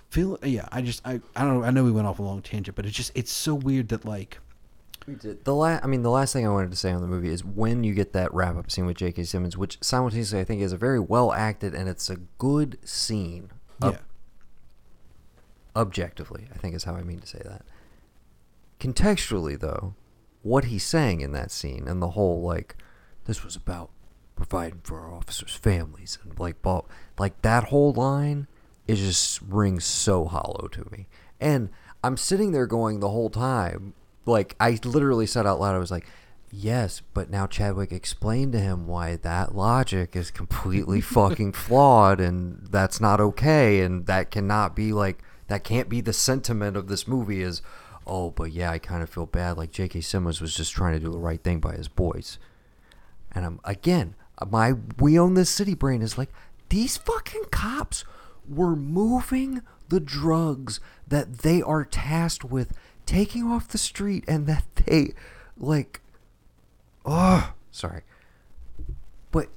[0.09, 1.63] feel yeah, I just I I don't know.
[1.63, 4.03] I know we went off a long tangent, but it's just it's so weird that
[4.03, 4.39] like
[5.07, 5.45] We did.
[5.45, 7.43] The la- I mean, the last thing I wanted to say on the movie is
[7.43, 9.23] when you get that wrap up scene with J.K.
[9.23, 13.49] Simmons, which simultaneously I think is a very well acted and it's a good scene.
[13.81, 13.99] ob- yeah
[15.75, 17.63] objectively, I think is how I mean to say that.
[18.79, 19.95] Contextually, though,
[20.41, 22.75] what he's saying in that scene and the whole like,
[23.25, 23.89] this was about
[24.35, 26.81] providing for our officers' families and like, blah,
[27.19, 28.47] like that whole line,
[28.87, 31.07] it just rings so hollow to me.
[31.39, 31.69] And
[32.03, 33.93] I'm sitting there going the whole time,
[34.25, 36.07] like I literally said out loud, I was like.
[36.53, 42.67] Yes, but now Chadwick explained to him why that logic is completely fucking flawed and
[42.69, 47.07] that's not okay and that cannot be like that can't be the sentiment of this
[47.07, 47.61] movie is
[48.05, 50.01] oh but yeah I kind of feel bad like J.K.
[50.01, 52.37] Simmons was just trying to do the right thing by his boys.
[53.31, 56.31] And I'm again, uh, my we own this city brain is like
[56.69, 58.03] these fucking cops
[58.47, 62.73] were moving the drugs that they are tasked with
[63.11, 65.13] taking off the street and that they
[65.57, 65.99] like
[67.05, 68.03] oh sorry
[69.31, 69.49] but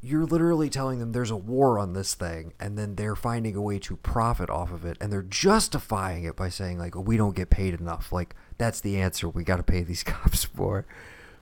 [0.00, 3.60] you're literally telling them there's a war on this thing and then they're finding a
[3.60, 7.36] way to profit off of it and they're justifying it by saying like we don't
[7.36, 10.86] get paid enough like that's the answer we got to pay these cops for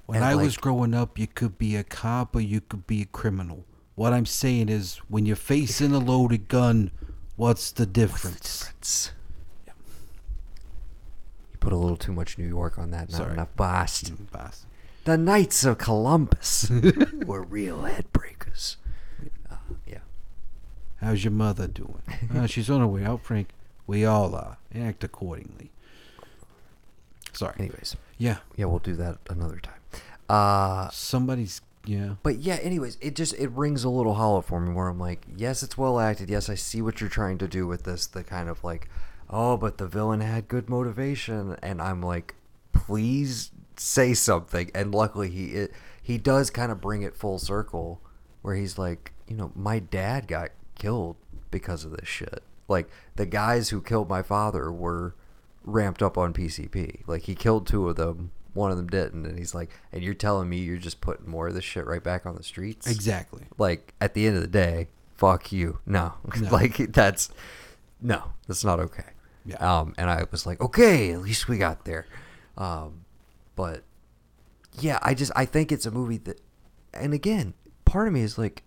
[0.07, 3.03] When And, I was growing up, you could be a cop or you could be
[3.03, 3.65] a criminal.
[3.95, 6.91] What I'm saying is, when you're facing a loaded gun,
[7.37, 9.13] what's the what's the difference?
[11.65, 13.33] Put a little too much New York on that not Sorry.
[13.33, 14.67] enough Boston Mm, boss.
[15.05, 16.71] the Knights of Columbus
[17.27, 18.77] were real headbreakers
[19.51, 19.99] uh, yeah
[21.01, 22.03] How's your mother doing?
[22.35, 23.49] uh, she's on her way out, Frank.
[23.87, 24.57] We all are.
[24.75, 25.71] Act accordingly.
[27.33, 27.55] Sorry.
[27.59, 28.39] anyways Yeah.
[28.57, 29.75] yeah we'll do that another time
[30.29, 31.61] uh Somebody's.
[31.87, 32.15] Yeah.
[32.23, 35.21] But yeah, anyways, it just it rings a little hollow for me where I'm like,
[35.37, 36.31] yes, it's well acted.
[36.31, 38.07] Yes, I see what you're trying to do with this.
[38.07, 38.89] The kind of like,
[39.35, 42.37] oh, but the villain had good motivation, and I'm like,
[42.73, 44.71] please say something.
[44.75, 48.01] And luckily, he it, he does kind of bring it full circle,
[48.43, 51.17] where he's like, you know, my dad got killed
[51.51, 55.15] because of this shit, Like the guys who killed my father were
[55.65, 57.03] ramped up on PCP.
[57.07, 60.15] Like he killed two of them, one of them didn't, and he's like, and you're
[60.15, 62.87] telling me you're just putting more of this shit right back on the streets?
[62.87, 63.45] Exactly.
[63.59, 65.79] Like at the end of the day, fuck you.
[65.87, 66.49] No, No.
[66.51, 67.31] like that's
[68.01, 69.14] no, that's not okay.
[69.45, 69.57] Yeah.
[69.57, 72.07] Um, and I was like, okay, at least we got there.
[72.57, 73.05] Um,
[73.57, 73.83] but
[74.81, 76.41] yeah, I just I think it's a movie that,
[76.93, 77.55] and again,
[77.85, 78.63] part of me is like,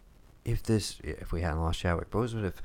[0.46, 2.62] if this if we hadn't lost Chadwick Boseman, if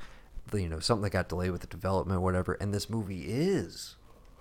[0.53, 3.95] you know something that got delayed with the development, or whatever, and this movie is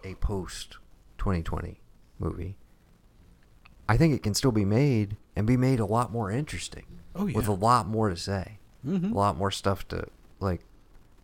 [0.04, 0.76] a post
[1.18, 1.80] 2020
[2.18, 2.56] movie,
[3.88, 6.84] I think it can still be made and be made a lot more interesting.
[7.14, 9.12] Oh, with a lot more to say, Mhm.
[9.12, 10.06] a lot more stuff to
[10.40, 10.62] like,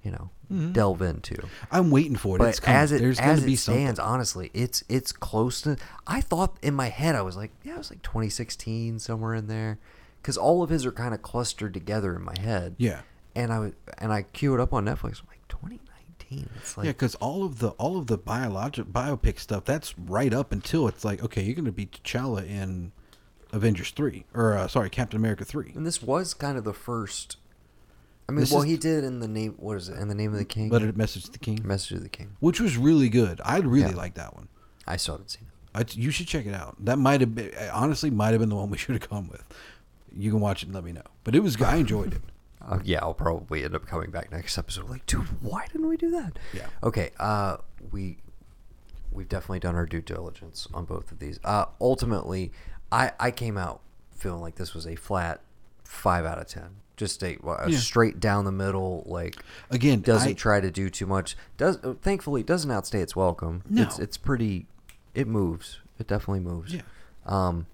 [0.02, 0.72] you know, Mhm.
[0.72, 1.36] delve into.
[1.70, 2.42] I'm waiting for it.
[2.48, 4.12] it's But as it There's as it stands, something.
[4.14, 5.76] honestly, it's it's close to.
[6.06, 9.46] I thought in my head I was like, yeah, it was like 2016 somewhere in
[9.48, 9.78] there,
[10.22, 12.74] because all of his are kind of clustered together in my head.
[12.78, 13.00] Yeah.
[13.34, 15.20] And I was, and I queue it up on Netflix.
[15.20, 16.48] I'm like 2019.
[16.56, 20.32] It's like yeah, because all of the all of the biologic biopic stuff that's right
[20.34, 22.92] up until it's like okay, you're gonna be T'Challa in
[23.52, 25.72] Avengers three or uh, sorry, Captain America three.
[25.74, 27.36] and this was kind of the first.
[28.28, 29.54] I mean, This well, is- he did in the name.
[29.58, 29.98] What is it?
[29.98, 30.68] In the name of the king.
[30.68, 32.36] Letter message to the king, Message of the king.
[32.40, 33.40] which was really good.
[33.44, 33.96] I really Yeah.
[33.96, 34.48] like that one.
[34.86, 35.48] I still haven't seen it.
[35.74, 36.76] I, you should check it out.
[36.84, 39.44] That might have been honestly might have been the one we should have gone with.
[40.14, 41.02] You can watch it and let me know.
[41.24, 41.60] But it was.
[41.60, 42.22] I enjoyed it.
[42.60, 44.90] Uh, yeah, I'll probably end up coming back next episode.
[44.90, 46.38] Like, dude, why didn't we do that?
[46.52, 46.66] Yeah.
[46.82, 47.12] Okay.
[47.18, 47.58] Uh,
[47.92, 48.18] we
[49.10, 51.38] we've definitely done our due diligence on both of these.
[51.44, 52.52] Uh, ultimately,
[52.92, 53.80] I I came out
[54.14, 55.40] feeling like this was a flat
[55.84, 56.80] five out of ten.
[56.98, 57.78] Just a, a Yeah.
[57.78, 59.04] straight down the middle.
[59.06, 59.36] Like,
[59.70, 61.34] Again, doesn't I- try to do too much.
[61.56, 63.62] Does uh, thankfully it doesn't outstay its welcome.
[63.70, 63.82] No.
[63.84, 64.66] It's it's pretty.
[65.14, 65.78] It moves.
[65.98, 66.74] It definitely moves.
[66.74, 66.82] Yeah.
[67.24, 67.66] Um,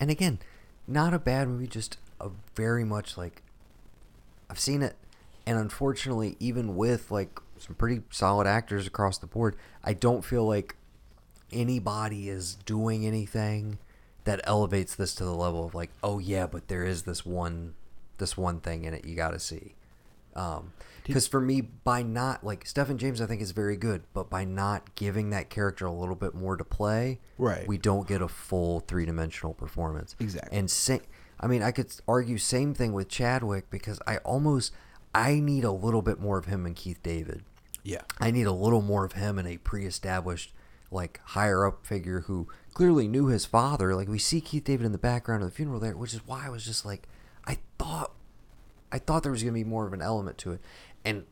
[0.00, 0.38] and again,
[0.88, 1.66] not a bad movie.
[1.68, 3.42] Just a very much like
[4.50, 4.96] I've seen it,
[5.46, 10.46] and unfortunately, even with like some pretty solid actors across the board, I don't feel
[10.46, 10.74] like
[11.52, 13.78] anybody is doing anything
[14.24, 17.74] that elevates this to the level of like, oh yeah, but there is this one,
[18.18, 19.74] this one thing in it you got to see.
[20.36, 20.72] Um,
[21.04, 24.44] because for me, by not like Stephan James, I think is very good, but by
[24.44, 27.66] not giving that character a little bit more to play, Right.
[27.66, 30.14] we don't get a full three dimensional performance.
[30.20, 30.56] Exactly.
[30.56, 31.00] And same,
[31.40, 34.72] I mean, I could argue same thing with Chadwick because I almost
[35.14, 37.42] I need a little bit more of him and Keith David.
[37.82, 38.02] Yeah.
[38.20, 40.52] I need a little more of him and a pre-established
[40.90, 43.94] like higher up figure who clearly knew his father.
[43.94, 46.44] Like we see Keith David in the background of the funeral there, which is why
[46.46, 47.08] I was just like
[47.78, 48.12] thought
[48.90, 50.60] I thought there was going to be more of an element to it.
[51.04, 51.24] And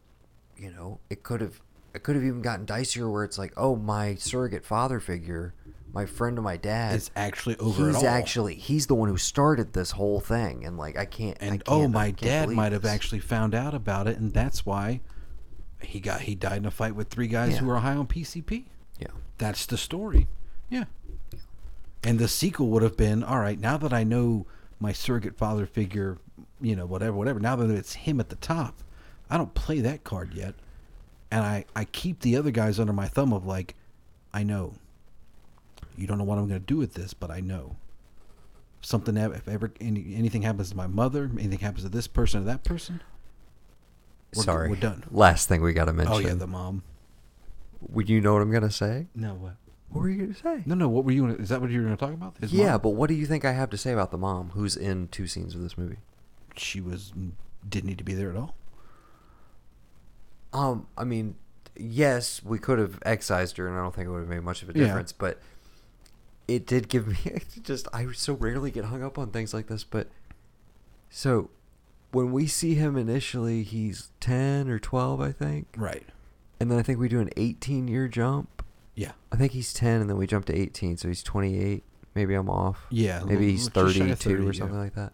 [0.56, 1.60] you know, it could have
[1.94, 5.55] it could have even gotten dicier where it's like, "Oh, my surrogate father figure,
[5.93, 7.86] my friend of my dad It's actually over.
[7.89, 11.47] he's actually he's the one who started this whole thing and like i can't I
[11.47, 12.90] and can't- oh, my dad might have this.
[12.93, 15.01] actually found out about it, and that's why
[15.81, 18.64] he got he died in a fight with three guys who were high on PCP.
[18.98, 19.09] yeah
[19.39, 20.27] That's the story.
[20.70, 20.85] Yeah.
[22.02, 23.59] And the sequel would have been all right.
[23.59, 24.47] Now that I know
[24.81, 26.19] my surrogate father figure,
[26.61, 27.40] you know, whatever, whatever.
[27.40, 28.82] Now that it's him at the top,
[29.31, 30.55] I don't play that card yet,
[31.31, 33.74] and I I keep the other guys under my thumb of like,
[34.32, 34.74] I know.
[35.97, 37.77] You don't know what I'm going to do with this, but I know.
[38.81, 42.43] If something if ever any, anything happens to my mother, anything happens to this person
[42.43, 43.03] or that person,
[44.35, 45.05] we're, sorry we're done.
[45.11, 46.82] last thing we gotta mention Oh yeah, the mom.
[47.81, 49.55] would you know what i'm gonna say No what?
[49.97, 50.89] What were you gonna say No, no.
[50.89, 51.23] What were you?
[51.23, 52.36] Gonna, is that what you were going to talk about?
[52.40, 52.81] His yeah mom?
[52.82, 55.27] but what do you think i have to say about the mom who's in two
[55.27, 55.98] scenes of this movie
[56.56, 57.12] she was
[57.68, 58.55] didn't need to be there at all.
[60.52, 61.35] um i mean
[61.78, 64.62] yes we could have excised her and i don't think it would have made much
[64.62, 64.86] of a Yeah.
[64.86, 65.40] difference but
[66.48, 69.85] it did give me just i so rarely get hung up on things like this
[69.85, 70.09] but
[71.10, 71.51] so
[72.12, 76.06] when we see him initially he's 10 or 12 i think Right.
[76.60, 78.56] and then I think we do an 18 year jump.
[78.97, 79.12] Yeah.
[79.31, 81.85] I think he's 10, and then we jump to 18, so he's 28.
[82.14, 82.86] Maybe I'm off.
[82.90, 83.23] Yeah.
[83.24, 84.59] Maybe he's just shy of 32 30, or yeah.
[84.59, 85.12] something like that.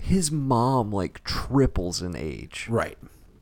[0.00, 2.66] His mom like triples in age.
[2.68, 2.98] Right.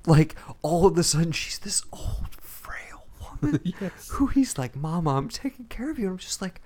[0.07, 4.09] Like all of a sudden she's this old frail woman Yes.
[4.13, 6.63] who he's like, "Mama, I'm taking care of you." And I'm just like,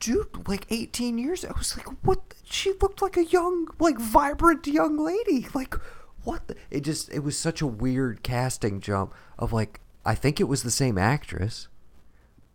[0.00, 1.44] dude, like 18 years.
[1.44, 2.28] I was like, what?
[2.30, 5.48] the- She looked like a young, like vibrant young lady.
[5.54, 5.74] Like,
[6.22, 6.46] what?
[6.46, 10.44] the- It just, it was such a weird casting jump of like, I think it
[10.48, 11.68] was the same actress,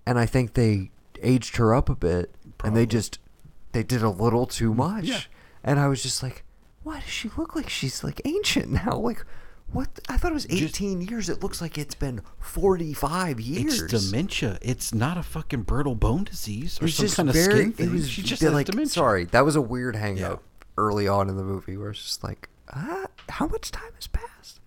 [0.07, 0.89] and I think they
[1.21, 3.19] aged her up a bit, and they just,
[3.73, 5.03] they did a little too much.
[5.05, 5.21] Yeah.
[5.63, 6.43] And I was just like,
[6.81, 8.97] why does she look like she's like ancient now?
[8.97, 9.23] Like,
[9.71, 9.87] what?
[10.09, 11.29] I thought it was Just- 18 years.
[11.29, 13.81] It looks like it's been 45 years.
[13.83, 14.57] It's dementia.
[14.61, 17.45] It's not a fucking brittle bone disease or It's some just kind of very.
[17.45, 17.93] skin It thing.
[17.93, 18.89] was she just has like, dementia.
[18.93, 20.35] sorry, that was a weird hang Yeah.
[20.77, 24.59] early on in the movie where it's just like, ah, how much time has passed?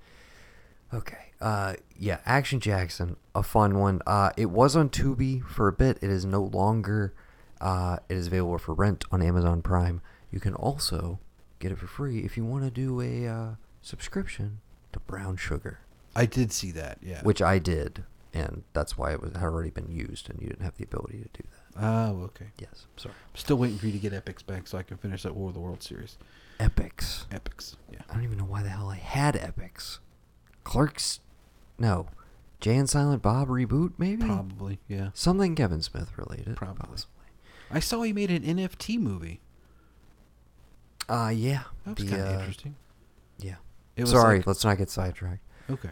[0.94, 1.25] Okay.
[1.40, 4.00] Uh, yeah, Action Jackson, a fun one.
[4.06, 5.98] Uh, it was on Tubi for a bit.
[6.02, 7.12] It is no longer.
[7.60, 10.00] Uh, it is available for rent on Amazon Prime.
[10.30, 11.18] You can also
[11.58, 13.48] get it for free if you want to do a uh,
[13.82, 14.60] subscription
[14.92, 15.80] to Brown Sugar,
[16.14, 16.98] I did see that.
[17.02, 17.22] Yeah.
[17.22, 20.62] which I did, and that's why it was had already been used, and you didn't
[20.64, 21.84] have the ability to do that.
[21.84, 22.46] Oh, okay.
[22.58, 23.14] Yes, sorry.
[23.14, 25.48] I'm still waiting for you to get Epix back so I can finish that War
[25.48, 26.16] of the World series.
[26.58, 27.26] Epix.
[27.28, 27.76] Epix.
[27.92, 27.98] Yeah.
[28.08, 29.98] I don't even know why the hell I had Epix.
[30.64, 31.20] Clerks,
[31.78, 32.06] no.
[32.60, 34.24] Jay and Silent Bob reboot, maybe.
[34.24, 34.78] Probably.
[34.88, 35.10] Yeah.
[35.12, 36.56] Something Kevin Smith related.
[36.56, 36.86] Probably.
[36.88, 37.12] Possibly.
[37.70, 39.40] I saw he made an NFT movie.
[41.08, 41.64] Uh, yeah.
[41.84, 42.76] That was kind of uh, interesting.
[43.38, 43.56] Yeah.
[43.96, 45.42] It was Sorry, like- let's not get sidetracked.
[45.70, 45.90] okay.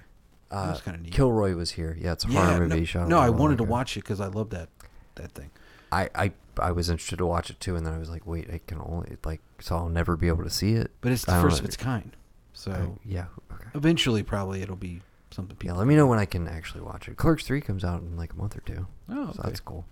[0.51, 1.13] Uh, was kinda neat.
[1.13, 1.97] Kilroy was here.
[2.01, 2.47] Yeah, it's a Yeah.
[2.47, 3.09] horror no, movie shot.
[3.09, 4.69] no, I wanted to watch it because I love that
[5.17, 5.51] that thing.
[5.91, 8.49] I, I I was interested to watch it too, and then I was like, wait,
[8.51, 10.93] I can only like, so I'll never be able to see it.
[11.01, 12.15] But it's the first of its kind.
[12.53, 13.27] So yeah.
[13.53, 13.65] Okay.
[13.75, 15.01] eventually, probably it'll be
[15.35, 17.17] something Yeah, let me know when I can actually watch it.
[17.17, 18.87] Clerks three comes out in like a month or two.
[19.09, 19.85] Oh, so that's cool.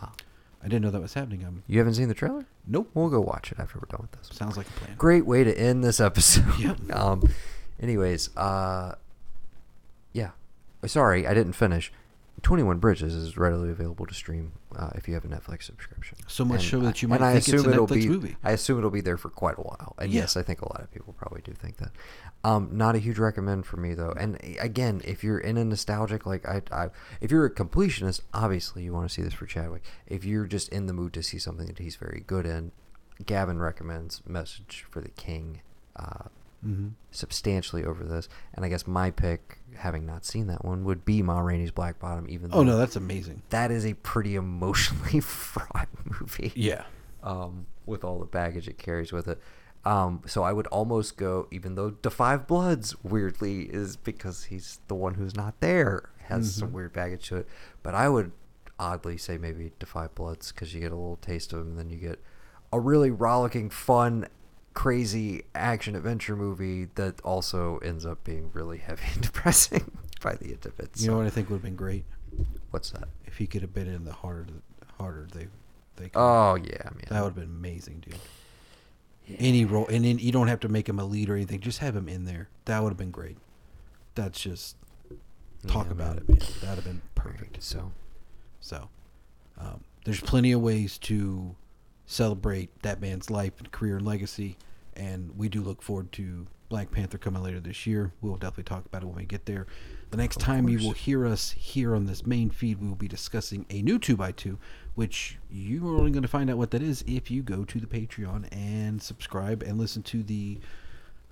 [0.00, 0.08] Uh,
[0.62, 1.44] I didn't know that was happening.
[1.44, 2.46] Um, you haven't seen the trailer?
[2.66, 2.90] nope.
[2.94, 4.36] We'll go watch it after we're done with this.
[4.36, 4.96] Sounds like a plan.
[4.96, 6.58] Great way to end this episode.
[6.58, 6.78] Yep.
[6.94, 7.22] um,
[7.80, 8.94] anyways, uh,
[10.12, 10.30] yeah.
[10.86, 11.92] Sorry, I didn't finish.
[12.42, 16.18] Twenty One Bridges is readily available to stream uh, if you have a Netflix subscription.
[16.26, 18.36] So much so that you might I think it's assume a it'll Netflix be, movie.
[18.42, 19.94] I assume it'll be there for quite a while.
[19.98, 20.20] And Yeah.
[20.22, 21.90] yes, I think a lot of people probably do think that.
[22.42, 24.12] Um, not a huge recommend for me though.
[24.18, 26.88] And again, if you're in a nostalgic like I, I
[27.20, 29.82] if you're a completionist, obviously you want to see this for Chadwick.
[30.06, 32.72] If you're just in the mood to see something that he's very good in,
[33.26, 35.60] Gavin recommends Message for the King.
[35.96, 36.28] Uh,
[36.66, 36.88] Mm-hmm.
[37.10, 41.22] substantially over this, and I guess my pick, having not seen that one, would be
[41.22, 42.26] Ma Rainey's Black Bottom.
[42.28, 43.42] Even though Oh no, that's amazing.
[43.48, 46.52] that is a pretty emotionally fraught movie.
[46.54, 46.84] Yeah.
[47.22, 49.40] Um, with all the baggage it carries with it.
[49.86, 54.80] Um, so I would almost go, even though Da 5 Bloods weirdly is because he's
[54.88, 56.72] the one who's not there, has some Mhm.
[56.72, 57.48] weird baggage to it.
[57.82, 58.32] But I would
[58.78, 61.78] oddly say maybe Da 5 Bloods because you get a little taste of him, and
[61.78, 62.22] then you get
[62.70, 64.26] a really rollicking, fun,
[64.74, 69.90] crazy action adventure movie that also ends up being really heavy and depressing
[70.22, 70.90] by the end of it.
[70.96, 72.04] You know what I think would have been great
[72.70, 73.08] What's that?
[73.26, 74.52] if he could have been in the harder,
[74.98, 75.48] harder they,
[75.96, 76.04] they.
[76.10, 76.18] Could.
[76.20, 77.04] Oh yeah, man.
[77.08, 79.38] that would have been amazing, dude.
[79.38, 81.60] Any role, and then you don't have to make him a lead or anything.
[81.60, 82.48] Just have him in there.
[82.64, 83.36] That would have been great.
[84.16, 84.76] That's just
[85.68, 86.24] talk Yeah, about man.
[86.24, 86.38] it, man.
[86.60, 87.62] That would have been perfect.
[87.62, 87.92] So
[88.60, 88.88] So,
[89.58, 91.54] um, there's plenty of ways to
[92.10, 94.56] celebrate that man's life and career and legacy,
[94.96, 98.12] and we do look forward to Black Panther coming later this year.
[98.20, 99.68] We'll definitely talk about it when we get there.
[100.10, 102.96] The next Of time you will hear us here on this main feed, we will
[102.96, 104.58] be discussing a new 2x2,
[104.96, 107.78] which you are only going to find out what that is if you go to
[107.78, 110.58] the Patreon and subscribe and listen to the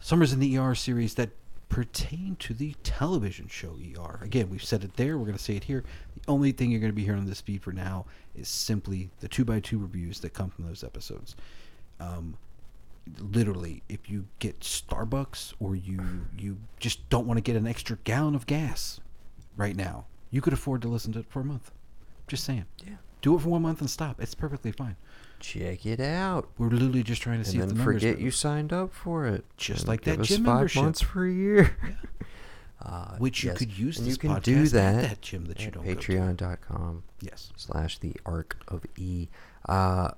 [0.01, 1.31] Summers in the ER series that
[1.69, 4.21] pertain to the television show ER.
[4.23, 5.19] Again, we've said it there.
[5.19, 5.85] We're going to say it here.
[6.29, 8.05] Only thing you're going to be hearing on this feed for now
[8.37, 11.35] is simply the two by two reviews that come from those episodes.
[11.99, 12.37] Um,
[13.19, 15.99] literally, if you get Starbucks or you
[16.39, 19.01] you just don't want to get an extra gallon of gas
[19.57, 21.71] right now, you could afford to listen to it for a month.
[22.27, 22.67] Just saying.
[22.87, 24.21] yeah, Do it for one month and stop.
[24.21, 24.97] It's perfectly fine.
[25.41, 26.51] check it out.
[26.59, 28.93] We're literally just trying to see and if then the numbers forget you signed up
[28.93, 29.45] for it.
[29.57, 30.83] Just and like that us gym five membership.
[30.83, 31.77] months for a year.
[31.83, 31.91] Yeah.
[32.81, 33.59] Uh, Which you yes.
[33.59, 35.85] could use and this you can podcast do at that, that gym that you don't
[35.85, 37.53] patreon.com Yes.
[37.57, 39.27] slash the ark of e
[39.69, 40.13] uh,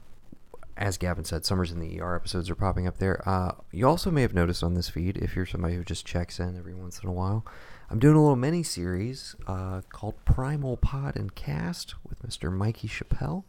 [0.76, 4.10] as gavin said summers in the er episodes are popping up there uh, you also
[4.10, 6.98] may have noticed on this feed if you're somebody who just checks in every once
[7.02, 7.46] in a while
[7.88, 12.88] i'm doing a little mini series uh, called primal pod and cast with mr mikey
[12.88, 13.44] chappelle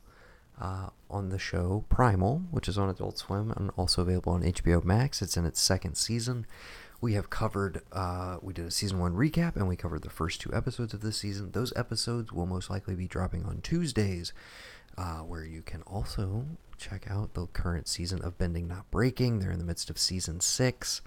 [0.62, 4.84] uh, on the show Primal, which is on Adult Swim and also available on HBO
[4.84, 5.20] Max.
[5.22, 6.46] It's in its second season.
[7.02, 10.40] We have covered, uh, we did a season one recap and we covered the first
[10.40, 11.52] two episodes of this season.
[11.52, 14.34] Those episodes will most likely be dropping on Tuesdays,
[15.00, 16.46] uh, where you can also
[16.78, 19.40] check out the current season of Bending Not Breaking.
[19.40, 21.02] They're in the midst of season six.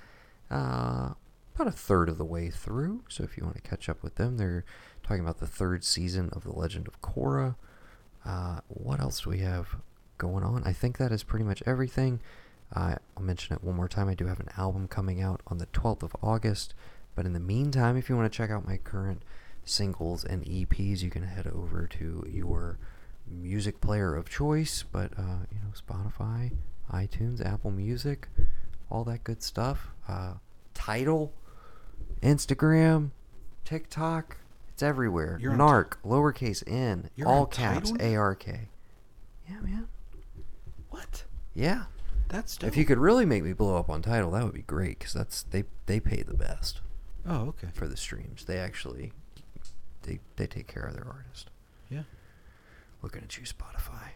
[0.51, 1.11] Uh,
[1.55, 3.05] about a third of the way through.
[3.09, 4.65] So if you want to catch up with them, they're
[5.05, 7.55] talking about the third season of The Legend of Korra.
[8.25, 9.77] Uh, what else do we have
[10.19, 10.65] going on?
[10.65, 12.21] I think that is pretty much everything.
[12.75, 14.09] Uh, I'll mention it one more time.
[14.09, 16.75] I do have an album coming out on the 12th of August.
[17.15, 19.23] But in the meantime, if you want to check out my current
[19.65, 22.79] singles and EPs, you can head over to your
[23.31, 24.83] music player of choice.
[24.91, 26.53] But, uh, you know, Spotify,
[26.93, 28.29] iTunes, Apple Music,
[28.91, 29.91] all that good stuff.
[30.09, 30.35] Uh,
[30.75, 31.33] Tidal,
[32.23, 33.11] Instagram,
[33.65, 34.39] TikTok.
[34.73, 35.39] It's everywhere.
[35.41, 38.69] You're nARK, lowercase n, all caps, A R K.
[39.49, 39.87] Yeah, man.
[40.91, 41.25] What?
[41.55, 41.85] Yeah.
[42.35, 42.67] That's dope.
[42.67, 45.13] If you could really make me blow up on Tidal, that would be great because
[45.13, 46.81] that's they they pay the best.
[47.25, 47.69] Oh, okay.
[47.73, 48.45] for the streams.
[48.45, 49.13] They actually
[50.03, 51.51] they they take care of their artist.
[51.89, 52.03] Yeah.
[53.03, 54.11] Looking at you, Spotify.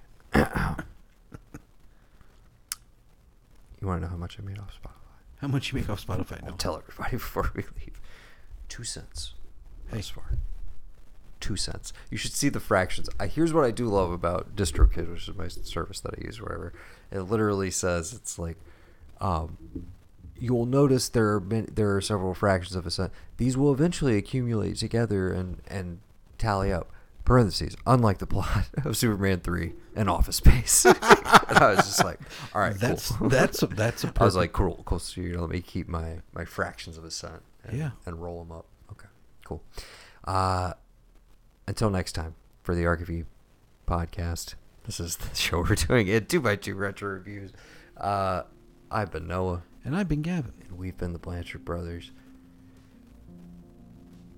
[3.81, 4.90] you want to know how much I made off Spotify?
[5.40, 6.57] How much you make off Spotify I'll now?
[6.59, 8.01] tell everybody before we leave.
[8.69, 9.35] Two cents.
[9.90, 9.99] Hey.
[9.99, 10.32] Thus far.
[11.39, 11.93] Two cents.
[12.11, 13.09] You should see the fractions.
[13.20, 16.40] I here's what I do love about DistroKid, which is my service that I use
[16.40, 16.73] wherever.
[17.11, 18.57] It literally says it's like,
[19.21, 19.57] um,
[20.39, 23.13] you'll notice there are many, there are several fractions of a cent.
[23.37, 26.01] These will eventually accumulate together and and
[26.39, 26.93] tally up.
[27.25, 27.77] Parentheses.
[27.87, 30.85] Unlike the plot of Superman three and Office Space.
[30.87, 32.19] and I was just like,
[32.55, 33.29] all right, That's cool.
[33.29, 34.99] that's a, that's a I was like, cool, cool.
[34.99, 37.43] So you know, let me keep my my fractions of a cent.
[37.65, 37.91] And, Yeah.
[38.07, 38.65] And roll them up.
[38.93, 39.09] Okay.
[39.45, 39.63] Cool.
[40.25, 40.73] Uh,
[41.67, 43.27] until next time for the Archivy
[43.87, 44.55] podcast.
[44.89, 47.52] This is the show we're doing it two by two retro reviews.
[47.94, 48.44] Uh,
[48.90, 50.55] I've been Noah, and I've been Gavin.
[50.66, 52.10] and we've been the Blanchard brothers.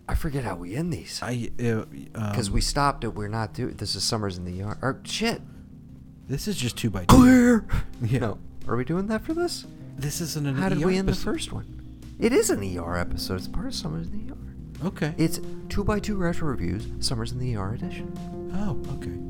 [0.09, 3.15] I forget how we end these I uh, because um, we stopped it.
[3.15, 3.75] We're not doing.
[3.77, 4.79] This is summers in the yard.
[4.83, 5.41] Or shit.
[6.27, 7.17] This is just two by two.
[7.17, 7.67] Clear.
[8.03, 8.19] Yeah.
[8.19, 8.39] No.
[8.67, 9.67] Are we doing that for this?
[9.97, 12.01] This isn't an How did ER we end the first one?
[12.19, 13.37] It is an ER episode.
[13.37, 14.89] It's part of Summers in the ER.
[14.89, 15.15] Okay.
[15.17, 18.13] It's two by two retro reviews, Summers in the ER edition.
[18.55, 19.30] oh, okay.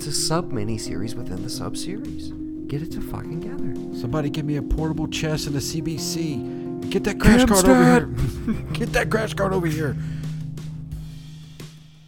[0.00, 2.32] It's a sub mini series within the sub series.
[2.68, 3.74] Get it to fucking gather.
[3.94, 6.88] Somebody give me a portable chest and a CBC.
[6.88, 8.06] Get that crash card over here.
[8.72, 9.94] Get that crash card over here.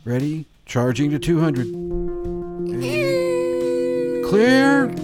[0.06, 0.46] Ready?
[0.64, 1.66] Charging to 200.
[4.26, 4.94] Clear.